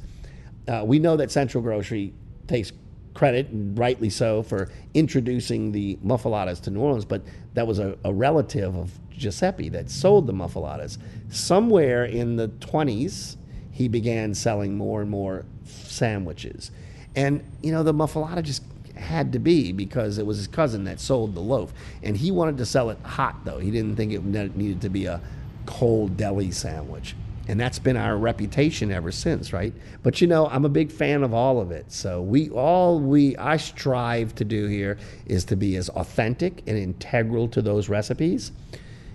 Uh, 0.67 0.85
we 0.85 0.99
know 0.99 1.17
that 1.17 1.31
Central 1.31 1.63
Grocery 1.63 2.13
takes 2.47 2.73
credit, 3.15 3.49
and 3.49 3.77
rightly 3.77 4.11
so, 4.11 4.43
for 4.43 4.71
introducing 4.95 5.73
the 5.73 5.97
muffulettas 6.05 6.61
to 6.63 6.71
New 6.71 6.81
Orleans, 6.81 7.05
but 7.05 7.23
that 7.55 7.67
was 7.67 7.79
a, 7.79 7.97
a 8.05 8.13
relative 8.13 8.77
of 8.77 8.97
Giuseppe 9.11 9.69
that 9.71 9.91
sold 9.91 10.27
the 10.27 10.33
muffulettas. 10.33 10.99
Somewhere 11.31 12.05
in 12.05 12.37
the 12.37 12.49
20s, 12.49 13.37
he 13.79 13.87
began 13.87 14.35
selling 14.35 14.77
more 14.77 15.01
and 15.01 15.09
more 15.09 15.45
sandwiches. 15.65 16.73
And, 17.15 17.45
you 17.63 17.71
know, 17.71 17.85
the 17.85 17.93
muffuletta 17.93 18.43
just 18.43 18.65
had 18.97 19.33
to 19.35 19.39
be 19.39 19.71
because 19.71 20.19
it 20.19 20.27
was 20.27 20.39
his 20.39 20.49
cousin 20.49 20.83
that 20.83 20.99
sold 20.99 21.37
the 21.37 21.41
loaf. 21.41 21.73
And 22.03 22.17
he 22.17 22.33
wanted 22.33 22.59
to 22.59 22.67
sell 22.67 22.91
it 22.91 22.99
hot, 23.05 23.45
though. 23.45 23.61
He 23.61 23.71
didn't 23.71 23.95
think 23.95 24.13
it 24.13 24.25
needed 24.25 24.81
to 24.81 24.89
be 24.89 25.07
a 25.07 25.21
cold 25.65 26.17
deli 26.17 26.51
sandwich. 26.51 27.15
And 27.47 27.61
that's 27.61 27.79
been 27.79 27.97
our 27.97 28.17
reputation 28.17 28.91
ever 28.91 29.13
since, 29.13 29.53
right? 29.53 29.73
But 30.03 30.21
you 30.21 30.27
know, 30.27 30.49
I'm 30.49 30.65
a 30.65 30.69
big 30.69 30.91
fan 30.91 31.23
of 31.23 31.33
all 31.33 31.61
of 31.61 31.71
it. 31.71 31.93
So 31.93 32.21
we 32.21 32.51
all 32.51 32.99
we 32.99 33.37
I 33.37 33.59
strive 33.59 34.35
to 34.35 34.45
do 34.45 34.67
here 34.67 34.99
is 35.25 35.45
to 35.45 35.57
be 35.57 35.77
as 35.77 35.89
authentic 35.91 36.65
and 36.67 36.77
integral 36.77 37.47
to 37.51 37.63
those 37.63 37.89
recipes. 37.89 38.51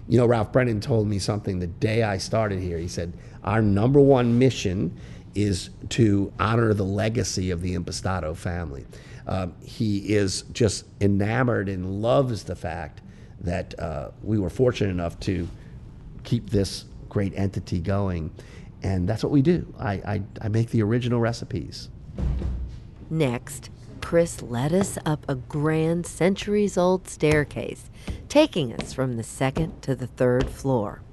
You 0.08 0.18
know, 0.18 0.26
Ralph 0.26 0.51
Brennan 0.51 0.82
told 0.82 1.08
me 1.08 1.20
something 1.20 1.60
the 1.60 1.68
day 1.68 2.04
I 2.04 2.18
started 2.18 2.60
here. 2.60 2.78
He 2.78 2.88
said, 2.88 3.14
our 3.43 3.62
number 3.62 3.99
one 3.99 4.38
mission 4.38 4.97
is 5.36 5.70
to 5.89 6.32
honor 6.39 6.74
the 6.74 6.86
legacy 6.86 7.51
of 7.51 7.62
the 7.62 7.76
Impastato 7.76 8.36
family. 8.36 8.86
Um, 9.26 9.54
he 9.64 10.14
is 10.14 10.43
just 10.51 10.86
enamored 11.01 11.70
and 11.70 12.01
loves 12.01 12.43
the 12.43 12.56
fact 12.56 13.01
that 13.41 13.78
uh, 13.80 14.12
we 14.22 14.38
were 14.38 14.49
fortunate 14.49 14.91
enough 14.91 15.20
to 15.22 15.47
keep 16.24 16.49
this 16.49 16.86
great 17.10 17.34
entity 17.36 17.80
going. 17.80 18.32
And 18.84 19.08
that's 19.08 19.24
what 19.24 19.32
we 19.32 19.41
do. 19.41 19.74
I, 19.80 19.93
I, 19.93 20.22
I 20.41 20.47
make 20.49 20.70
the 20.70 20.84
original 20.84 21.20
recipes. 21.20 21.89
Next, 23.10 23.70
Chris 24.01 24.41
led 24.41 24.74
us 24.74 24.97
up 25.06 25.26
a 25.30 25.36
grand 25.36 26.06
centuries 26.06 26.78
old 26.78 27.08
staircase, 27.08 27.89
taking 28.34 28.74
us 28.74 28.92
from 28.94 29.16
the 29.16 29.22
second 29.22 29.80
to 29.84 29.94
the 29.94 30.08
third 30.08 30.50
floor. 30.50 31.04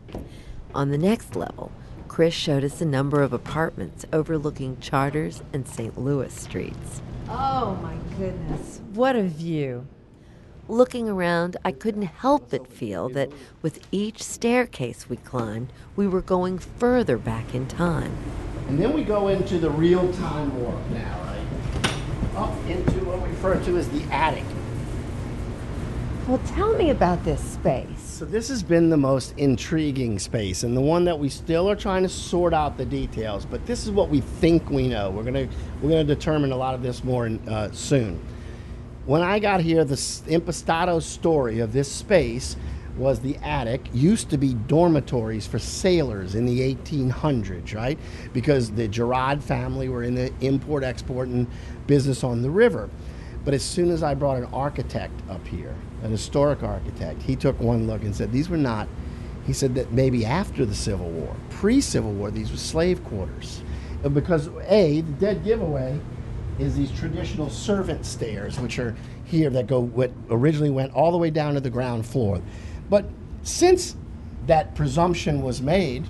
On 0.74 0.90
the 0.90 0.96
next 0.96 1.36
level, 1.36 1.70
Chris 2.08 2.32
showed 2.32 2.64
us 2.64 2.80
a 2.80 2.86
number 2.86 3.20
of 3.20 3.34
apartments 3.34 4.06
overlooking 4.10 4.78
Chartres 4.80 5.42
and 5.52 5.68
St. 5.68 5.98
Louis 5.98 6.32
streets. 6.32 7.02
Oh 7.28 7.78
my 7.82 7.96
goodness, 8.16 8.80
what 8.94 9.16
a 9.16 9.24
view! 9.24 9.86
Looking 10.66 11.10
around, 11.10 11.58
I 11.62 11.72
couldn't 11.72 12.04
help 12.04 12.52
but 12.52 12.66
feel 12.66 13.10
that 13.10 13.30
with 13.60 13.86
each 13.92 14.22
staircase 14.22 15.10
we 15.10 15.18
climbed, 15.18 15.74
we 15.96 16.08
were 16.08 16.22
going 16.22 16.58
further 16.58 17.18
back 17.18 17.54
in 17.54 17.68
time. 17.68 18.16
And 18.66 18.80
then 18.80 18.94
we 18.94 19.04
go 19.04 19.28
into 19.28 19.58
the 19.58 19.68
real 19.68 20.10
time 20.14 20.58
warp 20.58 20.88
now, 20.88 21.20
right? 21.24 22.36
Up 22.36 22.66
into 22.66 23.04
what 23.04 23.20
we 23.20 23.28
refer 23.28 23.62
to 23.62 23.76
as 23.76 23.90
the 23.90 24.04
attic. 24.04 24.44
Well, 26.28 26.40
tell 26.46 26.74
me 26.74 26.90
about 26.90 27.24
this 27.24 27.42
space. 27.42 27.98
So 27.98 28.24
this 28.24 28.48
has 28.50 28.62
been 28.62 28.90
the 28.90 28.96
most 28.96 29.34
intriguing 29.36 30.18
space 30.18 30.62
and 30.62 30.76
the 30.76 30.80
one 30.80 31.04
that 31.06 31.18
we 31.18 31.28
still 31.28 31.68
are 31.68 31.74
trying 31.74 32.02
to 32.02 32.08
sort 32.08 32.52
out 32.52 32.76
the 32.76 32.84
details, 32.84 33.46
but 33.46 33.64
this 33.66 33.84
is 33.84 33.90
what 33.90 34.10
we 34.10 34.20
think 34.20 34.68
we 34.70 34.86
know. 34.86 35.10
We're 35.10 35.24
going 35.24 35.48
to 35.48 35.56
we're 35.80 35.90
going 35.90 36.06
to 36.06 36.14
determine 36.14 36.52
a 36.52 36.56
lot 36.56 36.74
of 36.74 36.82
this 36.82 37.02
more 37.02 37.30
uh, 37.48 37.70
soon. 37.72 38.20
When 39.06 39.22
I 39.22 39.38
got 39.38 39.60
here, 39.60 39.82
the 39.84 39.94
Impastato 39.94 41.02
story 41.02 41.60
of 41.60 41.72
this 41.72 41.90
space 41.90 42.54
was 42.96 43.20
the 43.20 43.36
attic 43.38 43.88
used 43.92 44.28
to 44.30 44.36
be 44.36 44.54
dormitories 44.54 45.46
for 45.46 45.58
sailors 45.58 46.34
in 46.34 46.44
the 46.44 46.60
1800s, 46.74 47.74
right? 47.74 47.98
Because 48.34 48.70
the 48.70 48.86
Girod 48.88 49.42
family 49.42 49.88
were 49.88 50.02
in 50.02 50.14
the 50.14 50.32
import 50.42 50.84
export 50.84 51.28
and 51.28 51.48
business 51.86 52.22
on 52.22 52.42
the 52.42 52.50
river. 52.50 52.90
But 53.44 53.54
as 53.54 53.62
soon 53.62 53.90
as 53.90 54.02
I 54.02 54.14
brought 54.14 54.36
an 54.36 54.44
architect 54.52 55.18
up 55.30 55.46
here, 55.48 55.74
an 56.02 56.10
historic 56.10 56.62
architect, 56.62 57.22
he 57.22 57.36
took 57.36 57.58
one 57.60 57.86
look 57.86 58.02
and 58.02 58.14
said, 58.14 58.32
These 58.32 58.48
were 58.48 58.56
not, 58.56 58.88
he 59.46 59.52
said 59.52 59.74
that 59.74 59.92
maybe 59.92 60.24
after 60.24 60.64
the 60.64 60.74
Civil 60.74 61.08
War, 61.10 61.34
pre 61.50 61.80
Civil 61.80 62.12
War, 62.12 62.30
these 62.30 62.50
were 62.50 62.56
slave 62.56 63.04
quarters. 63.04 63.62
Uh, 64.04 64.08
because, 64.08 64.48
A, 64.68 65.02
the 65.02 65.12
dead 65.12 65.44
giveaway 65.44 65.98
is 66.58 66.76
these 66.76 66.90
traditional 66.92 67.48
servant 67.48 68.04
stairs, 68.04 68.58
which 68.60 68.78
are 68.78 68.94
here 69.24 69.50
that 69.50 69.66
go, 69.66 69.80
what 69.80 70.10
originally 70.30 70.70
went 70.70 70.92
all 70.94 71.12
the 71.12 71.18
way 71.18 71.30
down 71.30 71.54
to 71.54 71.60
the 71.60 71.70
ground 71.70 72.06
floor. 72.06 72.40
But 72.88 73.06
since 73.42 73.96
that 74.46 74.74
presumption 74.74 75.42
was 75.42 75.62
made, 75.62 76.08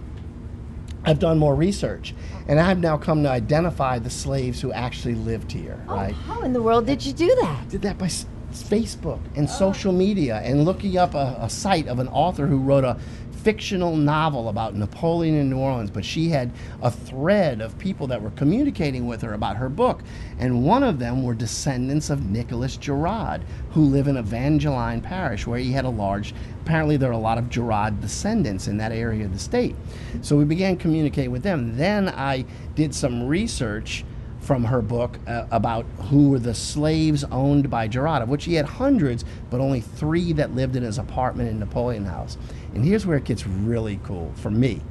I've 1.04 1.18
done 1.18 1.38
more 1.38 1.54
research, 1.54 2.14
and 2.46 2.60
I've 2.60 2.78
now 2.78 2.98
come 2.98 3.22
to 3.22 3.30
identify 3.30 3.98
the 3.98 4.10
slaves 4.10 4.60
who 4.60 4.72
actually 4.72 5.14
lived 5.14 5.50
here. 5.50 5.82
Oh, 5.88 5.94
right? 5.94 6.14
how 6.14 6.42
in 6.42 6.52
the 6.52 6.62
world 6.62 6.86
did 6.86 7.04
you 7.04 7.12
do 7.12 7.34
that? 7.40 7.68
Did 7.68 7.82
that 7.82 7.96
by 7.96 8.08
Facebook 8.52 9.20
and 9.36 9.48
social 9.48 9.92
media 9.92 10.40
and 10.44 10.64
looking 10.64 10.96
up 10.96 11.14
a, 11.14 11.36
a 11.40 11.50
site 11.50 11.88
of 11.88 11.98
an 11.98 12.08
author 12.08 12.46
who 12.46 12.58
wrote 12.58 12.84
a 12.84 12.98
fictional 13.42 13.96
novel 13.96 14.48
about 14.48 14.74
Napoleon 14.74 15.34
in 15.34 15.48
New 15.48 15.58
Orleans, 15.58 15.90
but 15.90 16.04
she 16.04 16.28
had 16.28 16.52
a 16.82 16.90
thread 16.90 17.60
of 17.60 17.78
people 17.78 18.06
that 18.08 18.20
were 18.20 18.30
communicating 18.30 19.06
with 19.06 19.22
her 19.22 19.32
about 19.32 19.56
her 19.56 19.68
book. 19.68 20.02
And 20.38 20.64
one 20.64 20.82
of 20.82 20.98
them 20.98 21.22
were 21.22 21.34
descendants 21.34 22.10
of 22.10 22.28
Nicholas 22.28 22.76
Girod, 22.76 23.42
who 23.70 23.82
live 23.82 24.08
in 24.08 24.16
Evangeline 24.16 25.00
Parish, 25.00 25.46
where 25.46 25.58
he 25.58 25.72
had 25.72 25.84
a 25.84 25.90
large, 25.90 26.34
apparently 26.62 26.96
there 26.96 27.10
are 27.10 27.14
a 27.14 27.18
lot 27.18 27.38
of 27.38 27.44
Girod 27.44 28.00
descendants 28.00 28.68
in 28.68 28.76
that 28.76 28.92
area 28.92 29.24
of 29.24 29.32
the 29.32 29.38
state. 29.38 29.74
So 30.20 30.36
we 30.36 30.44
began 30.44 30.76
communicating 30.76 31.30
with 31.30 31.42
them. 31.42 31.76
Then 31.76 32.08
I 32.10 32.44
did 32.74 32.94
some 32.94 33.26
research 33.26 34.04
from 34.50 34.64
her 34.64 34.82
book 34.82 35.16
uh, 35.28 35.46
about 35.52 35.86
who 36.08 36.30
were 36.30 36.38
the 36.40 36.52
slaves 36.52 37.22
owned 37.30 37.70
by 37.70 37.86
Girod, 37.86 38.20
of 38.20 38.28
which 38.28 38.46
he 38.46 38.54
had 38.54 38.66
hundreds, 38.66 39.24
but 39.48 39.60
only 39.60 39.80
three 39.80 40.32
that 40.32 40.56
lived 40.56 40.74
in 40.74 40.82
his 40.82 40.98
apartment 40.98 41.48
in 41.48 41.60
Napoleon 41.60 42.04
House. 42.04 42.36
And 42.74 42.84
here's 42.84 43.06
where 43.06 43.16
it 43.16 43.22
gets 43.22 43.46
really 43.46 44.00
cool 44.02 44.32
for 44.34 44.50
me. 44.50 44.82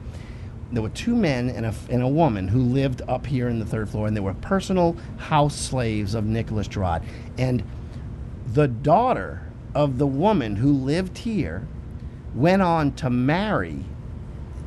There 0.72 0.82
were 0.82 0.88
two 0.88 1.14
men 1.14 1.50
and 1.50 1.66
a, 1.66 1.74
and 1.90 2.02
a 2.02 2.08
woman 2.08 2.48
who 2.48 2.62
lived 2.62 3.02
up 3.10 3.26
here 3.26 3.50
in 3.50 3.60
the 3.60 3.66
third 3.66 3.90
floor, 3.90 4.08
and 4.08 4.16
they 4.16 4.22
were 4.22 4.34
personal 4.36 4.96
house 5.18 5.58
slaves 5.58 6.16
of 6.16 6.24
Nicholas 6.24 6.70
Girod. 6.70 7.04
And 7.38 7.62
the 8.54 8.70
daughter 8.70 9.42
of 9.76 9.98
the 9.98 10.08
woman 10.08 10.56
who 10.56 10.72
lived 10.72 11.18
here 11.18 11.68
went 12.34 12.62
on 12.62 12.94
to 12.94 13.10
marry 13.10 13.84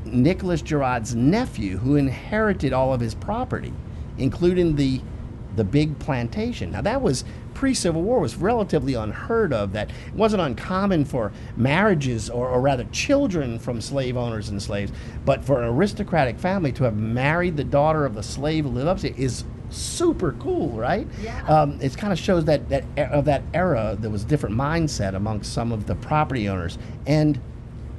Nicholas 0.05 0.61
Girod's 0.61 1.14
nephew, 1.14 1.78
who 1.78 1.97
inherited 1.97 2.74
all 2.74 2.93
of 2.93 3.01
his 3.01 3.14
property, 3.14 3.72
including 4.19 4.77
the 4.77 5.01
the 5.55 5.65
big 5.65 5.99
plantation. 5.99 6.71
Now 6.71 6.81
that 6.81 7.03
was 7.03 7.25
pre-Civil 7.55 8.03
War 8.03 8.21
was 8.21 8.37
relatively 8.37 8.95
unheard 8.95 9.53
of. 9.53 9.73
That 9.73 9.91
it 9.91 10.15
wasn't 10.15 10.43
uncommon 10.43 11.05
for 11.05 11.33
marriages, 11.57 12.31
or, 12.31 12.49
or 12.49 12.61
rather, 12.61 12.85
children 12.85 13.59
from 13.59 13.81
slave 13.81 14.17
owners 14.17 14.49
and 14.49 14.63
slaves, 14.63 14.93
but 15.25 15.45
for 15.45 15.63
an 15.63 15.69
aristocratic 15.69 16.39
family 16.39 16.73
to 16.73 16.85
have 16.85 16.97
married 16.97 17.57
the 17.57 17.65
daughter 17.65 18.05
of 18.05 18.15
the 18.15 18.23
slave 18.23 18.65
who 18.65 18.71
lived 18.71 18.89
upstate 18.89 19.19
is 19.19 19.45
super 19.71 20.33
cool, 20.33 20.71
right? 20.71 21.07
Yeah. 21.23 21.45
Um, 21.47 21.79
it 21.81 21.97
kind 21.97 22.13
of 22.13 22.19
shows 22.19 22.45
that 22.47 22.69
that 22.69 22.85
of 22.97 23.25
that 23.27 23.43
era 23.55 23.97
there 23.99 24.11
was 24.11 24.25
a 24.25 24.27
different 24.27 24.55
mindset 24.55 25.15
amongst 25.15 25.53
some 25.53 25.73
of 25.73 25.87
the 25.87 25.95
property 25.95 26.49
owners 26.49 26.79
and 27.07 27.41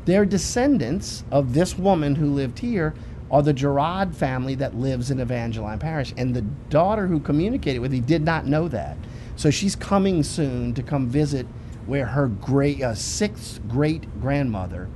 their 0.05 0.25
descendants 0.25 1.23
of 1.31 1.53
this 1.53 1.77
woman 1.77 2.15
who 2.15 2.27
lived 2.27 2.59
here 2.59 2.93
are 3.33 3.41
the 3.41 3.53
Girod 3.53 4.13
family 4.13 4.53
that 4.53 4.75
lives 4.75 5.09
in 5.09 5.19
Evangeline 5.19 5.79
Parish. 5.79 6.13
And 6.17 6.35
the 6.35 6.43
daughter 6.69 7.07
who 7.07 7.19
communicated 7.19 7.79
with 7.79 7.91
me 7.91 7.99
did 7.99 8.21
not 8.21 8.45
know 8.45 8.67
that. 8.67 8.95
So 9.35 9.49
she's 9.49 9.75
coming 9.75 10.21
soon 10.21 10.75
to 10.75 10.83
come 10.83 11.07
visit 11.07 11.47
where 11.87 12.05
her 12.05 12.27
great 12.27 12.83
uh, 12.83 12.93
sixth 12.93 13.59
great 13.67 14.05
grandmother 14.21 14.87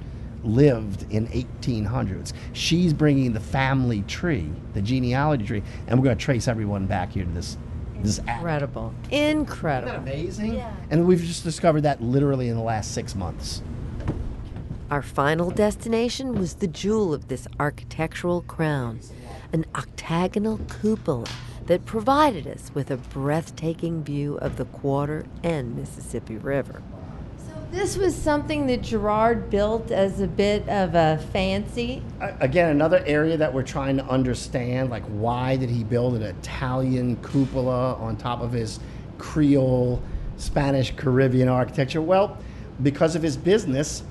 lived 0.44 1.12
in 1.12 1.28
1800s. 1.30 2.32
She's 2.54 2.94
bringing 2.94 3.34
the 3.34 3.40
family 3.40 4.04
tree, 4.04 4.52
the 4.76 4.84
genealogy 4.84 5.46
tree, 5.46 5.64
and 5.88 6.00
we're 6.00 6.06
going 6.06 6.18
to 6.18 6.24
trace 6.24 6.48
everyone 6.48 6.86
back 6.86 7.14
here 7.14 7.26
to 7.26 7.32
this 7.32 7.58
this 8.04 8.20
act. 8.20 8.30
Incredible. 8.38 8.94
Isn't 9.06 9.12
that 9.12 9.32
Incredible. 9.32 9.96
amazing? 9.96 10.54
Yeah. 10.54 10.72
And 10.92 11.08
we've 11.08 11.24
just 11.24 11.44
discovered 11.44 11.82
that 11.82 12.00
literally 12.04 12.48
in 12.48 12.56
the 12.56 12.62
last 12.62 12.94
six 12.94 13.16
months. 13.16 13.64
Our 14.90 15.02
final 15.02 15.52
destination 15.52 16.40
was 16.40 16.56
the 16.56 16.68
jewel 16.68 17.14
of 17.14 17.28
this 17.28 17.46
architectural 17.60 18.42
crown, 18.44 19.02
an 19.52 19.66
octagonal 19.76 20.62
cupola 20.80 21.28
that 21.66 21.84
provided 21.84 22.48
us 22.48 22.72
with 22.74 22.90
a 22.90 22.96
breathtaking 22.96 24.06
view 24.06 24.38
of 24.38 24.56
the 24.56 24.64
Quarter 24.64 25.26
and 25.44 25.76
Mississippi 25.76 26.38
River. 26.38 26.82
So 27.38 27.68
this 27.70 27.98
was 27.98 28.16
something 28.16 28.68
that 28.68 28.80
Girod 28.80 29.50
built 29.50 29.92
as 29.92 30.22
a 30.22 30.28
bit 30.28 30.66
of 30.70 30.96
a 30.96 31.22
fancy. 31.34 32.02
Again, 32.22 32.70
another 32.70 33.04
area 33.06 33.36
that 33.36 33.54
we're 33.54 33.64
trying 33.64 33.98
to 33.98 34.06
understand, 34.06 34.90
like 34.90 35.04
why 35.08 35.58
did 35.58 35.70
he 35.70 35.84
build 35.84 36.16
an 36.16 36.22
Italian 36.22 37.18
cupola 37.18 37.96
on 37.96 38.16
top 38.16 38.40
of 38.40 38.54
his 38.54 38.80
Creole, 39.18 40.02
Spanish, 40.38 40.96
Caribbean 40.96 41.50
architecture? 41.50 42.02
Well, 42.02 42.38
because 42.82 43.18
of 43.18 43.22
his 43.22 43.36
business, 43.36 44.04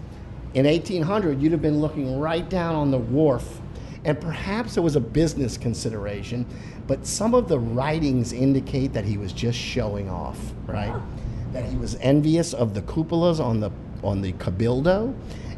in 0.56 0.64
1800, 0.64 1.42
you'd 1.42 1.52
have 1.52 1.60
been 1.60 1.82
looking 1.82 2.18
right 2.18 2.48
down 2.48 2.74
on 2.74 2.90
the 2.90 2.96
wharf, 2.96 3.60
and 4.06 4.18
perhaps 4.18 4.78
it 4.78 4.80
was 4.80 4.96
a 4.96 5.00
business 5.00 5.58
consideration, 5.58 6.46
but 6.86 7.06
some 7.06 7.34
of 7.34 7.46
the 7.46 7.58
writings 7.58 8.32
indicate 8.32 8.94
that 8.94 9.04
he 9.04 9.18
was 9.18 9.34
just 9.34 9.58
showing 9.58 10.08
off, 10.08 10.38
right? 10.66 10.98
That 11.52 11.66
he 11.66 11.76
was 11.76 11.96
envious 11.96 12.54
of 12.54 12.72
the 12.72 12.80
cupolas 12.80 13.38
on 13.38 13.60
the 13.60 13.70
on 14.02 14.22
the 14.22 14.32
cabildo, 14.34 15.14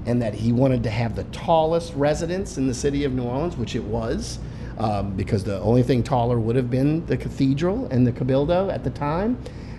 and 0.07 0.20
that 0.20 0.34
he 0.34 0.53
wanted 0.53 0.82
to 0.82 0.90
have 0.90 1.14
the 1.14 1.24
tallest 1.24 1.94
residence 1.94 2.59
in 2.59 2.66
the 2.66 2.74
city 2.74 3.05
of 3.05 3.12
New 3.12 3.22
Orleans, 3.22 3.57
which 3.57 3.76
it 3.76 3.84
was. 3.84 4.40
Um, 4.78 5.16
because 5.16 5.42
the 5.42 5.61
only 5.61 5.82
thing 5.82 6.05
taller 6.05 6.38
would 6.38 6.55
have 6.55 6.70
been 6.70 7.05
the 7.07 7.16
cathedral 7.16 7.86
and 7.90 8.07
the 8.07 8.12
cabildo 8.12 8.72
at 8.72 8.84
the 8.84 8.90
time. 8.90 9.36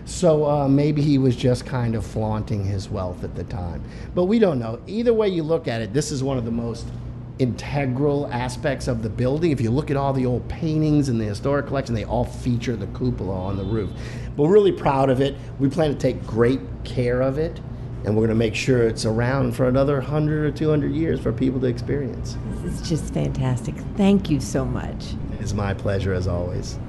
So 0.09 0.49
uh, 0.49 0.67
maybe 0.67 1.03
he 1.03 1.19
was 1.19 1.35
just 1.35 1.67
kind 1.67 1.93
of 1.93 2.03
flaunting 2.03 2.65
his 2.65 2.89
wealth 2.89 3.23
at 3.23 3.35
the 3.35 3.43
time. 3.43 3.83
But 4.15 4.23
we 4.23 4.39
don't 4.39 4.57
know. 4.57 4.81
Either 4.87 5.13
way 5.13 5.29
you 5.29 5.43
look 5.43 5.67
at 5.67 5.83
it, 5.83 5.93
this 5.93 6.11
is 6.11 6.23
one 6.23 6.35
of 6.39 6.45
the 6.45 6.51
most 6.51 6.87
integral 7.37 8.27
aspects 8.33 8.87
of 8.87 9.03
the 9.03 9.09
building. 9.09 9.51
If 9.51 9.61
you 9.61 9.69
look 9.69 9.91
at 9.91 9.97
all 9.97 10.11
the 10.11 10.25
old 10.25 10.47
paintings 10.49 11.09
in 11.09 11.19
the 11.19 11.25
historic 11.25 11.67
collection, 11.67 11.93
they 11.93 12.05
all 12.05 12.25
feature 12.25 12.75
the 12.75 12.87
cupola 12.87 13.35
on 13.35 13.55
the 13.55 13.63
roof. 13.63 13.91
We're 14.35 14.49
really 14.49 14.71
proud 14.71 15.11
of 15.11 15.21
it. 15.21 15.35
We 15.59 15.69
plan 15.69 15.91
to 15.91 15.97
take 15.97 16.25
great 16.25 16.59
care 16.83 17.21
of 17.21 17.37
it, 17.37 17.61
and 18.03 18.15
we're 18.15 18.25
going 18.25 18.29
to 18.29 18.35
make 18.35 18.55
sure 18.55 18.87
it's 18.87 19.05
around 19.05 19.55
for 19.55 19.67
another 19.67 19.99
100 19.99 20.43
or 20.43 20.51
200 20.51 20.91
years 20.91 21.19
for 21.19 21.31
people 21.31 21.61
to 21.61 21.67
experience. 21.67 22.35
This 22.63 22.81
is 22.81 22.89
just 22.89 23.13
fantastic. 23.13 23.75
Thank 23.95 24.31
you 24.31 24.39
so 24.39 24.65
much. 24.65 25.13
It's 25.39 25.53
my 25.53 25.75
pleasure 25.75 26.13
as 26.13 26.27
always. 26.27 26.79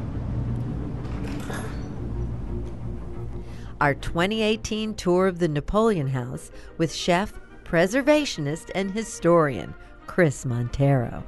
Our 3.81 3.95
2018 3.95 4.93
tour 4.93 5.26
of 5.26 5.39
the 5.39 5.49
Napoleon 5.49 6.09
House 6.09 6.51
with 6.76 6.93
chef, 6.93 7.33
preservationist, 7.64 8.70
and 8.74 8.91
historian 8.91 9.72
Chris 10.07 10.45
Montero. 10.45 11.24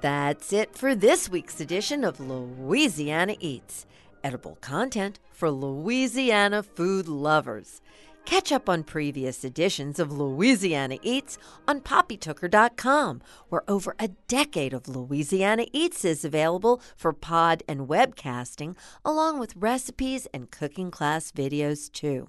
That's 0.00 0.52
it 0.52 0.74
for 0.74 0.96
this 0.96 1.28
week's 1.28 1.60
edition 1.60 2.02
of 2.02 2.18
Louisiana 2.18 3.36
Eats. 3.38 3.86
Edible 4.22 4.58
content 4.60 5.18
for 5.32 5.50
Louisiana 5.50 6.62
food 6.62 7.08
lovers. 7.08 7.80
Catch 8.24 8.52
up 8.52 8.68
on 8.68 8.84
previous 8.84 9.42
editions 9.42 9.98
of 9.98 10.12
Louisiana 10.12 10.98
Eats 11.02 11.38
on 11.66 11.80
poppytooker.com, 11.80 13.22
where 13.48 13.62
over 13.66 13.96
a 13.98 14.08
decade 14.28 14.74
of 14.74 14.86
Louisiana 14.86 15.64
Eats 15.72 16.04
is 16.04 16.26
available 16.26 16.82
for 16.94 17.14
pod 17.14 17.62
and 17.66 17.88
webcasting, 17.88 18.76
along 19.04 19.38
with 19.38 19.56
recipes 19.56 20.26
and 20.34 20.50
cooking 20.50 20.90
class 20.90 21.32
videos 21.32 21.90
too. 21.90 22.28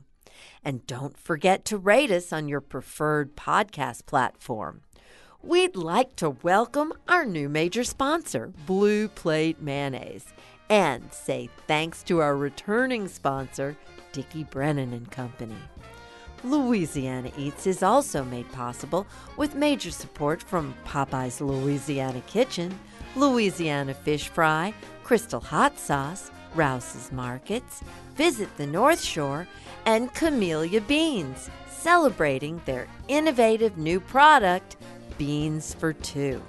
And 0.63 0.87
don't 0.87 1.17
forget 1.17 1.65
to 1.65 1.77
rate 1.77 2.11
us 2.11 2.31
on 2.31 2.47
your 2.47 2.61
preferred 2.61 3.35
podcast 3.35 4.05
platform. 4.05 4.83
We'd 5.41 5.77
like 5.77 6.17
to 6.17 6.31
welcome 6.31 6.91
our 7.07 7.23
new 7.25 7.47
major 7.47 7.85
sponsor, 7.85 8.51
Blue 8.65 9.07
Plate 9.07 9.61
Mayonnaise, 9.61 10.25
and 10.69 11.11
say 11.11 11.49
thanks 11.67 12.03
to 12.03 12.19
our 12.19 12.37
returning 12.37 13.07
sponsor, 13.07 13.75
Dickie 14.11 14.43
Brennan 14.43 14.93
and 14.93 15.09
Company. 15.11 15.55
Louisiana 16.43 17.31
Eats 17.37 17.67
is 17.67 17.83
also 17.83 18.23
made 18.23 18.49
possible 18.51 19.05
with 19.35 19.55
major 19.55 19.91
support 19.91 20.41
from 20.41 20.73
Popeye's 20.85 21.41
Louisiana 21.41 22.21
Kitchen, 22.27 22.79
Louisiana 23.15 23.93
Fish 23.93 24.29
Fry, 24.29 24.73
Crystal 25.03 25.41
Hot 25.41 25.77
Sauce, 25.77 26.31
Rouse's 26.55 27.11
Markets, 27.11 27.83
Visit 28.15 28.55
the 28.57 28.67
North 28.67 29.01
Shore, 29.01 29.47
and 29.85 30.13
Camellia 30.13 30.81
Beans, 30.81 31.49
celebrating 31.69 32.61
their 32.65 32.87
innovative 33.07 33.77
new 33.77 33.99
product, 33.99 34.77
Beans 35.17 35.73
for 35.73 35.93
Two. 35.93 36.41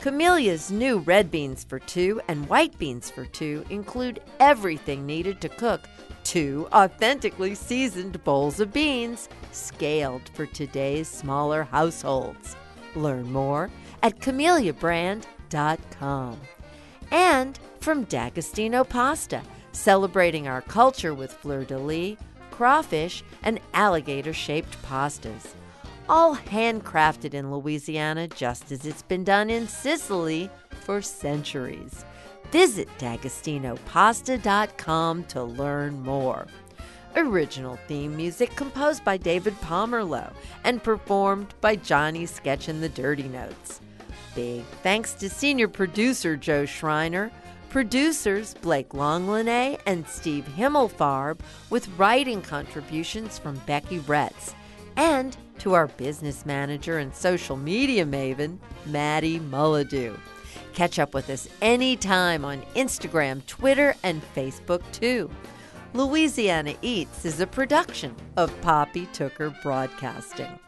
Camellia's 0.00 0.70
new 0.70 0.98
red 0.98 1.30
beans 1.30 1.64
for 1.64 1.78
two 1.78 2.20
and 2.28 2.48
white 2.48 2.78
beans 2.78 3.10
for 3.10 3.24
two 3.26 3.64
include 3.70 4.20
everything 4.38 5.04
needed 5.04 5.40
to 5.40 5.48
cook 5.48 5.88
two 6.22 6.68
authentically 6.72 7.54
seasoned 7.54 8.22
bowls 8.24 8.60
of 8.60 8.72
beans, 8.72 9.28
scaled 9.52 10.28
for 10.34 10.46
today's 10.46 11.08
smaller 11.08 11.64
households. 11.64 12.56
Learn 12.94 13.30
more 13.32 13.70
at 14.02 14.18
camelliabrand.com. 14.18 16.40
And 17.10 17.58
from 17.80 18.04
D'Agostino 18.04 18.84
Pasta, 18.84 19.42
celebrating 19.72 20.48
our 20.48 20.62
culture 20.62 21.14
with 21.14 21.32
fleur 21.32 21.64
de 21.64 21.78
lis, 21.78 22.16
crawfish, 22.50 23.22
and 23.42 23.60
alligator 23.74 24.32
shaped 24.32 24.80
pastas 24.82 25.55
all 26.08 26.36
handcrafted 26.36 27.34
in 27.34 27.52
Louisiana 27.52 28.28
just 28.28 28.72
as 28.72 28.86
it's 28.86 29.02
been 29.02 29.24
done 29.24 29.50
in 29.50 29.68
Sicily 29.68 30.48
for 30.70 31.02
centuries. 31.02 32.06
Visit 32.52 32.88
d'agostinopasta.com 32.98 35.24
to 35.24 35.42
learn 35.42 36.00
more. 36.02 36.46
Original 37.16 37.76
theme 37.88 38.16
music 38.16 38.54
composed 38.56 39.04
by 39.04 39.16
David 39.16 39.54
Pomerlow 39.62 40.32
and 40.64 40.82
performed 40.82 41.54
by 41.60 41.76
Johnny 41.76 42.26
Sketch 42.26 42.68
and 42.68 42.82
the 42.82 42.90
Dirty 42.90 43.28
Notes. 43.28 43.80
Big 44.34 44.64
thanks 44.82 45.14
to 45.14 45.30
senior 45.30 45.66
producer 45.66 46.36
Joe 46.36 46.66
Schreiner, 46.66 47.30
Producers 47.70 48.52
Blake 48.60 48.90
Longlinay 48.90 49.80
and 49.86 50.06
Steve 50.06 50.46
Himmelfarb, 50.56 51.40
with 51.70 51.88
writing 51.98 52.42
contributions 52.42 53.38
from 53.38 53.56
Becky 53.66 54.00
Retz. 54.00 54.54
And 54.96 55.36
to 55.58 55.74
our 55.74 55.86
business 55.86 56.46
manager 56.46 56.98
and 56.98 57.14
social 57.14 57.56
media 57.56 58.04
maven, 58.04 58.58
Maddie 58.86 59.40
Mullidew. 59.40 60.16
Catch 60.74 60.98
up 60.98 61.14
with 61.14 61.30
us 61.30 61.48
anytime 61.62 62.44
on 62.44 62.60
Instagram, 62.74 63.44
Twitter, 63.46 63.94
and 64.02 64.22
Facebook 64.34 64.82
too. 64.92 65.30
Louisiana 65.94 66.74
Eats 66.82 67.24
is 67.24 67.40
a 67.40 67.46
production 67.46 68.14
of 68.36 68.52
Poppy 68.60 69.06
Tooker 69.06 69.54
Broadcasting. 69.62 70.58